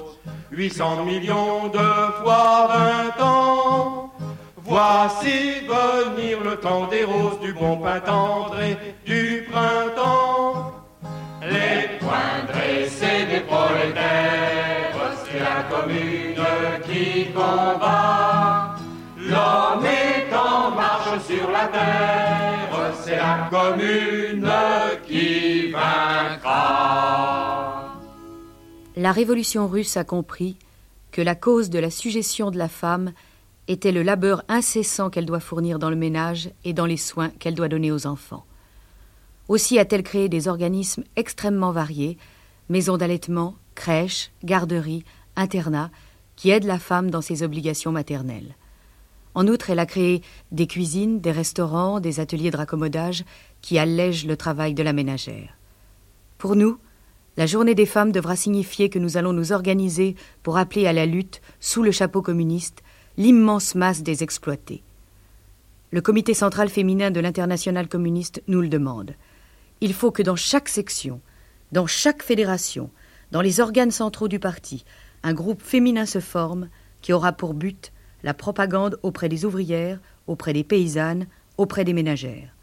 800 0.51 1.03
millions 1.05 1.67
de 1.67 1.87
fois 2.21 3.13
20 3.17 3.23
ans. 3.23 4.13
Voici 4.57 5.61
venir 5.61 6.39
le 6.43 6.57
temps 6.57 6.87
des 6.87 7.03
roses, 7.03 7.39
du 7.41 7.53
bon 7.53 7.77
pain 7.77 8.01
et 8.61 8.75
du 9.05 9.47
printemps. 9.49 10.73
Les 11.41 11.97
poings 11.99 12.43
dressés 12.51 13.25
des 13.31 13.39
prolétaires, 13.41 14.93
c'est 15.23 15.39
la 15.39 15.63
commune 15.69 16.43
qui 16.85 17.31
combat. 17.31 18.66
Est 19.83 20.31
marche 20.75 21.23
sur 21.25 21.49
la 21.51 21.67
terre, 21.67 22.93
c'est 23.03 23.15
la 23.15 23.49
commune 23.49 24.49
qui 25.07 25.71
vaincra. 25.71 27.17
La 28.95 29.11
révolution 29.11 29.67
russe 29.67 29.97
a 29.97 30.03
compris 30.03 30.57
que 31.11 31.21
la 31.21 31.35
cause 31.35 31.69
de 31.69 31.79
la 31.79 31.89
suggestion 31.89 32.51
de 32.51 32.57
la 32.57 32.67
femme 32.67 33.13
était 33.67 33.91
le 33.91 34.03
labeur 34.03 34.43
incessant 34.47 35.09
qu'elle 35.09 35.25
doit 35.25 35.39
fournir 35.39 35.79
dans 35.79 35.89
le 35.89 35.95
ménage 35.95 36.49
et 36.63 36.73
dans 36.73 36.85
les 36.85 36.97
soins 36.97 37.29
qu'elle 37.39 37.55
doit 37.55 37.67
donner 37.67 37.91
aux 37.91 38.07
enfants. 38.07 38.45
Aussi 39.47 39.79
a-t-elle 39.79 40.03
créé 40.03 40.29
des 40.29 40.47
organismes 40.47 41.03
extrêmement 41.15 41.71
variés, 41.71 42.17
maisons 42.69 42.97
d'allaitement, 42.97 43.55
crèches, 43.75 44.31
garderies, 44.43 45.03
internats, 45.35 45.89
qui 46.35 46.51
aident 46.51 46.65
la 46.65 46.79
femme 46.79 47.09
dans 47.09 47.21
ses 47.21 47.43
obligations 47.43 47.91
maternelles. 47.91 48.55
En 49.37 49.47
outre, 49.47 49.69
elle 49.69 49.77
a 49.77 49.85
créé 49.85 50.23
des 50.51 50.65
cuisines, 50.65 51.21
des 51.21 51.31
restaurants, 51.31 51.99
des 51.99 52.19
ateliers 52.19 52.49
de 52.49 52.57
raccommodage 52.57 53.23
qui 53.61 53.77
allègent 53.77 54.25
le 54.25 54.35
travail 54.35 54.73
de 54.73 54.81
la 54.81 54.93
ménagère. 54.93 55.55
Pour 56.39 56.55
nous, 56.55 56.79
la 57.37 57.45
journée 57.45 57.75
des 57.75 57.85
femmes 57.85 58.11
devra 58.11 58.35
signifier 58.35 58.89
que 58.89 58.97
nous 58.97 59.15
allons 59.15 59.33
nous 59.33 59.51
organiser 59.51 60.15
pour 60.41 60.57
appeler 60.57 60.87
à 60.87 60.91
la 60.91 61.05
lutte, 61.05 61.39
sous 61.59 61.83
le 61.83 61.91
chapeau 61.91 62.23
communiste, 62.23 62.81
l'immense 63.15 63.75
masse 63.75 64.01
des 64.01 64.23
exploités. 64.23 64.81
Le 65.91 66.01
comité 66.01 66.33
central 66.33 66.67
féminin 66.67 67.11
de 67.11 67.19
l'international 67.19 67.87
communiste 67.87 68.41
nous 68.47 68.61
le 68.61 68.69
demande. 68.69 69.13
Il 69.81 69.93
faut 69.93 70.09
que 70.09 70.23
dans 70.23 70.35
chaque 70.35 70.67
section, 70.67 71.21
dans 71.71 71.85
chaque 71.85 72.23
fédération, 72.23 72.89
dans 73.31 73.41
les 73.41 73.59
organes 73.59 73.91
centraux 73.91 74.29
du 74.29 74.39
parti, 74.39 74.83
un 75.21 75.35
groupe 75.35 75.61
féminin 75.61 76.07
se 76.07 76.21
forme 76.21 76.69
qui 77.03 77.13
aura 77.13 77.33
pour 77.33 77.53
but 77.53 77.91
la 78.23 78.33
propagande 78.33 78.99
auprès 79.03 79.29
des 79.29 79.45
ouvrières, 79.45 79.99
auprès 80.27 80.53
des 80.53 80.63
paysannes, 80.63 81.27
auprès 81.57 81.83
des 81.83 81.93
ménagères. 81.93 82.55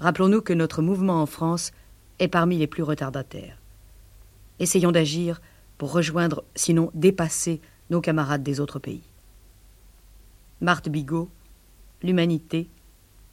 Rappelons-nous 0.00 0.42
que 0.42 0.52
notre 0.52 0.82
mouvement 0.82 1.20
en 1.20 1.26
France 1.26 1.72
est 2.18 2.28
parmi 2.28 2.58
les 2.58 2.66
plus 2.66 2.82
retardataires. 2.82 3.58
Essayons 4.58 4.92
d'agir 4.92 5.40
pour 5.76 5.92
rejoindre, 5.92 6.44
sinon 6.54 6.90
dépasser, 6.94 7.60
nos 7.90 8.00
camarades 8.00 8.42
des 8.42 8.60
autres 8.60 8.78
pays. 8.78 9.04
Marthe 10.60 10.88
Bigot, 10.88 11.30
L'Humanité, 12.02 12.68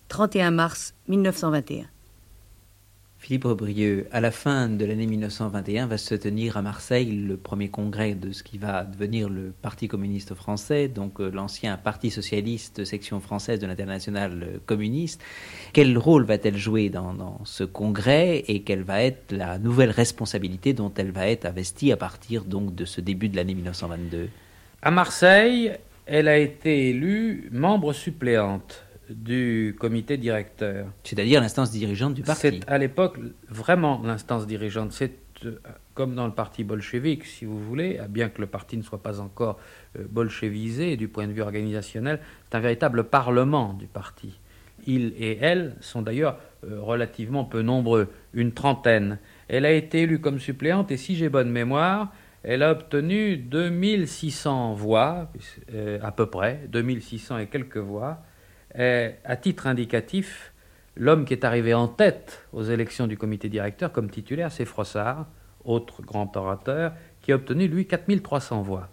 31 0.07 0.51
mars 0.51 0.93
1921. 1.07 1.87
Philippe 3.25 3.45
Aubrieux, 3.45 4.07
à 4.11 4.21
la 4.21 4.29
fin 4.29 4.69
de 4.69 4.85
l'année 4.85 5.07
1921 5.07 5.87
va 5.87 5.97
se 5.97 6.13
tenir 6.13 6.57
à 6.57 6.61
Marseille 6.61 7.11
le 7.11 7.37
premier 7.37 7.69
congrès 7.69 8.13
de 8.13 8.31
ce 8.31 8.43
qui 8.43 8.59
va 8.59 8.83
devenir 8.83 9.29
le 9.29 9.51
Parti 9.63 9.87
communiste 9.87 10.35
français, 10.35 10.87
donc 10.89 11.19
euh, 11.19 11.31
l'ancien 11.31 11.75
Parti 11.75 12.11
socialiste, 12.11 12.85
section 12.85 13.19
française 13.19 13.59
de 13.59 13.65
l'international 13.65 14.59
communiste. 14.67 15.23
Quel 15.73 15.97
rôle 15.97 16.25
va-t-elle 16.25 16.55
jouer 16.55 16.89
dans, 16.89 17.15
dans, 17.15 17.43
ce 17.45 17.63
congrès 17.63 18.43
et 18.47 18.61
quelle 18.61 18.83
va 18.83 19.01
être 19.01 19.31
la 19.31 19.57
nouvelle 19.57 19.89
responsabilité 19.89 20.73
dont 20.73 20.93
elle 20.95 21.09
va 21.09 21.27
être 21.27 21.47
investie 21.47 21.91
à 21.91 21.97
partir 21.97 22.43
de 22.45 22.85
ce 22.85 23.01
début 23.01 23.29
de 23.29 23.37
l'année 23.37 23.55
1922 23.55 24.29
À 24.83 24.91
Marseille, 24.91 25.71
elle 26.05 26.27
a 26.27 26.37
été 26.37 26.89
élue 26.89 27.49
membre 27.51 27.91
suppléante 27.91 28.84
du 29.09 29.75
comité 29.79 30.17
directeur. 30.17 30.87
C'est-à-dire 31.03 31.41
l'instance 31.41 31.71
dirigeante 31.71 32.13
du 32.13 32.23
parti. 32.23 32.41
C'est 32.41 32.69
à 32.69 32.77
l'époque 32.77 33.19
vraiment 33.49 34.01
l'instance 34.03 34.47
dirigeante. 34.47 34.91
C'est 34.91 35.13
euh, 35.45 35.57
comme 35.93 36.15
dans 36.15 36.25
le 36.25 36.33
parti 36.33 36.63
bolchevique, 36.65 37.25
si 37.25 37.45
vous 37.45 37.59
voulez, 37.59 37.99
bien 38.09 38.27
que 38.27 38.41
le 38.41 38.47
parti 38.47 38.75
ne 38.75 38.83
soit 38.83 39.01
pas 39.01 39.21
encore 39.21 39.59
euh, 39.97 40.03
bolchevisé 40.09 40.97
du 40.97 41.07
point 41.07 41.25
de 41.27 41.31
vue 41.31 41.41
organisationnel, 41.41 42.19
c'est 42.43 42.57
un 42.57 42.59
véritable 42.59 43.05
parlement 43.05 43.73
du 43.73 43.87
parti. 43.87 44.39
Il 44.87 45.13
et 45.17 45.37
elle 45.39 45.75
sont 45.79 46.01
d'ailleurs 46.01 46.37
euh, 46.65 46.81
relativement 46.81 47.45
peu 47.45 47.61
nombreux, 47.61 48.09
une 48.33 48.51
trentaine. 48.51 49.19
Elle 49.47 49.65
a 49.65 49.71
été 49.71 50.01
élue 50.01 50.19
comme 50.19 50.39
suppléante 50.39 50.91
et 50.91 50.97
si 50.97 51.15
j'ai 51.15 51.29
bonne 51.29 51.49
mémoire, 51.49 52.13
elle 52.43 52.61
a 52.61 52.71
obtenu 52.71 53.37
2600 53.37 54.73
voix, 54.73 55.31
à 56.03 56.11
peu 56.11 56.27
près, 56.27 56.67
2600 56.69 57.39
et 57.39 57.47
quelques 57.47 57.77
voix 57.77 58.21
est, 58.77 59.19
à 59.23 59.35
titre 59.35 59.67
indicatif, 59.67 60.53
l'homme 60.95 61.25
qui 61.25 61.33
est 61.33 61.43
arrivé 61.43 61.73
en 61.73 61.87
tête 61.87 62.47
aux 62.53 62.63
élections 62.63 63.07
du 63.07 63.17
comité 63.17 63.49
directeur 63.49 63.91
comme 63.91 64.09
titulaire, 64.09 64.51
c'est 64.51 64.65
Frossard, 64.65 65.27
autre 65.63 66.01
grand 66.01 66.35
orateur, 66.37 66.93
qui 67.21 67.31
a 67.31 67.35
obtenu, 67.35 67.67
lui, 67.67 67.87
4300 67.87 68.61
voix. 68.61 68.89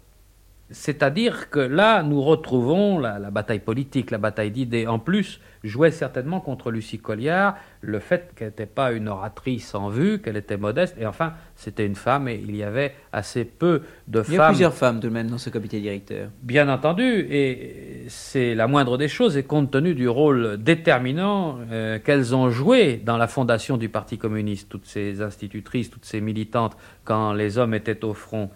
C'est-à-dire 0.71 1.51
que 1.51 1.59
là, 1.59 2.01
nous 2.01 2.21
retrouvons 2.21 2.97
la, 2.97 3.19
la 3.19 3.29
bataille 3.29 3.59
politique, 3.59 4.09
la 4.09 4.17
bataille 4.17 4.49
d'idées. 4.49 4.87
En 4.87 4.97
plus, 4.97 5.39
jouait 5.63 5.91
certainement 5.91 6.39
contre 6.39 6.71
Lucie 6.71 6.97
Colliard 6.99 7.55
le 7.81 7.99
fait 7.99 8.33
qu'elle 8.35 8.47
n'était 8.47 8.65
pas 8.65 8.91
une 8.91 9.07
oratrice 9.07 9.75
en 9.75 9.89
vue, 9.89 10.19
qu'elle 10.19 10.37
était 10.37 10.57
modeste, 10.57 10.95
et 10.99 11.05
enfin, 11.05 11.33
c'était 11.55 11.85
une 11.85 11.95
femme, 11.95 12.27
et 12.27 12.35
il 12.35 12.55
y 12.55 12.63
avait 12.63 12.95
assez 13.11 13.45
peu 13.45 13.83
de 14.07 14.23
femmes. 14.23 14.33
Il 14.33 14.37
y 14.37 14.39
a 14.39 14.47
plusieurs 14.47 14.73
femmes 14.73 14.99
tout 14.99 15.09
de 15.09 15.13
même 15.13 15.29
dans 15.29 15.37
ce 15.37 15.49
comité 15.49 15.79
directeur. 15.79 16.29
Bien 16.41 16.67
entendu, 16.69 17.27
et 17.29 17.92
c'est 18.07 18.55
la 18.55 18.67
moindre 18.67 18.97
des 18.97 19.07
choses, 19.07 19.37
et 19.37 19.43
compte 19.43 19.71
tenu 19.71 19.95
du 19.95 20.07
rôle 20.07 20.57
déterminant 20.57 21.59
euh, 21.71 21.99
qu'elles 21.99 22.35
ont 22.35 22.49
joué 22.49 22.97
dans 22.97 23.17
la 23.17 23.27
fondation 23.27 23.77
du 23.77 23.89
Parti 23.89 24.17
communiste, 24.17 24.69
toutes 24.69 24.85
ces 24.85 25.21
institutrices, 25.21 25.89
toutes 25.89 26.05
ces 26.05 26.21
militantes, 26.21 26.75
quand 27.03 27.33
les 27.33 27.57
hommes 27.57 27.73
étaient 27.73 28.03
au 28.03 28.13
front. 28.13 28.49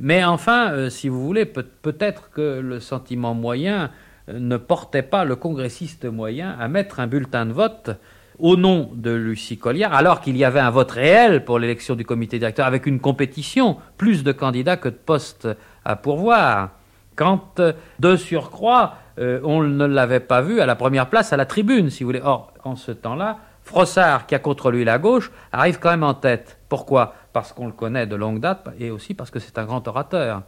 Mais 0.00 0.24
enfin, 0.24 0.72
euh, 0.72 0.90
si 0.90 1.08
vous 1.08 1.24
voulez, 1.24 1.44
peut- 1.44 1.66
peut-être 1.82 2.30
que 2.30 2.60
le 2.60 2.80
sentiment 2.80 3.34
moyen 3.34 3.90
euh, 4.28 4.38
ne 4.38 4.56
portait 4.56 5.02
pas 5.02 5.24
le 5.24 5.36
congressiste 5.36 6.06
moyen 6.06 6.56
à 6.58 6.68
mettre 6.68 7.00
un 7.00 7.06
bulletin 7.06 7.46
de 7.46 7.52
vote 7.52 7.90
au 8.38 8.56
nom 8.56 8.90
de 8.94 9.12
Lucie 9.12 9.58
Colliard, 9.58 9.94
alors 9.94 10.20
qu'il 10.20 10.36
y 10.36 10.44
avait 10.44 10.58
un 10.60 10.70
vote 10.70 10.90
réel 10.90 11.44
pour 11.44 11.58
l'élection 11.60 11.94
du 11.94 12.04
comité 12.04 12.38
directeur, 12.38 12.66
avec 12.66 12.86
une 12.86 12.98
compétition, 12.98 13.76
plus 13.96 14.24
de 14.24 14.32
candidats 14.32 14.76
que 14.76 14.88
de 14.88 14.94
postes 14.94 15.48
à 15.84 15.94
pourvoir. 15.96 16.70
Quand, 17.16 17.60
euh, 17.60 17.72
de 18.00 18.16
surcroît, 18.16 18.98
euh, 19.18 19.40
on 19.44 19.62
ne 19.62 19.86
l'avait 19.86 20.20
pas 20.20 20.42
vu 20.42 20.60
à 20.60 20.66
la 20.66 20.76
première 20.76 21.08
place 21.08 21.32
à 21.32 21.36
la 21.36 21.46
tribune, 21.46 21.90
si 21.90 22.02
vous 22.02 22.08
voulez. 22.08 22.22
Or, 22.22 22.52
en 22.64 22.76
ce 22.76 22.92
temps-là, 22.92 23.38
Frossard, 23.62 24.26
qui 24.26 24.34
a 24.34 24.38
contre 24.38 24.70
lui 24.70 24.84
la 24.84 24.98
gauche, 24.98 25.30
arrive 25.52 25.78
quand 25.78 25.90
même 25.90 26.02
en 26.02 26.14
tête. 26.14 26.58
Pourquoi? 26.68 27.14
Parce 27.32 27.52
qu'on 27.52 27.66
le 27.66 27.72
connaît 27.72 28.06
de 28.06 28.16
longue 28.16 28.40
date 28.40 28.68
et 28.78 28.90
aussi 28.90 29.14
parce 29.14 29.30
que 29.30 29.38
c'est 29.38 29.58
un 29.58 29.64
grand 29.64 29.86
orateur. 29.88 30.42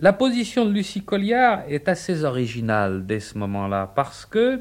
La 0.00 0.12
position 0.12 0.64
de 0.64 0.70
Lucie 0.70 1.04
Colliard 1.04 1.62
est 1.68 1.88
assez 1.88 2.24
originale 2.24 3.06
dès 3.06 3.20
ce 3.20 3.36
moment-là, 3.38 3.92
parce 3.94 4.24
que 4.26 4.60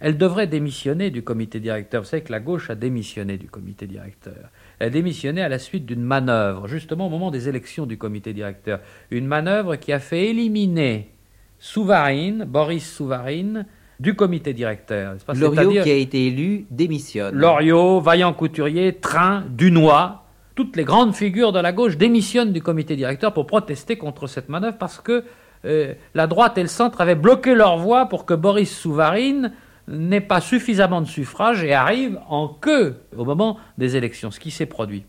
elle 0.00 0.16
devrait 0.16 0.46
démissionner 0.46 1.10
du 1.10 1.22
comité 1.22 1.60
directeur. 1.60 2.02
Vous 2.02 2.08
savez 2.08 2.22
que 2.22 2.32
la 2.32 2.40
gauche 2.40 2.70
a 2.70 2.74
démissionné 2.74 3.36
du 3.36 3.48
comité 3.48 3.86
directeur. 3.86 4.50
A 4.80 4.88
démissionné 4.88 5.42
à 5.42 5.48
la 5.48 5.58
suite 5.58 5.84
d'une 5.84 6.02
manœuvre, 6.02 6.66
justement 6.66 7.06
au 7.06 7.10
moment 7.10 7.30
des 7.30 7.48
élections 7.48 7.86
du 7.86 7.98
comité 7.98 8.32
directeur. 8.32 8.80
Une 9.10 9.26
manœuvre 9.26 9.76
qui 9.76 9.92
a 9.92 9.98
fait 9.98 10.28
éliminer 10.28 11.10
Souvarine, 11.58 12.44
Boris 12.44 12.90
Souvarine, 12.90 13.66
du 14.00 14.14
comité 14.14 14.54
directeur. 14.54 15.16
Loriot, 15.34 15.82
qui 15.82 15.90
a 15.90 15.94
été 15.94 16.26
élu, 16.26 16.66
démissionne. 16.70 17.34
Loriot, 17.34 18.00
Vaillant 18.00 18.32
Couturier, 18.32 18.94
Train, 18.94 19.44
Dunois, 19.50 20.24
toutes 20.54 20.76
les 20.76 20.84
grandes 20.84 21.14
figures 21.14 21.52
de 21.52 21.60
la 21.60 21.72
gauche 21.72 21.96
démissionnent 21.96 22.52
du 22.52 22.62
comité 22.62 22.96
directeur 22.96 23.32
pour 23.32 23.46
protester 23.46 23.96
contre 23.96 24.26
cette 24.26 24.48
manœuvre 24.48 24.78
parce 24.78 25.00
que 25.00 25.24
euh, 25.66 25.94
la 26.14 26.26
droite 26.26 26.56
et 26.58 26.62
le 26.62 26.68
centre 26.68 27.00
avaient 27.00 27.14
bloqué 27.14 27.54
leur 27.54 27.76
voie 27.76 28.06
pour 28.06 28.24
que 28.24 28.34
Boris 28.34 28.74
Souvarine 28.74 29.52
n'ait 29.88 30.20
pas 30.20 30.40
suffisamment 30.40 31.00
de 31.00 31.06
suffrages 31.06 31.64
et 31.64 31.72
arrive 31.72 32.18
en 32.28 32.48
queue 32.48 32.96
au 33.16 33.24
moment 33.24 33.58
des 33.78 33.96
élections, 33.96 34.30
ce 34.30 34.40
qui 34.40 34.50
s'est 34.50 34.66
produit. 34.66 35.04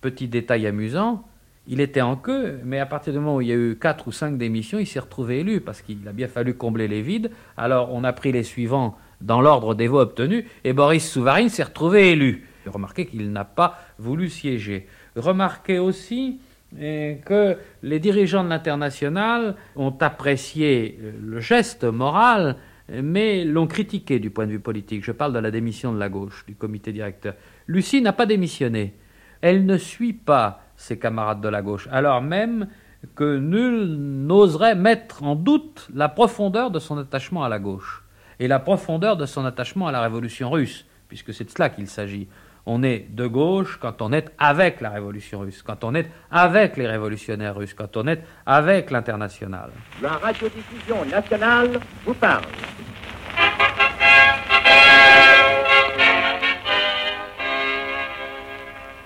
Petit 0.00 0.28
détail 0.28 0.66
amusant, 0.66 1.24
il 1.66 1.80
était 1.80 2.02
en 2.02 2.16
queue, 2.16 2.60
mais 2.64 2.78
à 2.78 2.86
partir 2.86 3.12
du 3.12 3.18
moment 3.18 3.36
où 3.36 3.40
il 3.40 3.48
y 3.48 3.52
a 3.52 3.56
eu 3.56 3.76
quatre 3.80 4.08
ou 4.08 4.12
cinq 4.12 4.36
démissions, 4.36 4.78
il 4.78 4.86
s'est 4.86 5.00
retrouvé 5.00 5.40
élu 5.40 5.60
parce 5.60 5.80
qu'il 5.80 6.06
a 6.06 6.12
bien 6.12 6.28
fallu 6.28 6.54
combler 6.54 6.88
les 6.88 7.00
vides. 7.00 7.30
Alors 7.56 7.92
on 7.92 8.04
a 8.04 8.12
pris 8.12 8.32
les 8.32 8.42
suivants 8.42 8.98
dans 9.20 9.40
l'ordre 9.40 9.74
des 9.74 9.88
voix 9.88 10.02
obtenues 10.02 10.46
et 10.64 10.74
Boris 10.74 11.10
Souvarine 11.10 11.48
s'est 11.48 11.62
retrouvé 11.62 12.10
élu. 12.10 12.46
Remarquez 12.66 13.06
qu'il 13.06 13.32
n'a 13.32 13.44
pas 13.44 13.78
voulu 13.98 14.28
siéger. 14.28 14.86
Remarquez 15.16 15.78
aussi 15.78 16.38
eh, 16.78 17.18
que 17.24 17.56
les 17.82 17.98
dirigeants 17.98 18.44
de 18.44 18.48
l'international 18.48 19.56
ont 19.76 19.94
apprécié 20.00 20.98
le 21.22 21.40
geste 21.40 21.84
moral 21.84 22.56
mais 22.88 23.44
l'ont 23.44 23.66
critiqué 23.66 24.18
du 24.18 24.30
point 24.30 24.46
de 24.46 24.52
vue 24.52 24.60
politique. 24.60 25.04
Je 25.04 25.12
parle 25.12 25.32
de 25.32 25.38
la 25.38 25.50
démission 25.50 25.92
de 25.92 25.98
la 25.98 26.08
gauche, 26.08 26.44
du 26.46 26.54
comité 26.54 26.92
directeur. 26.92 27.34
Lucie 27.66 28.02
n'a 28.02 28.12
pas 28.12 28.26
démissionné. 28.26 28.94
Elle 29.40 29.66
ne 29.66 29.76
suit 29.76 30.12
pas 30.12 30.62
ses 30.76 30.98
camarades 30.98 31.40
de 31.40 31.48
la 31.48 31.62
gauche, 31.62 31.88
alors 31.90 32.22
même 32.22 32.68
que 33.14 33.38
nul 33.38 33.96
n'oserait 34.26 34.74
mettre 34.74 35.22
en 35.22 35.36
doute 35.36 35.88
la 35.94 36.08
profondeur 36.08 36.70
de 36.70 36.78
son 36.78 36.98
attachement 36.98 37.44
à 37.44 37.48
la 37.48 37.58
gauche 37.58 38.02
et 38.40 38.48
la 38.48 38.58
profondeur 38.58 39.16
de 39.16 39.26
son 39.26 39.44
attachement 39.44 39.86
à 39.86 39.92
la 39.92 40.00
révolution 40.00 40.50
russe, 40.50 40.86
puisque 41.08 41.32
c'est 41.32 41.44
de 41.44 41.50
cela 41.50 41.68
qu'il 41.68 41.86
s'agit 41.86 42.28
on 42.66 42.82
est 42.82 43.06
de 43.10 43.26
gauche 43.26 43.78
quand 43.80 44.00
on 44.00 44.12
est 44.12 44.30
avec 44.38 44.80
la 44.80 44.90
révolution 44.90 45.40
russe, 45.40 45.62
quand 45.62 45.84
on 45.84 45.94
est 45.94 46.10
avec 46.30 46.76
les 46.76 46.86
révolutionnaires 46.86 47.56
russes, 47.56 47.74
quand 47.74 47.96
on 47.96 48.06
est 48.06 48.22
avec 48.46 48.90
l'international. 48.90 49.70
La 50.02 50.12
radiodiffusion 50.12 51.04
nationale 51.04 51.80
vous 52.04 52.14
parle. 52.14 52.44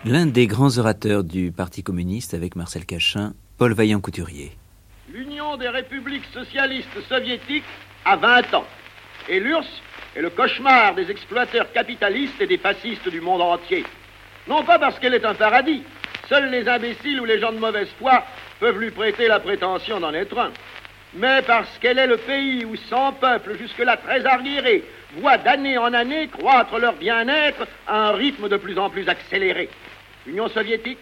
L'un 0.05 0.27
des 0.27 0.47
grands 0.47 0.79
orateurs 0.79 1.25
du 1.25 1.53
Parti 1.53 1.83
communiste 1.83 2.33
avec 2.33 2.57
Marcel 2.57 2.87
Cachin, 2.87 3.35
Paul 3.59 3.73
Vaillant-Couturier. 3.75 4.53
L'Union 5.13 5.57
des 5.57 5.69
républiques 5.69 6.25
socialistes 6.33 7.01
soviétiques 7.09 7.65
a 8.05 8.17
20 8.17 8.55
ans 8.55 8.65
et 9.29 9.41
l'URSS 9.41 9.83
est 10.17 10.23
le 10.23 10.31
cauchemar 10.31 10.95
des 10.95 11.11
exploiteurs 11.11 11.71
capitalistes 11.73 12.41
et 12.41 12.47
des 12.47 12.59
fascistes 12.59 13.09
du 13.09 13.21
monde 13.21 13.43
entier. 13.43 13.85
Non 14.47 14.65
pas 14.65 14.79
parce 14.79 14.99
qu'elle 14.99 15.15
est 15.15 15.25
un 15.25 15.35
paradis, 15.35 15.83
seuls 16.29 16.51
les 16.51 16.69
imbéciles 16.69 17.21
ou 17.21 17.25
les 17.25 17.39
gens 17.39 17.53
de 17.53 17.59
mauvaise 17.59 17.91
foi 17.99 18.25
peuvent 18.59 18.79
lui 18.79 18.91
prêter 18.91 19.29
la 19.29 19.41
prétention 19.41 20.01
d'en 20.01 20.15
être 20.15 20.39
un, 20.39 20.51
mais 21.15 21.43
parce 21.43 21.79
qu'elle 21.79 21.99
est 21.99 22.07
le 22.07 22.17
pays 22.17 22.65
où 22.65 22.77
cent 22.77 23.13
peuples, 23.13 23.57
jusque-là 23.59 23.97
très 23.97 24.25
arriérés, 24.27 24.85
voient 25.17 25.39
d'année 25.39 25.79
en 25.79 25.93
année 25.93 26.29
croître 26.29 26.79
leur 26.79 26.95
bien-être 26.95 27.67
à 27.87 28.09
un 28.09 28.13
rythme 28.13 28.49
de 28.49 28.57
plus 28.57 28.79
en 28.79 28.91
plus 28.91 29.09
accéléré. 29.09 29.69
L'Union 30.27 30.49
soviétique 30.49 30.99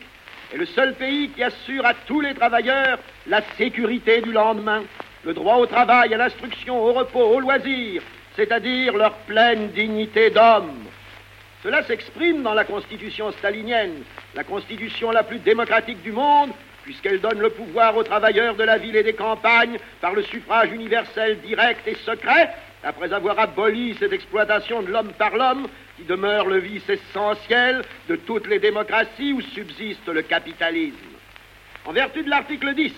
est 0.53 0.59
le 0.59 0.67
seul 0.67 0.95
pays 0.95 1.31
qui 1.31 1.43
assure 1.43 1.85
à 1.87 1.95
tous 1.95 2.21
les 2.21 2.35
travailleurs 2.35 2.99
la 3.27 3.43
sécurité 3.57 4.21
du 4.21 4.33
lendemain, 4.33 4.83
le 5.25 5.35
droit 5.35 5.57
au 5.57 5.67
travail, 5.67 6.15
à 6.15 6.17
l'instruction, 6.17 6.81
au 6.85 6.93
repos, 6.93 7.25
au 7.25 7.41
loisir, 7.41 8.03
c'est-à-dire 8.37 8.97
leur 8.97 9.15
pleine 9.21 9.69
dignité 9.71 10.31
d'homme. 10.31 10.85
Cela 11.63 11.83
s'exprime 11.83 12.43
dans 12.43 12.55
la 12.55 12.65
constitution 12.65 13.33
stalinienne, 13.33 14.03
la 14.35 14.45
constitution 14.45 15.11
la 15.11 15.25
plus 15.25 15.39
démocratique 15.39 16.03
du 16.03 16.13
monde, 16.13 16.51
puisqu'elle 16.85 17.21
donne 17.21 17.41
le 17.41 17.51
pouvoir 17.51 17.97
aux 17.97 18.05
travailleurs 18.05 18.55
de 18.55 18.63
la 18.63 18.79
ville 18.79 18.95
et 18.95 19.03
des 19.03 19.15
campagnes 19.15 19.79
par 20.01 20.13
le 20.13 20.23
suffrage 20.23 20.71
universel 20.71 21.41
direct 21.41 21.89
et 21.89 21.97
secret, 21.97 22.51
après 22.85 23.13
avoir 23.13 23.41
aboli 23.41 23.97
cette 23.99 24.13
exploitation 24.13 24.83
de 24.83 24.93
l'homme 24.93 25.13
par 25.15 25.37
l'homme, 25.37 25.67
qui 25.97 26.05
demeure 26.05 26.47
le 26.47 26.59
vice 26.59 26.89
essentiel 26.89 27.83
de 28.09 28.17
toutes 28.17 28.47
les 28.47 28.61
démocraties 28.61 29.33
où 29.33 29.41
subsiste 29.41 30.07
le 30.07 30.23
capitalisme. 30.23 30.95
En 31.87 31.93
vertu 31.93 32.23
de 32.23 32.31
l'article 32.31 32.75
10, 32.75 32.93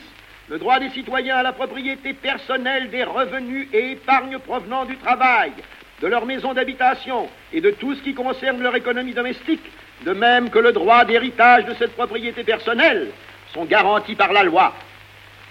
le 0.50 0.58
droit 0.58 0.80
des 0.80 0.90
citoyens 0.90 1.36
à 1.36 1.42
la 1.42 1.52
propriété 1.52 2.14
personnelle 2.14 2.90
des 2.90 3.04
revenus 3.04 3.68
et 3.72 3.92
épargnes 3.92 4.38
provenant 4.38 4.84
du 4.84 4.96
travail, 4.96 5.52
de 6.00 6.06
leur 6.06 6.24
maison 6.24 6.54
d'habitation 6.54 7.28
et 7.52 7.60
de 7.60 7.70
tout 7.70 7.94
ce 7.94 8.02
qui 8.02 8.14
concerne 8.14 8.62
leur 8.62 8.74
économie 8.74 9.12
domestique, 9.12 9.64
de 10.04 10.12
même 10.12 10.48
que 10.48 10.58
le 10.58 10.72
droit 10.72 11.04
d'héritage 11.04 11.66
de 11.66 11.74
cette 11.74 11.94
propriété 11.94 12.44
personnelle, 12.44 13.08
sont 13.52 13.64
garantis 13.64 14.14
par 14.14 14.32
la 14.32 14.42
loi. 14.42 14.74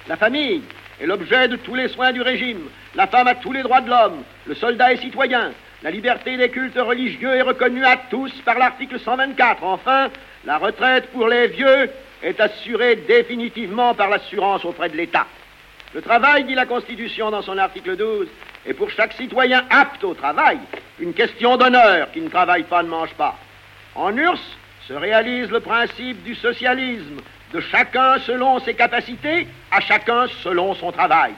La 0.08 0.18
famille 0.18 0.62
est 1.00 1.06
l'objet 1.06 1.48
de 1.48 1.58
tous 1.58 1.76
les 1.76 1.90
soins 1.90 2.12
du 2.12 2.22
régime. 2.22 2.70
La 2.96 3.08
femme 3.08 3.28
a 3.28 3.36
tous 3.36 3.52
les 3.52 3.64
droits 3.64 3.82
de 3.82 3.90
l'homme. 3.90 4.24
Le 4.46 4.56
soldat 4.56 4.94
est 4.94 4.98
citoyen. 5.02 5.52
La 5.84 5.92
liberté 5.92 6.38
des 6.38 6.50
cultes 6.50 6.78
religieux 6.78 7.36
est 7.36 7.42
reconnue 7.42 7.86
à 7.86 7.98
tous 8.10 8.32
par 8.46 8.58
l'article 8.58 9.00
124. 9.00 9.64
Enfin, 9.64 10.10
la 10.46 10.58
retraite 10.58 11.08
pour 11.12 11.28
les 11.28 11.48
vieux 11.48 11.90
est 12.28 12.40
assurée 12.42 12.98
définitivement 13.08 13.94
par 13.94 14.10
l'assurance 14.10 14.66
auprès 14.66 14.90
de 14.90 14.98
l'État. 14.98 15.26
Le 15.94 16.02
travail, 16.02 16.44
dit 16.44 16.56
la 16.56 16.66
Constitution 16.66 17.32
dans 17.32 17.42
son 17.42 17.58
article 17.58 17.96
12, 17.96 18.28
est 18.66 18.74
pour 18.74 18.90
chaque 18.90 19.14
citoyen 19.14 19.64
apte 19.70 20.04
au 20.04 20.14
travail 20.14 20.60
une 21.00 21.14
question 21.14 21.56
d'honneur 21.56 22.12
qui 22.12 22.20
ne 22.20 22.28
travaille 22.28 22.64
pas 22.64 22.84
ne 22.84 22.90
mange 22.90 23.14
pas. 23.14 23.38
En 23.96 24.16
URSS 24.16 24.58
se 24.90 24.94
réalise 24.94 25.50
le 25.50 25.62
principe 25.62 26.22
du 26.24 26.36
socialisme, 26.36 27.22
de 27.54 27.62
chacun 27.62 28.20
selon 28.20 28.60
ses 28.60 28.74
capacités, 28.74 29.48
à 29.72 29.80
chacun 29.80 30.28
selon 30.44 30.76
son 30.76 30.92
travail. 30.92 31.34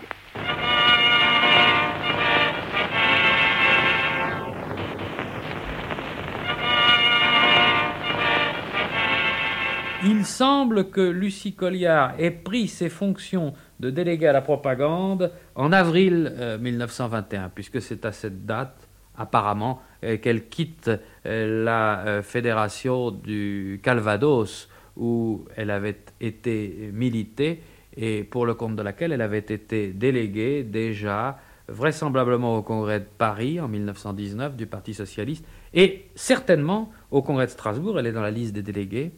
Il 10.06 10.26
semble 10.26 10.92
que 10.92 11.02
Lucie 11.02 11.54
Colliard 11.54 12.14
ait 12.18 12.32
pris 12.32 12.70
ses 12.70 12.88
fonctions 12.88 13.54
de 13.82 13.90
déléguée 13.90 14.28
à 14.28 14.32
la 14.32 14.40
propagande 14.40 15.34
en 15.56 15.74
avril 15.74 16.58
1921, 16.62 17.44
euh, 17.44 17.48
puisque 17.54 17.82
c'est 17.82 18.06
à 18.06 18.14
cette 18.14 18.46
date, 18.46 18.88
apparemment, 19.18 19.82
euh, 20.06 20.16
qu'elle 20.18 20.48
quitte 20.48 20.90
euh, 21.26 21.66
la 21.66 22.24
fédération 22.24 23.12
du 23.12 23.82
Calvados, 23.84 24.70
où 24.96 25.44
elle 25.58 25.70
avait 25.70 26.00
été 26.22 26.92
militée 26.94 27.62
et 27.98 28.24
pour 28.24 28.46
le 28.46 28.54
compte 28.54 28.78
de 28.78 28.82
laquelle 28.82 29.12
elle 29.12 29.22
avait 29.22 29.40
été 29.40 29.92
déléguée 29.92 30.64
déjà 30.64 31.38
vraisemblablement 31.68 32.58
au 32.58 32.62
Congrès 32.62 33.02
de 33.02 33.06
Paris 33.18 33.60
en 33.60 33.68
1919 33.68 34.56
du 34.56 34.66
Parti 34.66 34.94
socialiste 34.94 35.46
et 35.74 36.06
certainement 36.16 36.90
au 37.12 37.22
Congrès 37.22 37.46
de 37.46 37.52
Strasbourg, 37.52 38.00
elle 38.00 38.08
est 38.08 38.12
dans 38.12 38.22
la 38.22 38.32
liste 38.32 38.54
des 38.54 38.64
délégués, 38.64 39.12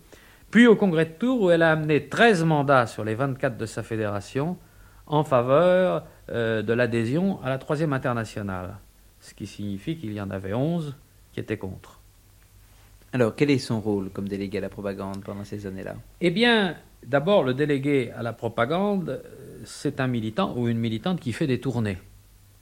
puis 0.51 0.67
au 0.67 0.75
Congrès 0.75 1.05
de 1.05 1.11
Tours, 1.11 1.41
où 1.41 1.49
elle 1.49 1.63
a 1.63 1.71
amené 1.71 2.07
13 2.07 2.43
mandats 2.43 2.85
sur 2.85 3.05
les 3.05 3.15
24 3.15 3.57
de 3.57 3.65
sa 3.65 3.83
fédération 3.83 4.57
en 5.07 5.23
faveur 5.23 6.03
euh, 6.29 6.61
de 6.61 6.73
l'adhésion 6.73 7.41
à 7.41 7.49
la 7.49 7.57
Troisième 7.57 7.93
Internationale, 7.93 8.75
ce 9.21 9.33
qui 9.33 9.47
signifie 9.47 9.97
qu'il 9.97 10.13
y 10.13 10.21
en 10.21 10.29
avait 10.29 10.53
11 10.53 10.95
qui 11.33 11.39
étaient 11.39 11.57
contre. 11.57 11.99
Alors, 13.13 13.35
quel 13.35 13.49
est 13.49 13.59
son 13.59 13.79
rôle 13.79 14.09
comme 14.09 14.27
délégué 14.27 14.57
à 14.57 14.61
la 14.61 14.69
propagande 14.69 15.21
pendant 15.23 15.43
ces 15.43 15.65
années-là? 15.67 15.95
Eh 16.19 16.31
bien, 16.31 16.75
d'abord, 17.05 17.43
le 17.43 17.53
délégué 17.53 18.11
à 18.17 18.21
la 18.21 18.33
propagande, 18.33 19.09
euh, 19.09 19.19
c'est 19.65 19.99
un 19.99 20.07
militant 20.07 20.53
ou 20.57 20.67
une 20.67 20.77
militante 20.77 21.19
qui 21.19 21.33
fait 21.33 21.47
des 21.47 21.59
tournées. 21.59 21.97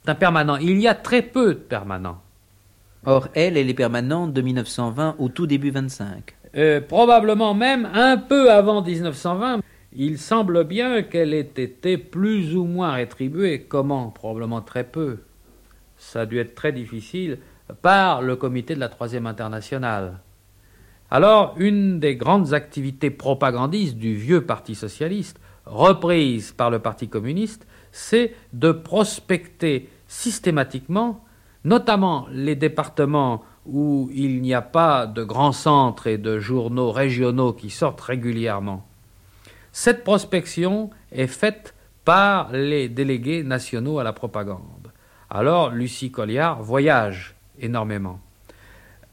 C'est 0.04 0.10
un 0.10 0.14
permanent. 0.14 0.56
Il 0.56 0.80
y 0.80 0.88
a 0.88 0.94
très 0.94 1.22
peu 1.22 1.54
de 1.54 1.60
permanents. 1.60 2.20
Or, 3.04 3.28
elle, 3.34 3.56
elle 3.56 3.70
est 3.70 3.74
permanente 3.74 4.32
de 4.32 4.42
1920 4.42 5.16
au 5.18 5.28
tout 5.28 5.46
début 5.46 5.70
25. 5.70 6.34
Euh, 6.56 6.80
probablement 6.80 7.54
même 7.54 7.88
un 7.94 8.16
peu 8.16 8.50
avant 8.50 8.82
1920. 8.82 9.60
Il 9.92 10.18
semble 10.18 10.64
bien 10.64 11.02
qu'elle 11.02 11.34
ait 11.34 11.40
été 11.40 11.98
plus 11.98 12.56
ou 12.56 12.64
moins 12.64 12.92
rétribuée. 12.92 13.62
Comment 13.62 14.10
Probablement 14.10 14.60
très 14.60 14.84
peu. 14.84 15.18
Ça 15.96 16.22
a 16.22 16.26
dû 16.26 16.38
être 16.38 16.54
très 16.54 16.72
difficile 16.72 17.38
par 17.82 18.22
le 18.22 18.36
comité 18.36 18.74
de 18.74 18.80
la 18.80 18.88
Troisième 18.88 19.26
Internationale. 19.26 20.20
Alors, 21.10 21.54
une 21.56 21.98
des 21.98 22.16
grandes 22.16 22.54
activités 22.54 23.10
propagandistes 23.10 23.96
du 23.96 24.14
vieux 24.14 24.42
Parti 24.42 24.74
socialiste, 24.74 25.40
reprise 25.66 26.52
par 26.52 26.70
le 26.70 26.78
Parti 26.78 27.08
communiste, 27.08 27.66
c'est 27.90 28.34
de 28.52 28.70
prospecter 28.70 29.88
systématiquement, 30.06 31.24
notamment 31.64 32.26
les 32.32 32.54
départements 32.54 33.42
où 33.66 34.10
il 34.12 34.40
n'y 34.42 34.54
a 34.54 34.62
pas 34.62 35.06
de 35.06 35.22
grands 35.22 35.52
centres 35.52 36.06
et 36.06 36.18
de 36.18 36.38
journaux 36.38 36.92
régionaux 36.92 37.52
qui 37.52 37.70
sortent 37.70 38.00
régulièrement. 38.00 38.86
Cette 39.72 40.02
prospection 40.02 40.90
est 41.12 41.26
faite 41.26 41.74
par 42.04 42.52
les 42.52 42.88
délégués 42.88 43.42
nationaux 43.42 43.98
à 43.98 44.04
la 44.04 44.12
propagande. 44.12 44.92
Alors 45.28 45.70
Lucie 45.70 46.10
Colliard 46.10 46.62
voyage 46.62 47.36
énormément. 47.60 48.20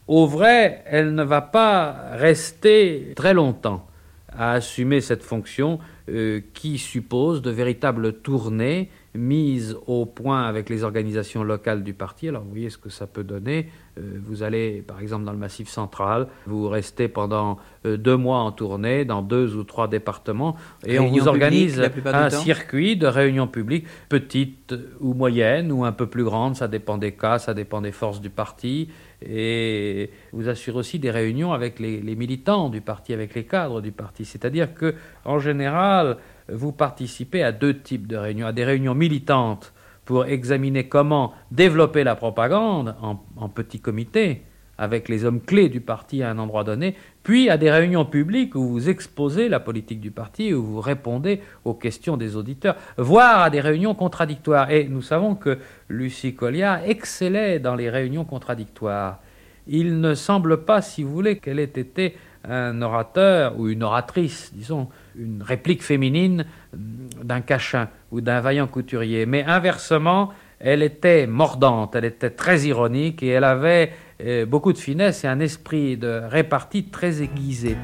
Au 0.08 0.26
vrai, 0.26 0.84
elle 0.86 1.14
ne 1.14 1.24
va 1.24 1.41
pas 1.41 2.12
rester 2.14 3.14
très 3.16 3.34
longtemps 3.34 3.86
à 4.30 4.54
assumer 4.54 5.02
cette 5.02 5.24
fonction 5.24 5.80
euh, 6.10 6.41
qui 6.54 6.78
suppose 6.78 7.41
de 7.41 7.52
véritables 7.52 8.14
tournées 8.14 8.89
mises 9.14 9.76
au 9.88 10.06
point 10.06 10.43
avec 10.43 10.70
les 10.70 10.84
organisations 10.84 11.43
locales 11.43 11.84
du 11.84 11.93
parti. 11.93 12.30
Alors 12.30 12.43
vous 12.43 12.52
voyez 12.52 12.70
ce 12.70 12.78
que 12.78 12.89
ça 12.89 13.08
peut 13.08 13.24
donner. 13.24 13.70
Euh, 13.98 14.20
vous 14.26 14.43
allez 14.43 14.84
par 14.86 15.02
exemple 15.02 15.26
dans 15.26 15.32
le 15.32 15.38
Massif 15.38 15.70
central, 15.70 16.28
vous 16.45 16.68
restez 16.68 17.08
pendant 17.08 17.58
euh, 17.86 17.98
deux 17.98 18.18
mois 18.18 18.39
en 18.39 18.52
tournée 18.52 19.06
dans 19.06 19.22
deux 19.22 19.56
ou 19.56 19.64
trois 19.64 19.88
départements 19.88 20.56
et 20.86 21.00
on 21.00 21.08
vous 21.08 21.28
organise 21.28 21.82
un 22.06 22.30
circuit 22.30 22.95
de 22.95 23.08
réunions 23.08 23.48
publiques, 23.48 23.88
petites 24.10 24.76
ou 25.00 25.14
moyennes 25.14 25.72
ou 25.72 25.86
un 25.86 25.91
peu 25.91 26.08
plus 26.08 26.24
grandes, 26.24 26.56
ça 26.56 26.68
dépend 26.68 26.98
des 26.98 27.14
cas, 27.14 27.39
ça 27.39 27.54
dépend 27.54 27.82
des 27.82 27.91
forces 27.91 28.22
du 28.22 28.30
parti. 28.30 28.89
Et 29.28 30.12
vous 30.32 30.48
assurez 30.48 30.78
aussi 30.78 31.00
des 31.00 31.10
réunions 31.10 31.52
avec 31.52 31.80
les, 31.80 32.02
les 32.02 32.16
militants 32.16 32.70
du 32.70 32.82
parti, 32.82 33.14
avec 33.14 33.34
les 33.34 33.45
cadres 33.45 33.82
du 33.82 33.91
parti. 33.91 34.26
C'est-à-dire 34.26 34.76
que, 34.76 34.93
en 35.26 35.39
général, 35.39 36.18
vous 36.50 36.72
participez 36.72 37.41
à 37.41 37.52
deux 37.52 37.80
types 37.80 38.06
de 38.06 38.16
réunions, 38.16 38.45
à 38.45 38.54
des 38.54 38.64
réunions 38.64 38.93
militantes 38.93 39.74
pour 40.08 40.26
examiner 40.26 40.88
comment 40.88 41.34
développer 41.51 42.05
la 42.05 42.16
propagande 42.16 42.95
en, 43.01 43.49
petit 43.49 43.82
comité 43.82 44.41
avec 44.78 45.10
les 45.10 45.26
hommes 45.26 45.41
clés 45.41 45.68
du 45.68 45.82
parti 45.82 46.24
à 46.24 46.30
un 46.30 46.38
endroit 46.38 46.64
donné, 46.64 46.95
puis 47.24 47.49
à 47.49 47.58
des 47.58 47.70
réunions 47.70 48.05
publiques 48.05 48.55
où 48.55 48.66
vous 48.70 48.89
exposez 48.89 49.49
la 49.49 49.60
politique 49.60 49.99
du 49.99 50.12
parti, 50.12 50.53
où 50.53 50.64
vous 50.64 50.80
répondez 50.80 51.41
aux 51.66 51.74
questions 51.74 52.16
des 52.16 52.38
auditeurs, 52.38 52.78
voire 52.97 53.41
à 53.41 53.49
des 53.49 53.60
réunions 53.60 53.95
contradictoires. 53.95 54.72
Et 54.72 54.88
nous 54.88 55.01
savons 55.01 55.36
que 55.36 55.58
Lucie 55.89 56.36
Colliard 56.36 56.80
excellait 56.86 57.60
dans 57.60 57.76
les 57.76 57.89
réunions 57.89 58.24
contradictoires. 58.24 59.20
Il 59.68 59.99
ne 59.99 60.14
semble 60.14 60.64
pas, 60.64 60.82
si 60.82 61.03
vous 61.03 61.12
voulez, 61.12 61.38
qu'elle 61.38 61.60
ait 61.60 61.64
été 61.64 62.16
un 62.45 62.82
orateur 62.82 63.60
ou 63.60 63.68
une 63.68 63.84
oratrice, 63.84 64.53
disons, 64.53 64.88
une 65.18 65.41
réplique 65.41 65.84
féminine 65.84 66.45
d'un 66.74 67.41
cachin 67.41 67.89
ou 68.11 68.22
d'un 68.22 68.41
vaillant 68.41 68.68
couturier. 68.68 69.26
Mais 69.26 69.43
inversement, 69.43 70.32
elle 70.59 70.84
était 70.84 71.28
mordante, 71.28 71.95
elle 71.95 72.05
était 72.05 72.30
très 72.30 72.61
ironique 72.61 73.22
et 73.24 73.30
elle 73.30 73.43
avait 73.43 73.91
euh, 74.24 74.45
beaucoup 74.45 74.74
de 74.74 74.78
finesse 74.78 75.24
et 75.24 75.28
un 75.28 75.39
esprit 75.39 75.97
de 75.97 76.22
répartie 76.30 76.86
très 76.86 77.22
aiguisé. 77.22 77.78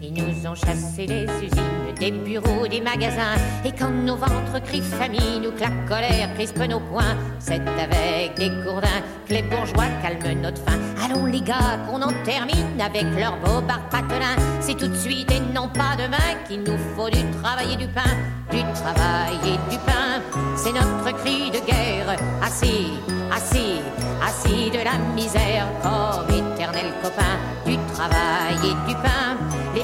Ils 0.00 0.12
nous 0.12 0.46
ont 0.46 0.54
chassé 0.54 1.06
des 1.06 1.24
usines, 1.24 1.94
des 1.98 2.10
bureaux, 2.10 2.66
des 2.66 2.80
magasins. 2.80 3.36
Et 3.64 3.72
quand 3.72 3.90
nos 3.90 4.16
ventres 4.16 4.62
crient 4.64 4.82
famine 4.82 5.46
ou 5.46 5.52
claquent 5.52 5.86
colère, 5.86 6.34
crispent 6.34 6.68
nos 6.68 6.80
poings, 6.80 7.16
c'est 7.38 7.60
avec 7.60 8.34
des 8.36 8.50
gourdins 8.64 9.02
que 9.26 9.34
les 9.34 9.42
bourgeois 9.42 9.86
calment 10.02 10.40
notre 10.40 10.62
faim. 10.62 10.78
Allons 11.04 11.26
les 11.26 11.40
gars, 11.40 11.78
qu'on 11.86 12.02
en 12.02 12.12
termine 12.24 12.80
avec 12.80 13.04
leurs 13.18 13.36
beaux 13.38 13.60
barres 13.60 13.88
patelins. 13.90 14.36
C'est 14.60 14.76
tout 14.76 14.88
de 14.88 14.96
suite 14.96 15.30
et 15.30 15.40
non 15.40 15.68
pas 15.68 15.96
demain 15.96 16.34
qu'il 16.46 16.62
nous 16.62 16.78
faut 16.96 17.10
du 17.10 17.22
travail 17.42 17.72
et 17.72 17.76
du 17.76 17.88
pain. 17.88 18.14
Du 18.50 18.62
travail 18.74 19.36
et 19.46 19.70
du 19.70 19.78
pain, 19.78 20.20
c'est 20.56 20.72
notre 20.72 21.16
cri 21.18 21.50
de 21.50 21.64
guerre. 21.66 22.16
Assis, 22.42 22.92
assis, 23.34 23.80
assis 24.22 24.70
de 24.70 24.84
la 24.84 24.98
misère 25.14 25.66
comme 25.82 26.28
éternel 26.34 26.92
copain. 27.02 27.36
Du 27.64 27.76
travail 27.94 28.56
et 28.64 28.88
du 28.88 28.94
pain 28.96 29.36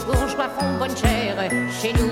bourgeois 0.09 0.49
font 0.49 0.79
bonne 0.79 0.97
chère 0.97 1.37
chez 1.81 1.93
nous, 1.93 2.11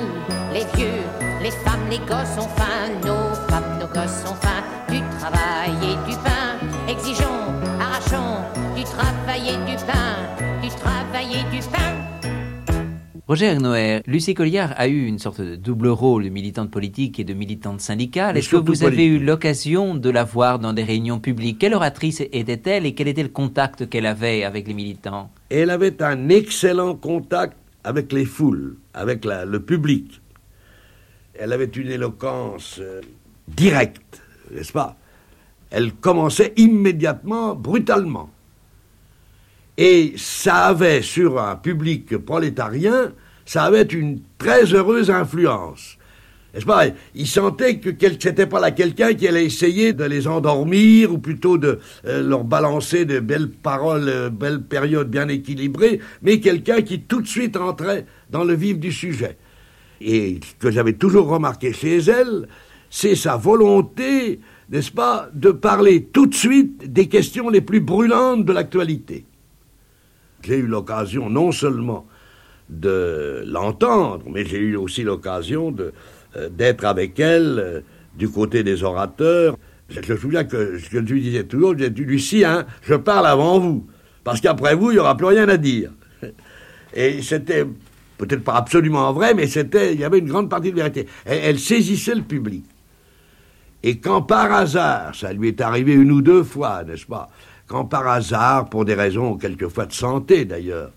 les 0.53 0.67
vieux, 0.77 1.03
les 1.43 1.51
femmes, 1.51 1.89
les 1.91 1.99
gosses 1.99 2.37
ont 2.39 2.49
faim, 2.57 2.93
nos 3.03 3.35
femmes, 3.49 3.79
nos 3.81 3.87
gosses 3.87 4.23
ont 4.29 4.35
faim, 4.35 4.63
du 4.91 5.01
travail 5.19 5.73
et 5.83 6.11
du 6.11 6.17
pain. 6.19 6.59
Exigeons, 6.89 7.41
arrachons, 7.81 8.43
du 8.77 8.85
travail 8.85 9.49
et 9.49 9.71
du 9.71 9.77
pain, 9.85 10.61
du 10.63 10.69
travail 10.69 11.27
et 11.33 11.57
du 11.57 11.63
pain. 11.69 11.95
Roger 13.27 13.57
Noër, 13.57 14.03
Lucie 14.07 14.35
Colliard 14.35 14.73
a 14.77 14.87
eu 14.87 15.07
une 15.07 15.19
sorte 15.19 15.41
de 15.41 15.57
double 15.57 15.89
rôle 15.89 16.25
de 16.25 16.29
militante 16.29 16.71
politique 16.71 17.19
et 17.19 17.25
de 17.25 17.35
militante 17.35 17.81
syndicale. 17.81 18.37
Est-ce 18.37 18.51
que 18.51 18.57
vous 18.57 18.85
avez 18.85 19.05
eu 19.05 19.19
l'occasion 19.19 19.97
de 19.97 20.11
la 20.11 20.23
voir 20.23 20.61
dans 20.61 20.73
des 20.73 20.85
réunions 20.85 21.19
publiques? 21.19 21.59
Quelle 21.59 21.75
oratrice 21.75 22.21
était-elle 22.21 22.87
et 22.87 22.95
quel 22.95 23.09
était 23.09 23.25
le 23.25 23.31
contact 23.31 23.89
qu'elle 23.89 24.07
avait 24.07 24.45
avec 24.45 24.69
les 24.69 24.75
militants? 24.75 25.31
Elle 25.51 25.71
avait 25.71 26.01
un 26.03 26.29
excellent 26.29 26.95
contact 26.95 27.57
avec 27.87 28.13
les 28.13 28.25
foules, 28.25 28.77
avec 28.95 29.25
le 29.25 29.59
public. 29.61 30.21
Elle 31.35 31.53
avait 31.53 31.67
une 31.67 31.89
éloquence 31.89 32.79
euh, 32.81 33.01
directe, 33.47 34.21
n'est-ce 34.51 34.73
pas? 34.73 34.97
Elle 35.71 35.93
commençait 35.93 36.53
immédiatement, 36.57 37.55
brutalement. 37.55 38.31
Et 39.79 40.15
ça 40.17 40.67
avait 40.67 41.01
sur 41.01 41.41
un 41.41 41.55
public 41.55 42.17
prolétarien, 42.19 43.13
ça 43.45 43.63
avait 43.65 43.83
une 43.83 44.21
très 44.37 44.65
heureuse 44.75 45.11
influence. 45.11 45.96
N'est-ce 46.57 46.65
pas 46.65 46.87
Il 47.15 47.27
sentait 47.27 47.81
que 47.81 47.91
c'était 48.19 48.47
pas 48.47 48.61
là 48.61 48.71
quelqu'un 48.71 49.13
qui 49.13 49.29
allait 49.29 49.45
essayer 49.45 49.93
de 49.93 50.05
les 50.05 50.27
endormir 50.27 51.13
ou 51.13 51.19
plutôt 51.19 51.59
de 51.59 51.81
euh, 52.07 52.23
leur 52.27 52.45
balancer 52.45 53.05
de 53.05 53.21
belles 53.21 53.51
paroles, 53.51 54.09
euh, 54.09 54.31
belles 54.31 54.63
périodes 54.63 55.11
bien 55.11 55.29
équilibrées, 55.29 56.01
mais 56.23 56.41
quelqu'un 56.41 56.81
qui 56.81 57.03
tout 57.03 57.21
de 57.21 57.27
suite 57.27 57.59
entrait 57.59 58.07
dans 58.31 58.43
le 58.43 58.55
vif 58.55 58.79
du 58.79 58.91
sujet. 58.91 59.37
Et 60.01 60.41
ce 60.43 60.55
que 60.55 60.71
j'avais 60.71 60.95
toujours 60.95 61.29
remarqué 61.29 61.75
chez 61.75 61.99
elle, 61.99 62.49
c'est 62.89 63.17
sa 63.17 63.37
volonté, 63.37 64.41
n'est-ce 64.71 64.93
pas, 64.93 65.29
de 65.35 65.51
parler 65.51 66.05
tout 66.05 66.25
de 66.25 66.35
suite 66.35 66.91
des 66.91 67.07
questions 67.07 67.51
les 67.51 67.61
plus 67.61 67.81
brûlantes 67.81 68.47
de 68.47 68.53
l'actualité. 68.55 69.27
J'ai 70.43 70.57
eu 70.57 70.67
l'occasion 70.67 71.29
non 71.29 71.53
seulement 71.53 72.07
de 72.71 73.45
l'entendre, 73.47 74.25
mais 74.33 74.47
j'ai 74.47 74.59
eu 74.59 74.77
aussi 74.77 75.03
l'occasion 75.03 75.71
de, 75.71 75.93
d'être 76.51 76.85
avec 76.85 77.19
elle 77.21 77.59
euh, 77.59 77.81
du 78.17 78.29
côté 78.29 78.63
des 78.63 78.83
orateurs. 78.83 79.57
Je 79.89 80.13
me 80.13 80.19
souviens 80.19 80.45
que 80.45 80.79
ce 80.79 80.89
que 80.89 81.07
je 81.07 81.13
lui 81.13 81.23
disais 81.23 81.45
toujours, 81.45 81.73
je 81.79 81.87
disais, 81.87 82.07
Lucie, 82.07 82.45
hein, 82.45 82.67
je 82.83 82.95
parle 82.95 83.27
avant 83.27 83.59
vous, 83.59 83.87
parce 84.25 84.41
qu'après 84.41 84.75
vous, 84.75 84.91
il 84.91 84.95
n'y 84.95 85.01
aura 85.01 85.17
plus 85.17 85.27
rien 85.27 85.49
à 85.49 85.57
dire. 85.57 85.91
Et 86.95 87.23
c'était 87.23 87.67
peut-être 88.19 88.43
pas 88.43 88.55
absolument 88.55 89.13
vrai, 89.13 89.35
mais 89.35 89.47
c'était, 89.47 89.95
il 89.95 90.01
y 90.01 90.05
avait 90.05 90.19
une 90.19 90.29
grande 90.29 90.51
partie 90.51 90.71
de 90.71 90.77
vérité. 90.77 91.07
Elle, 91.25 91.59
saisissait 91.59 92.15
le 92.15 92.23
public. 92.23 92.65
Et 93.83 93.99
quand 93.99 94.23
par 94.23 94.51
hasard, 94.53 95.15
ça 95.15 95.33
lui 95.33 95.49
est 95.49 95.61
arrivé 95.61 95.93
une 95.93 96.11
ou 96.11 96.23
deux 96.23 96.43
fois, 96.43 96.83
n'est-ce 96.85 97.07
pas 97.07 97.31
Quand 97.67 97.85
par 97.85 98.09
hasard, 98.09 98.69
pour 98.69 98.85
des 98.85 98.95
raisons 98.95 99.37
quelquefois 99.37 99.87
de 99.87 99.93
santé 99.93 100.45
d'ailleurs, 100.45 100.91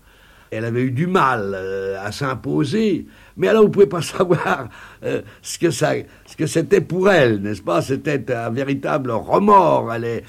elle 0.50 0.64
avait 0.64 0.82
eu 0.82 0.90
du 0.90 1.06
mal 1.06 1.52
euh, 1.54 2.04
à 2.04 2.10
s'imposer, 2.10 3.06
mais 3.40 3.48
alors, 3.48 3.64
vous 3.64 3.70
pouvez 3.70 3.86
pas 3.86 4.02
savoir 4.02 4.68
euh, 5.02 5.22
ce 5.40 5.58
que 5.58 5.70
ce 5.70 6.04
que 6.36 6.46
c'était 6.46 6.82
pour 6.82 7.10
elle, 7.10 7.40
n'est-ce 7.40 7.62
pas? 7.62 7.80
C'était 7.80 8.32
un 8.32 8.50
véritable 8.50 9.10
remords. 9.10 9.92
Elle 9.94 10.04
est... 10.04 10.24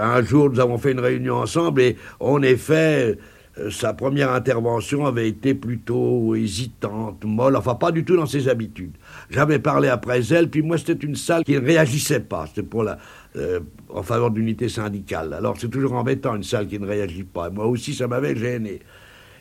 Un 0.00 0.22
jour, 0.22 0.50
nous 0.50 0.58
avons 0.58 0.76
fait 0.76 0.90
une 0.90 1.00
réunion 1.00 1.36
ensemble 1.36 1.80
et, 1.80 1.96
en 2.18 2.42
effet, 2.42 3.16
euh, 3.58 3.70
sa 3.70 3.94
première 3.94 4.32
intervention 4.32 5.06
avait 5.06 5.28
été 5.28 5.54
plutôt 5.54 6.34
hésitante, 6.34 7.24
molle, 7.24 7.54
enfin 7.54 7.76
pas 7.76 7.92
du 7.92 8.04
tout 8.04 8.16
dans 8.16 8.26
ses 8.26 8.48
habitudes. 8.48 8.96
J'avais 9.30 9.60
parlé 9.60 9.88
après 9.88 10.26
elle, 10.32 10.50
puis 10.50 10.60
moi 10.60 10.76
c'était 10.76 11.06
une 11.06 11.14
salle 11.14 11.44
qui 11.44 11.52
ne 11.52 11.60
réagissait 11.60 12.20
pas. 12.20 12.46
C'était 12.48 12.66
pour 12.66 12.82
la, 12.82 12.98
euh, 13.36 13.60
en 13.88 14.02
faveur 14.02 14.30
d'unité 14.30 14.68
syndicale. 14.68 15.32
Alors 15.32 15.54
c'est 15.58 15.70
toujours 15.70 15.94
embêtant 15.94 16.34
une 16.34 16.42
salle 16.42 16.66
qui 16.66 16.78
ne 16.78 16.86
réagit 16.86 17.24
pas. 17.24 17.48
Moi 17.48 17.66
aussi 17.66 17.94
ça 17.94 18.08
m'avait 18.08 18.36
gêné. 18.36 18.80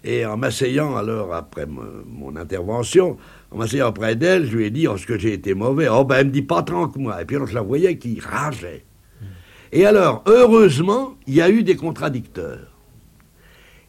Et 0.07 0.23
en 0.23 0.37
m'asseyant 0.37 0.95
alors 0.95 1.33
après 1.33 1.65
mon, 1.65 2.35
intervention, 2.35 3.17
en 3.49 3.57
m'asseyant 3.57 3.91
près 3.91 4.15
d'elle, 4.15 4.45
je 4.45 4.55
lui 4.55 4.65
ai 4.65 4.69
dit 4.69 4.87
oh, 4.87 4.97
ce 4.97 5.05
que 5.07 5.17
j'ai 5.17 5.33
été 5.33 5.55
mauvais. 5.55 5.87
Oh 5.89 6.05
ben 6.05 6.17
elle 6.17 6.27
me 6.27 6.31
dit 6.31 6.43
pas 6.43 6.61
tant 6.61 6.87
que 6.87 6.99
moi. 6.99 7.19
Et 7.21 7.25
puis 7.25 7.35
alors 7.35 7.47
je 7.47 7.55
la 7.55 7.61
voyais 7.61 7.97
qui 7.97 8.19
rageait. 8.19 8.85
Et 9.71 9.85
alors, 9.85 10.23
heureusement, 10.27 11.15
il 11.25 11.33
y 11.33 11.41
a 11.41 11.49
eu 11.49 11.63
des 11.63 11.75
contradicteurs. 11.75 12.71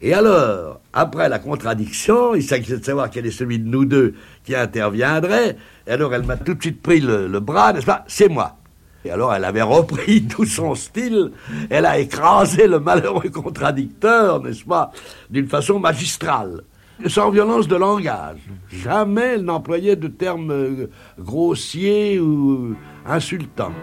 Et 0.01 0.13
alors, 0.13 0.81
après 0.91 1.29
la 1.29 1.39
contradiction, 1.39 2.35
il 2.35 2.43
s'agissait 2.43 2.79
de 2.79 2.83
savoir 2.83 3.09
quel 3.09 3.25
est 3.25 3.31
celui 3.31 3.59
de 3.59 3.67
nous 3.67 3.85
deux 3.85 4.15
qui 4.43 4.55
interviendrait. 4.55 5.55
Et 5.85 5.91
alors, 5.91 6.13
elle 6.13 6.23
m'a 6.23 6.35
tout 6.35 6.55
de 6.55 6.61
suite 6.61 6.81
pris 6.81 6.99
le, 6.99 7.39
bras, 7.39 7.73
n'est-ce 7.73 7.85
pas? 7.85 8.03
C'est 8.07 8.27
moi. 8.27 8.57
Et 9.05 9.11
alors 9.11 9.33
elle 9.33 9.45
avait 9.45 9.61
repris 9.61 10.25
tout 10.29 10.45
son 10.45 10.75
style, 10.75 11.31
elle 11.69 11.85
a 11.85 11.99
écrasé 11.99 12.67
le 12.67 12.79
malheureux 12.79 13.29
contradicteur, 13.29 14.41
n'est-ce 14.41 14.65
pas, 14.65 14.91
d'une 15.29 15.47
façon 15.47 15.79
magistrale, 15.79 16.61
sans 17.07 17.29
violence 17.29 17.67
de 17.67 17.75
langage. 17.75 18.39
Jamais 18.69 19.35
elle 19.35 19.43
n'employait 19.43 19.95
de 19.95 20.07
termes 20.07 20.51
euh, 20.51 20.89
grossiers 21.19 22.19
ou 22.19 22.75
insultants. 23.05 23.73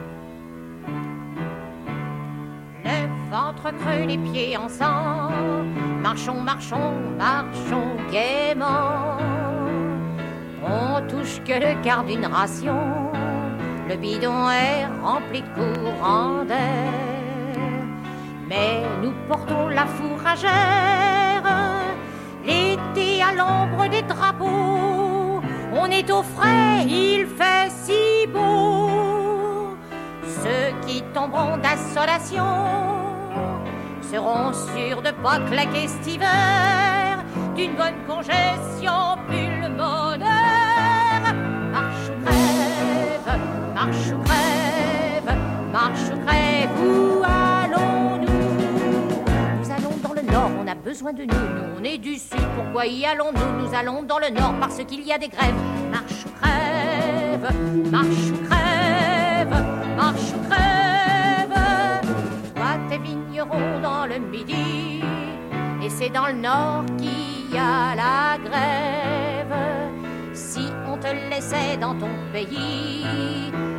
En 4.57 4.69
sang, 4.69 5.31
marchons, 6.03 6.41
marchons, 6.41 6.93
marchons 7.19 7.97
gaiement. 8.13 9.19
On 10.63 11.07
touche 11.09 11.41
que 11.45 11.53
le 11.53 11.83
quart 11.83 12.05
d'une 12.05 12.27
ration 12.27 13.11
le 13.89 13.97
bidon 13.97 14.51
est 14.51 14.87
rempli 15.03 15.43
de 15.43 15.49
courant 15.55 16.45
d'air. 16.45 16.93
Mais 18.49 18.83
nous 19.03 19.13
portons 19.29 19.69
la 19.69 19.87
fourragère, 19.87 21.43
l'été 22.45 23.23
à 23.23 23.33
l'ombre 23.35 23.89
des 23.89 24.03
drapeaux. 24.03 25.41
On 25.73 25.87
est 25.87 26.11
au 26.11 26.23
frais, 26.23 26.85
il 26.87 27.27
fait 27.27 27.71
si 27.71 28.27
beau. 28.29 29.77
Ceux 30.43 30.87
qui 30.87 31.03
tomberont 31.15 31.57
d'assolation 31.57 32.45
seront 34.03 34.53
sûrs 34.53 35.03
de 35.03 35.11
pas 35.23 35.41
claquer 35.51 35.89
cet 35.89 36.07
hiver 36.07 37.25
d'une 37.57 37.75
bonne 37.75 38.01
congestion 38.07 39.17
pulmonaire. 39.29 40.54
Marche 43.85 44.13
ou 44.13 44.19
crève, 44.25 45.37
marche 45.71 46.09
ou 46.13 46.17
crève, 46.27 46.71
où 46.81 47.23
allons-nous? 47.23 48.27
Nous 49.61 49.71
allons 49.71 49.97
dans 50.03 50.15
le 50.15 50.23
nord, 50.23 50.51
on 50.59 50.67
a 50.67 50.75
besoin 50.75 51.13
de 51.13 51.25
nous, 51.25 51.35
nous 51.35 51.79
on 51.79 51.85
est 51.85 51.99
du 51.99 52.15
sud, 52.15 52.41
pourquoi 52.57 52.87
y 52.87 53.05
allons-nous? 53.05 53.63
Nous 53.63 53.75
allons 53.75 54.03
dans 54.03 54.19
le 54.19 54.31
nord 54.31 54.55
parce 54.59 54.79
qu'il 54.85 55.03
y 55.03 55.13
a 55.13 55.19
des 55.19 55.29
grèves. 55.29 55.55
Marche 55.91 56.25
ou 56.25 56.31
crève, 56.41 57.53
marche 57.91 58.31
ou 58.33 58.39
crève, 58.49 59.65
marche 59.97 60.33
ou 60.35 60.49
crève. 60.49 61.55
Toi 62.55 62.71
t'es 62.89 62.99
vigneron 62.99 63.81
dans 63.83 64.07
le 64.07 64.19
midi, 64.19 65.03
et 65.83 65.91
c'est 65.91 66.09
dans 66.09 66.29
le 66.29 66.33
nord 66.33 66.85
qu'il 66.97 67.55
y 67.55 67.59
a 67.59 67.95
la 67.95 68.39
grève. 68.43 69.94
Si 70.95 71.01
on 71.01 71.03
te 71.03 71.13
laissait 71.29 71.77
dans 71.81 71.95
ton 71.95 72.11
pays 72.33 73.05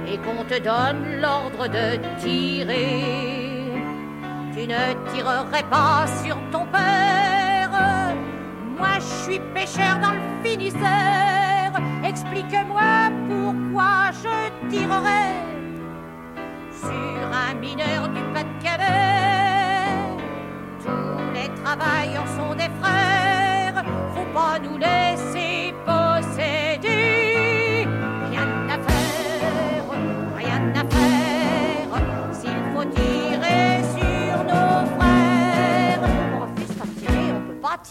et 0.05 0.17
qu'on 0.17 0.43
te 0.43 0.59
donne 0.59 1.21
l'ordre 1.21 1.65
de 1.67 1.97
tirer, 2.19 3.71
tu 4.53 4.67
ne 4.67 5.13
tirerais 5.13 5.63
pas 5.69 6.05
sur 6.25 6.35
ton 6.51 6.65
père. 6.65 7.71
Moi, 8.77 8.95
je 8.99 9.23
suis 9.23 9.39
pêcheur 9.53 9.97
dans 10.01 10.11
le 10.11 10.19
Finistère. 10.43 11.71
Explique-moi 12.03 13.09
pourquoi 13.29 14.11
je 14.11 14.69
tirerais 14.69 15.39
sur 16.81 17.27
un 17.47 17.53
mineur 17.53 18.09
du 18.09 18.21
Pas-de-Calais. 18.33 19.87
Tous 20.83 21.33
les 21.33 21.49
travailleurs 21.63 22.27
sont 22.27 22.55
des 22.55 22.71
frères. 22.81 23.85
Faut 24.13 24.33
pas 24.33 24.59
nous 24.59 24.77
laisser 24.77 25.04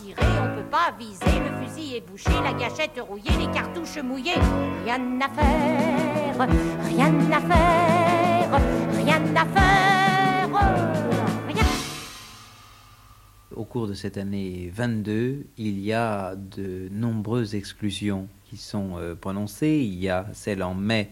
tirer, 0.04 0.22
on 0.42 0.56
peut 0.56 0.68
pas 0.70 0.94
viser. 0.98 1.24
Le 1.24 1.66
fusil 1.66 1.96
est 1.96 2.00
bouché, 2.00 2.30
la 2.42 2.52
gâchette 2.52 3.00
rouillée, 3.00 3.30
les 3.38 3.50
cartouches 3.52 3.98
mouillées. 4.02 4.40
Rien 4.84 5.20
à 5.20 5.28
faire, 5.28 6.48
rien 6.84 7.14
à 7.30 7.40
faire, 7.40 8.60
rien 8.92 9.36
à 9.36 9.44
faire. 9.46 9.64
Au 13.56 13.64
cours 13.64 13.86
de 13.86 13.94
cette 13.94 14.18
année 14.18 14.70
22, 14.74 15.46
il 15.58 15.80
y 15.80 15.92
a 15.92 16.34
de 16.34 16.88
nombreuses 16.90 17.54
exclusions 17.54 18.26
qui 18.50 18.56
sont 18.56 18.98
euh, 18.98 19.14
prononcées. 19.14 19.78
Il 19.80 19.94
y 19.94 20.08
a 20.08 20.26
celle 20.32 20.64
en 20.64 20.74
mai 20.74 21.08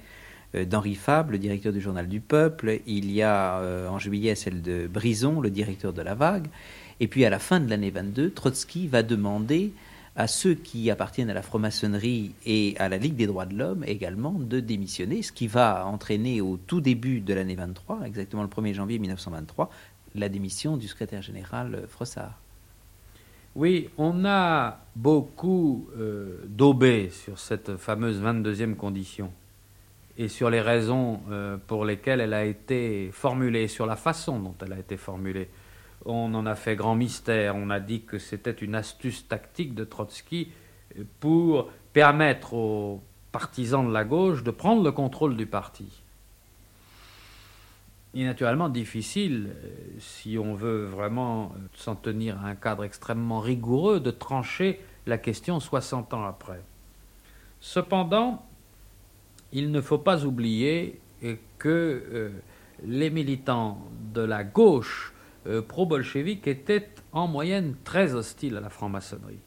euh, 0.57 0.64
d'Henri 0.64 0.97
Fabre, 0.97 1.30
le 1.30 1.38
directeur 1.38 1.72
du 1.72 1.80
Journal 1.80 2.09
du 2.09 2.20
Peuple. 2.20 2.80
Il 2.86 3.12
y 3.12 3.22
a 3.22 3.59
euh, 3.59 3.88
en 3.88 4.01
juillet 4.01 4.34
celle 4.34 4.61
de 4.61 4.88
Brison, 4.88 5.40
le 5.40 5.51
directeur 5.51 5.93
de 5.93 6.03
La 6.03 6.16
Vague. 6.16 6.49
Et 7.01 7.09
puis 7.09 7.24
à 7.24 7.30
la 7.30 7.38
fin 7.38 7.61
de 7.61 7.68
l'année 7.68 7.90
22, 7.90 8.30
Trotsky 8.30 8.88
va 8.88 9.03
demander 9.03 9.72
à 10.14 10.26
ceux 10.26 10.55
qui 10.55 10.90
appartiennent 10.90 11.30
à 11.30 11.34
la 11.34 11.43
franc-maçonnerie 11.43 12.34
et 12.45 12.74
à 12.78 12.88
la 12.88 12.99
Ligue 12.99 13.16
des 13.16 13.26
droits 13.26 13.47
de 13.47 13.57
l'homme 13.57 13.82
également 13.86 14.32
de 14.32 14.61
démissionner, 14.61 15.22
ce 15.22 15.32
qui 15.32 15.47
va 15.47 15.86
entraîner 15.86 16.40
au 16.40 16.59
tout 16.59 16.80
début 16.80 17.20
de 17.20 17.32
l'année 17.32 17.55
23, 17.55 18.03
exactement 18.05 18.43
le 18.43 18.49
1er 18.49 18.74
janvier 18.74 18.99
1923, 18.99 19.70
la 20.14 20.28
démission 20.28 20.76
du 20.76 20.86
secrétaire 20.86 21.22
général 21.22 21.74
euh, 21.74 21.86
Frossard. 21.86 22.38
Oui, 23.55 23.90
on 23.99 24.24
a 24.24 24.80
beaucoup 24.97 25.88
euh, 25.99 26.38
daubé 26.47 27.11
sur 27.11 27.38
cette 27.38 27.76
fameuse 27.76 28.20
22e 28.20 28.74
condition 28.74 29.30
et 30.16 30.28
sur 30.28 30.51
les 30.51 30.61
raisons 30.61 31.20
euh, 31.30 31.57
pour 31.66 31.84
lesquelles 31.84 32.20
elle 32.20 32.34
a 32.34 32.45
été 32.45 33.11
formulée, 33.12 33.68
sur 33.68 33.86
la 33.86 33.97
façon 33.97 34.38
dont 34.38 34.55
elle 34.64 34.72
a 34.72 34.78
été 34.78 34.97
formulée. 34.97 35.49
On 36.05 36.34
en 36.34 36.46
a 36.46 36.55
fait 36.55 36.74
grand 36.74 36.94
mystère, 36.96 37.55
on 37.57 37.70
a 37.70 37.80
dit 37.80 38.03
que 38.03 38.18
c'était 38.18 38.50
une 38.50 38.74
astuce 38.74 39.28
tactique 39.28 39.74
de 39.74 39.84
Trotsky 39.84 40.50
pour 41.20 41.70
permettre 41.92 42.55
aux 42.55 43.03
partisans 43.30 43.86
de 43.86 43.92
la 43.92 44.05
gauche 44.05 44.42
de 44.42 44.50
prendre 44.50 44.82
le 44.82 44.92
contrôle 44.92 45.36
du 45.36 45.46
parti. 45.46 46.03
Il 48.14 48.22
est 48.22 48.26
naturellement 48.26 48.68
difficile, 48.68 49.48
euh, 49.55 49.70
si 49.98 50.36
on 50.38 50.55
veut 50.55 50.84
vraiment 50.84 51.44
euh, 51.44 51.61
s'en 51.74 51.94
tenir 51.94 52.38
à 52.44 52.48
un 52.48 52.55
cadre 52.55 52.84
extrêmement 52.84 53.40
rigoureux, 53.40 54.00
de 54.00 54.11
trancher 54.11 54.80
la 55.07 55.16
question 55.16 55.61
60 55.61 56.12
ans 56.12 56.24
après. 56.24 56.61
Cependant, 57.61 58.44
il 59.53 59.70
ne 59.70 59.80
faut 59.80 59.98
pas 59.98 60.26
oublier 60.26 61.00
euh, 61.24 61.36
que 61.59 62.32
les 62.84 63.09
militants 63.09 63.78
de 64.12 64.20
la 64.20 64.44
gauche 64.44 65.11
euh, 65.47 65.62
pro-bolchevique 65.62 66.47
étaient 66.47 66.88
en 67.12 67.26
moyenne 67.26 67.74
très 67.84 68.14
hostiles 68.14 68.57
à 68.57 68.61
la 68.61 68.70
franc-maçonnerie. 68.70 69.40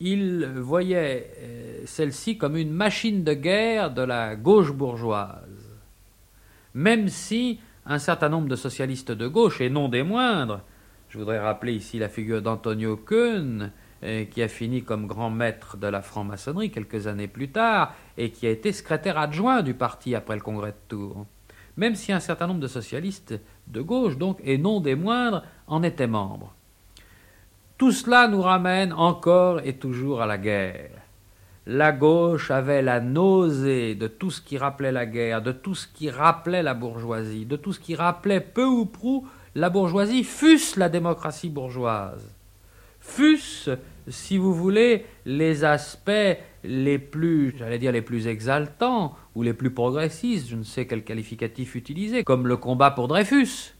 Ils 0.00 0.46
voyaient 0.46 1.30
euh, 1.38 1.82
celle-ci 1.86 2.36
comme 2.36 2.56
une 2.56 2.72
machine 2.72 3.24
de 3.24 3.32
guerre 3.32 3.92
de 3.92 4.02
la 4.02 4.36
gauche 4.36 4.72
bourgeoise 4.72 5.66
même 6.76 7.08
si 7.08 7.58
un 7.86 7.98
certain 7.98 8.28
nombre 8.28 8.48
de 8.48 8.54
socialistes 8.54 9.10
de 9.10 9.26
gauche, 9.26 9.60
et 9.60 9.70
non 9.70 9.88
des 9.88 10.02
moindres, 10.02 10.60
je 11.08 11.18
voudrais 11.18 11.38
rappeler 11.38 11.72
ici 11.72 11.98
la 11.98 12.10
figure 12.10 12.42
d'Antonio 12.42 12.96
Kuhn, 12.98 13.72
euh, 14.02 14.24
qui 14.26 14.42
a 14.42 14.48
fini 14.48 14.82
comme 14.82 15.06
grand 15.06 15.30
maître 15.30 15.78
de 15.78 15.86
la 15.86 16.02
franc-maçonnerie 16.02 16.70
quelques 16.70 17.06
années 17.06 17.28
plus 17.28 17.48
tard, 17.48 17.94
et 18.18 18.30
qui 18.30 18.46
a 18.46 18.50
été 18.50 18.72
secrétaire 18.72 19.16
adjoint 19.16 19.62
du 19.62 19.72
parti 19.72 20.14
après 20.14 20.34
le 20.34 20.42
congrès 20.42 20.72
de 20.72 20.76
Tours. 20.88 21.26
Même 21.76 21.94
si 21.94 22.12
un 22.12 22.20
certain 22.20 22.46
nombre 22.46 22.60
de 22.60 22.68
socialistes 22.68 23.38
de 23.66 23.80
gauche, 23.80 24.16
donc, 24.16 24.38
et 24.44 24.58
non 24.58 24.80
des 24.80 24.94
moindres, 24.94 25.42
en 25.66 25.82
étaient 25.82 26.06
membres. 26.06 26.54
Tout 27.76 27.92
cela 27.92 28.28
nous 28.28 28.40
ramène 28.40 28.92
encore 28.92 29.60
et 29.64 29.74
toujours 29.74 30.22
à 30.22 30.26
la 30.26 30.38
guerre 30.38 31.06
la 31.66 31.90
gauche 31.90 32.50
avait 32.50 32.82
la 32.82 33.00
nausée 33.00 33.96
de 33.96 34.06
tout 34.06 34.30
ce 34.30 34.40
qui 34.40 34.56
rappelait 34.56 34.92
la 34.92 35.04
guerre, 35.04 35.42
de 35.42 35.52
tout 35.52 35.74
ce 35.74 35.88
qui 35.88 36.10
rappelait 36.10 36.62
la 36.62 36.74
bourgeoisie, 36.74 37.44
de 37.44 37.56
tout 37.56 37.72
ce 37.72 37.80
qui 37.80 37.96
rappelait 37.96 38.40
peu 38.40 38.64
ou 38.64 38.86
prou 38.86 39.26
la 39.56 39.68
bourgeoisie, 39.68 40.22
fût-ce 40.22 40.78
la 40.78 40.88
démocratie 40.88 41.48
bourgeoise, 41.48 42.32
fût-ce, 43.00 43.70
si 44.06 44.38
vous 44.38 44.54
voulez, 44.54 45.06
les 45.24 45.64
aspects 45.64 46.38
les 46.62 46.98
plus, 46.98 47.54
j'allais 47.58 47.78
dire 47.78 47.92
les 47.92 48.02
plus 48.02 48.28
exaltants 48.28 49.16
ou 49.36 49.42
les 49.42 49.52
plus 49.54 49.70
progressistes, 49.70 50.48
je 50.48 50.56
ne 50.56 50.64
sais 50.64 50.86
quel 50.86 51.04
qualificatif 51.04 51.74
utiliser, 51.76 52.24
comme 52.24 52.48
le 52.48 52.56
combat 52.56 52.90
pour 52.90 53.06
Dreyfus, 53.06 53.74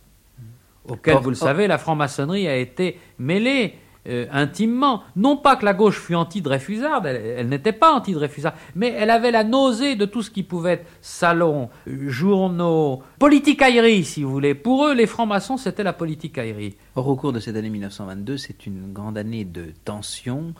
auquel, 0.87 1.15
Or- 1.15 1.23
vous 1.23 1.31
le 1.31 1.37
or- 1.37 1.43
savez, 1.49 1.67
la 1.67 1.79
franc-maçonnerie 1.79 2.47
a 2.47 2.57
été 2.57 2.99
mêlée 3.19 3.75
euh, 4.09 4.27
intimement. 4.31 5.03
Non 5.17 5.37
pas 5.37 5.57
que 5.57 5.65
la 5.65 5.75
gauche 5.75 5.99
fût 5.99 6.15
anti-Dreyfusarde, 6.15 7.07
elle, 7.07 7.17
elle 7.39 7.49
n'était 7.49 7.73
pas 7.73 7.93
anti-Dreyfusarde, 7.93 8.55
mais 8.77 8.95
elle 8.97 9.11
avait 9.11 9.33
la 9.33 9.43
nausée 9.43 9.97
de 9.97 10.05
tout 10.05 10.23
ce 10.23 10.31
qui 10.31 10.45
pouvait 10.45 10.75
être 10.75 10.87
salons, 11.01 11.71
euh, 11.89 12.09
journaux, 12.09 13.03
politicaillerie, 13.19 14.05
si 14.05 14.23
vous 14.23 14.31
voulez. 14.31 14.55
Pour 14.55 14.87
eux, 14.87 14.95
les 14.95 15.07
francs-maçons, 15.07 15.57
c'était 15.57 15.83
la 15.83 15.93
politicaillerie. 15.93 16.77
Or, 16.95 17.09
au 17.09 17.17
cours 17.17 17.33
de 17.33 17.41
cette 17.41 17.57
année 17.57 17.71
1922, 17.71 18.37
c'est 18.37 18.67
une 18.67 18.93
grande 18.93 19.19
année 19.19 19.45
de 19.45 19.73
tension. 19.85 20.55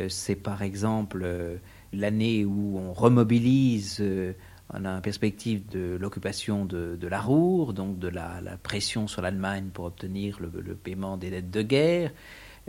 Euh, 0.00 0.06
C'est 0.08 0.34
par 0.36 0.62
exemple 0.62 1.22
euh, 1.24 1.56
l'année 1.92 2.44
où 2.44 2.78
on 2.78 2.92
remobilise 2.92 3.98
euh, 4.00 4.32
On 4.72 4.84
a 4.84 5.00
perspective 5.00 5.66
de 5.68 5.96
l'occupation 6.00 6.64
de, 6.64 6.98
la 7.08 7.20
Roure, 7.20 7.72
donc 7.72 7.98
de 7.98 8.08
la, 8.08 8.40
pression 8.62 9.06
sur 9.06 9.22
l'Allemagne 9.22 9.68
pour 9.72 9.86
obtenir 9.86 10.38
le, 10.40 10.74
paiement 10.74 11.16
des 11.16 11.30
dettes 11.30 11.50
de 11.50 11.62
guerre. 11.62 12.10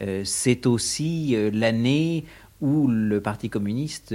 Euh, 0.02 0.24
c'est 0.24 0.66
aussi 0.66 1.36
euh, 1.36 1.52
l'année 1.54 2.26
où 2.62 2.88
le 2.88 3.22
Parti 3.22 3.50
communiste 3.50 4.14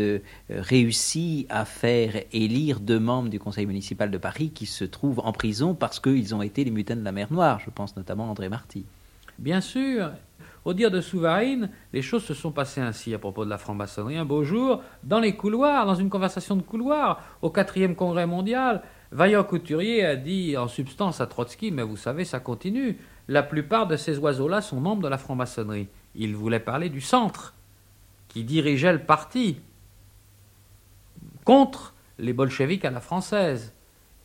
réussit 0.51 1.47
à 1.49 1.65
faire 1.65 2.23
élire 2.31 2.79
deux 2.81 3.01
membres 3.01 3.31
du 3.31 3.39
conseil 3.39 3.65
municipal 3.65 4.11
de 4.11 4.19
Paris 4.19 4.51
qui 4.51 4.67
se 4.67 4.85
trouvent 4.85 5.21
en 5.21 5.33
prison 5.33 5.75
parce 5.75 5.99
qu'ils 5.99 6.35
ont 6.35 6.43
été 6.43 6.63
les 6.63 6.71
mutins 6.71 6.97
de 6.97 7.05
la 7.05 7.13
mer 7.13 7.33
Noire. 7.33 7.61
Je 7.65 7.71
pense 7.71 7.97
notamment 7.97 8.25
à 8.25 8.29
André 8.29 8.51
Marty. 8.51 8.85
Bien 9.39 9.61
sûr, 9.61 10.13
au 10.65 10.73
dire 10.73 10.91
de 10.91 11.01
Souvarine, 11.01 11.71
les 11.93 12.03
choses 12.03 12.25
se 12.25 12.35
sont 12.35 12.51
passées 12.51 12.81
ainsi 12.81 13.13
à 13.15 13.19
propos 13.19 13.45
de 13.45 13.51
la 13.51 13.59
franc-maçonnerie. 13.59 14.17
Un 14.17 14.25
beau 14.25 14.45
jour, 14.45 14.83
dans 15.03 15.21
les 15.21 15.37
couloirs, 15.37 15.87
dans 15.87 15.95
une 15.95 16.09
conversation 16.09 16.57
de 16.57 16.63
couloir, 16.63 17.23
au 17.43 17.51
quatrième 17.51 17.95
congrès 17.95 18.27
mondial, 18.27 18.83
Vaillant 19.13 19.45
Couturier 19.45 20.05
a 20.05 20.17
dit 20.17 20.57
en 20.57 20.67
substance 20.67 21.21
à 21.21 21.27
Trotsky 21.27 21.71
Mais 21.71 21.83
vous 21.83 21.97
savez, 21.97 22.25
ça 22.25 22.41
continue. 22.41 22.99
La 23.29 23.43
plupart 23.43 23.87
de 23.87 23.97
ces 23.97 24.19
oiseaux-là 24.19 24.63
sont 24.63 24.81
membres 24.81 25.03
de 25.03 25.09
la 25.09 25.19
franc-maçonnerie. 25.19 25.89
Il 26.15 26.35
voulait 26.35 26.61
parler 26.61 26.89
du 26.89 27.01
centre, 27.01 27.55
qui 28.29 28.43
dirigeait 28.43 28.93
le 28.93 29.01
parti 29.01 29.59
contre 31.45 31.95
les 32.19 32.33
bolcheviks 32.33 32.85
à 32.85 32.91
la 32.91 33.01
française 33.01 33.75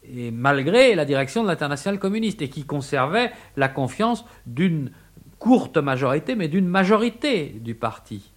et 0.03 0.31
malgré 0.31 0.95
la 0.95 1.05
direction 1.05 1.43
de 1.43 1.47
l'internationale 1.47 1.99
communiste, 1.99 2.41
et 2.41 2.49
qui 2.49 2.63
conservait 2.63 3.31
la 3.57 3.67
confiance 3.67 4.25
d'une 4.45 4.91
courte 5.39 5.77
majorité, 5.77 6.35
mais 6.35 6.47
d'une 6.47 6.67
majorité 6.67 7.47
du 7.47 7.73
parti. 7.73 8.31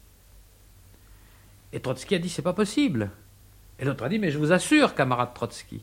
Et 1.73 1.81
Trotsky 1.81 2.15
a 2.15 2.19
dit 2.19 2.29
c'est 2.29 2.43
pas 2.43 2.53
possible. 2.53 3.11
Et 3.79 3.85
l'autre 3.85 4.05
a 4.05 4.09
dit 4.09 4.19
mais 4.19 4.31
je 4.31 4.39
vous 4.39 4.53
assure, 4.53 4.95
camarade 4.95 5.35
Trotsky. 5.35 5.83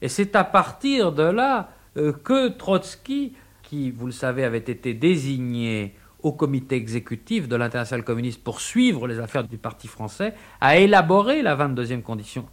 Et 0.00 0.08
c'est 0.08 0.36
à 0.36 0.44
partir 0.44 1.12
de 1.12 1.22
là 1.22 1.70
euh, 1.96 2.12
que 2.12 2.48
Trotsky, 2.48 3.32
qui, 3.62 3.90
vous 3.90 4.06
le 4.06 4.12
savez, 4.12 4.44
avait 4.44 4.58
été 4.58 4.94
désigné 4.94 5.94
au 6.22 6.32
comité 6.32 6.76
exécutif 6.76 7.48
de 7.48 7.56
l'Internationale 7.56 8.04
communiste 8.04 8.42
pour 8.42 8.60
suivre 8.60 9.06
les 9.06 9.20
affaires 9.20 9.44
du 9.44 9.56
Parti 9.56 9.86
français, 9.86 10.34
a 10.60 10.76
élaboré 10.76 11.42
la 11.42 11.56
22e 11.56 12.02
condition. 12.02 12.46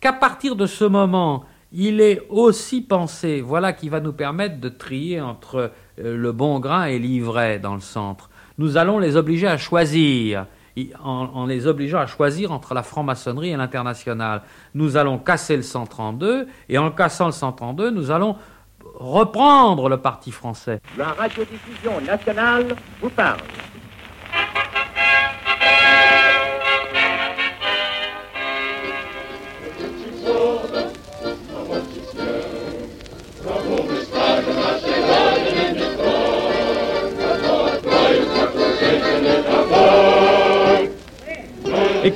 Qu'à 0.00 0.12
partir 0.12 0.54
de 0.54 0.66
ce 0.66 0.84
moment, 0.84 1.44
il 1.72 2.00
est 2.00 2.22
aussi 2.30 2.80
pensé, 2.80 3.40
voilà 3.40 3.72
qui 3.72 3.88
va 3.88 4.00
nous 4.00 4.12
permettre 4.12 4.60
de 4.60 4.68
trier 4.68 5.20
entre 5.20 5.72
le 6.02 6.32
bon 6.32 6.60
grain 6.60 6.84
et 6.84 6.98
l'ivraie 6.98 7.58
dans 7.58 7.74
le 7.74 7.80
centre. 7.80 8.30
Nous 8.58 8.76
allons 8.76 8.98
les 8.98 9.16
obliger 9.16 9.46
à 9.46 9.56
choisir, 9.56 10.46
en, 11.02 11.46
les 11.46 11.66
obligeant 11.66 11.98
à 11.98 12.06
choisir 12.06 12.52
entre 12.52 12.74
la 12.74 12.82
franc-maçonnerie 12.82 13.50
et 13.50 13.56
l'international. 13.56 14.42
Nous 14.74 14.96
allons 14.96 15.18
casser 15.18 15.56
le 15.56 15.62
centre 15.62 16.00
en 16.00 16.12
deux, 16.12 16.46
et 16.68 16.78
en 16.78 16.90
cassant 16.90 17.26
le 17.26 17.32
centre 17.32 17.62
en 17.62 17.72
deux, 17.72 17.90
nous 17.90 18.10
allons 18.10 18.36
reprendre 18.94 19.88
le 19.88 19.98
parti 19.98 20.32
français. 20.32 20.80
La 20.96 21.12
radiodiffusion 21.12 22.00
nationale 22.00 22.74
vous 23.00 23.10
parle. 23.10 23.40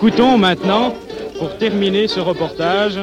Écoutons 0.05 0.37
maintenant, 0.37 0.97
pour 1.39 1.57
terminer 1.59 2.09
ce 2.09 2.19
reportage, 2.19 2.99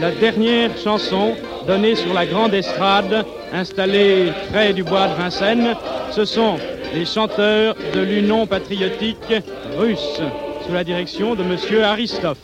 la 0.00 0.12
dernière 0.12 0.70
chanson 0.78 1.34
donnée 1.66 1.96
sur 1.96 2.14
la 2.14 2.26
grande 2.26 2.54
estrade 2.54 3.26
installée 3.52 4.32
près 4.52 4.72
du 4.72 4.84
bois 4.84 5.08
de 5.08 5.14
Vincennes. 5.14 5.74
Ce 6.12 6.24
sont 6.24 6.54
les 6.94 7.06
chanteurs 7.06 7.74
de 7.92 7.98
l'Union 7.98 8.46
patriotique 8.46 9.34
russe 9.76 10.20
sous 10.64 10.72
la 10.72 10.84
direction 10.84 11.34
de 11.34 11.42
M. 11.42 11.82
Aristov. 11.82 12.36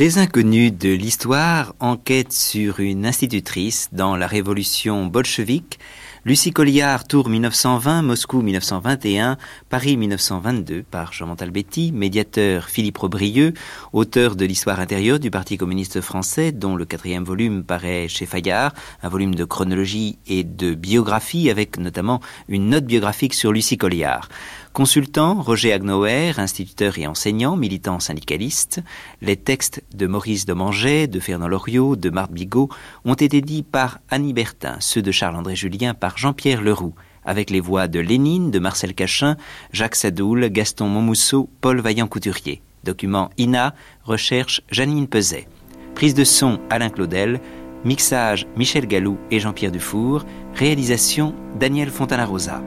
Les 0.00 0.16
inconnus 0.16 0.72
de 0.72 0.88
l'histoire 0.88 1.74
enquêtent 1.78 2.32
sur 2.32 2.80
une 2.80 3.04
institutrice 3.04 3.90
dans 3.92 4.16
la 4.16 4.26
révolution 4.26 5.04
bolchevique. 5.04 5.78
Lucie 6.24 6.52
Colliard, 6.52 7.06
Tour 7.06 7.28
1920, 7.28 8.00
Moscou 8.00 8.40
1921, 8.40 9.36
Paris 9.68 9.98
1922 9.98 10.84
par 10.90 11.12
Jean 11.12 11.26
Montalbetti, 11.26 11.92
médiateur 11.92 12.70
Philippe 12.70 12.96
Robrieux, 12.96 13.52
auteur 13.92 14.36
de 14.36 14.46
l'histoire 14.46 14.80
intérieure 14.80 15.18
du 15.18 15.30
Parti 15.30 15.58
communiste 15.58 16.00
français 16.00 16.50
dont 16.50 16.76
le 16.76 16.86
quatrième 16.86 17.24
volume 17.24 17.62
paraît 17.62 18.08
chez 18.08 18.24
Fayard, 18.24 18.72
un 19.02 19.08
volume 19.10 19.34
de 19.34 19.44
chronologie 19.44 20.18
et 20.26 20.44
de 20.44 20.74
biographie 20.74 21.50
avec 21.50 21.78
notamment 21.78 22.20
une 22.48 22.70
note 22.70 22.84
biographique 22.84 23.34
sur 23.34 23.52
Lucie 23.52 23.76
Colliard. 23.76 24.30
Consultant, 24.72 25.42
Roger 25.42 25.72
Agnauer, 25.72 26.38
instituteur 26.38 26.96
et 26.96 27.06
enseignant, 27.08 27.56
militant 27.56 27.98
syndicaliste, 27.98 28.80
les 29.20 29.36
textes 29.36 29.82
de 29.94 30.06
Maurice 30.06 30.46
Domanget, 30.46 31.08
de 31.08 31.18
Fernand 31.18 31.48
Loriot, 31.48 31.96
de 31.96 32.08
Marthe 32.08 32.30
Bigot 32.30 32.68
ont 33.04 33.14
été 33.14 33.40
dits 33.40 33.64
par 33.64 33.98
Annie 34.10 34.32
Bertin, 34.32 34.76
ceux 34.78 35.02
de 35.02 35.10
Charles-André 35.10 35.56
Julien 35.56 35.92
par 35.92 36.18
Jean-Pierre 36.18 36.62
Leroux, 36.62 36.94
avec 37.24 37.50
les 37.50 37.58
voix 37.58 37.88
de 37.88 37.98
Lénine, 37.98 38.52
de 38.52 38.60
Marcel 38.60 38.94
Cachin, 38.94 39.36
Jacques 39.72 39.96
Sadoul, 39.96 40.48
Gaston 40.50 40.86
Montmousseau, 40.86 41.50
Paul 41.60 41.80
Vaillant-Couturier. 41.80 42.62
Document 42.84 43.30
INA, 43.38 43.74
recherche 44.04 44.62
Janine 44.70 45.08
Peset. 45.08 45.48
Prise 45.96 46.14
de 46.14 46.24
son 46.24 46.60
Alain 46.70 46.90
Claudel, 46.90 47.40
mixage 47.84 48.46
Michel 48.56 48.86
Gallou 48.86 49.18
et 49.32 49.40
Jean-Pierre 49.40 49.72
Dufour, 49.72 50.24
réalisation 50.54 51.34
Daniel 51.58 51.90
Fontana-Rosa. 51.90 52.62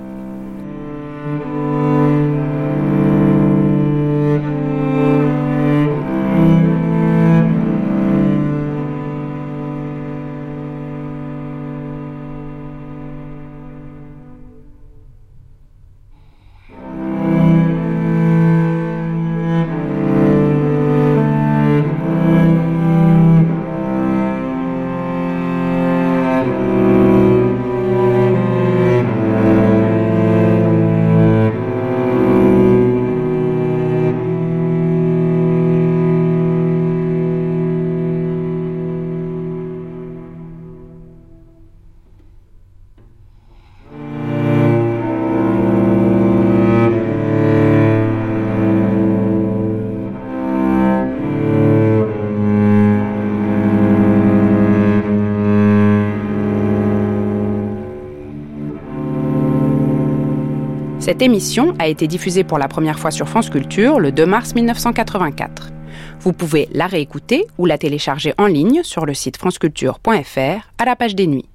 Música 1.24 2.03
Cette 61.14 61.22
émission 61.22 61.76
a 61.78 61.88
été 61.88 62.08
diffusée 62.08 62.44
pour 62.44 62.58
la 62.58 62.68
première 62.68 62.98
fois 62.98 63.12
sur 63.12 63.30
France 63.30 63.52
Culture 63.52 64.00
le 64.00 64.12
2 64.12 64.26
mars 64.26 64.56
1984. 64.56 65.70
Vous 66.22 66.34
pouvez 66.34 66.68
la 66.72 66.88
réécouter 66.88 67.46
ou 67.60 67.68
la 67.68 67.78
télécharger 67.78 68.34
en 68.40 68.48
ligne 68.48 68.82
sur 68.82 69.06
le 69.06 69.14
site 69.14 69.38
franceculture.fr 69.38 70.72
à 70.80 70.86
la 70.86 70.96
page 70.96 71.14
des 71.14 71.28
nuits. 71.28 71.46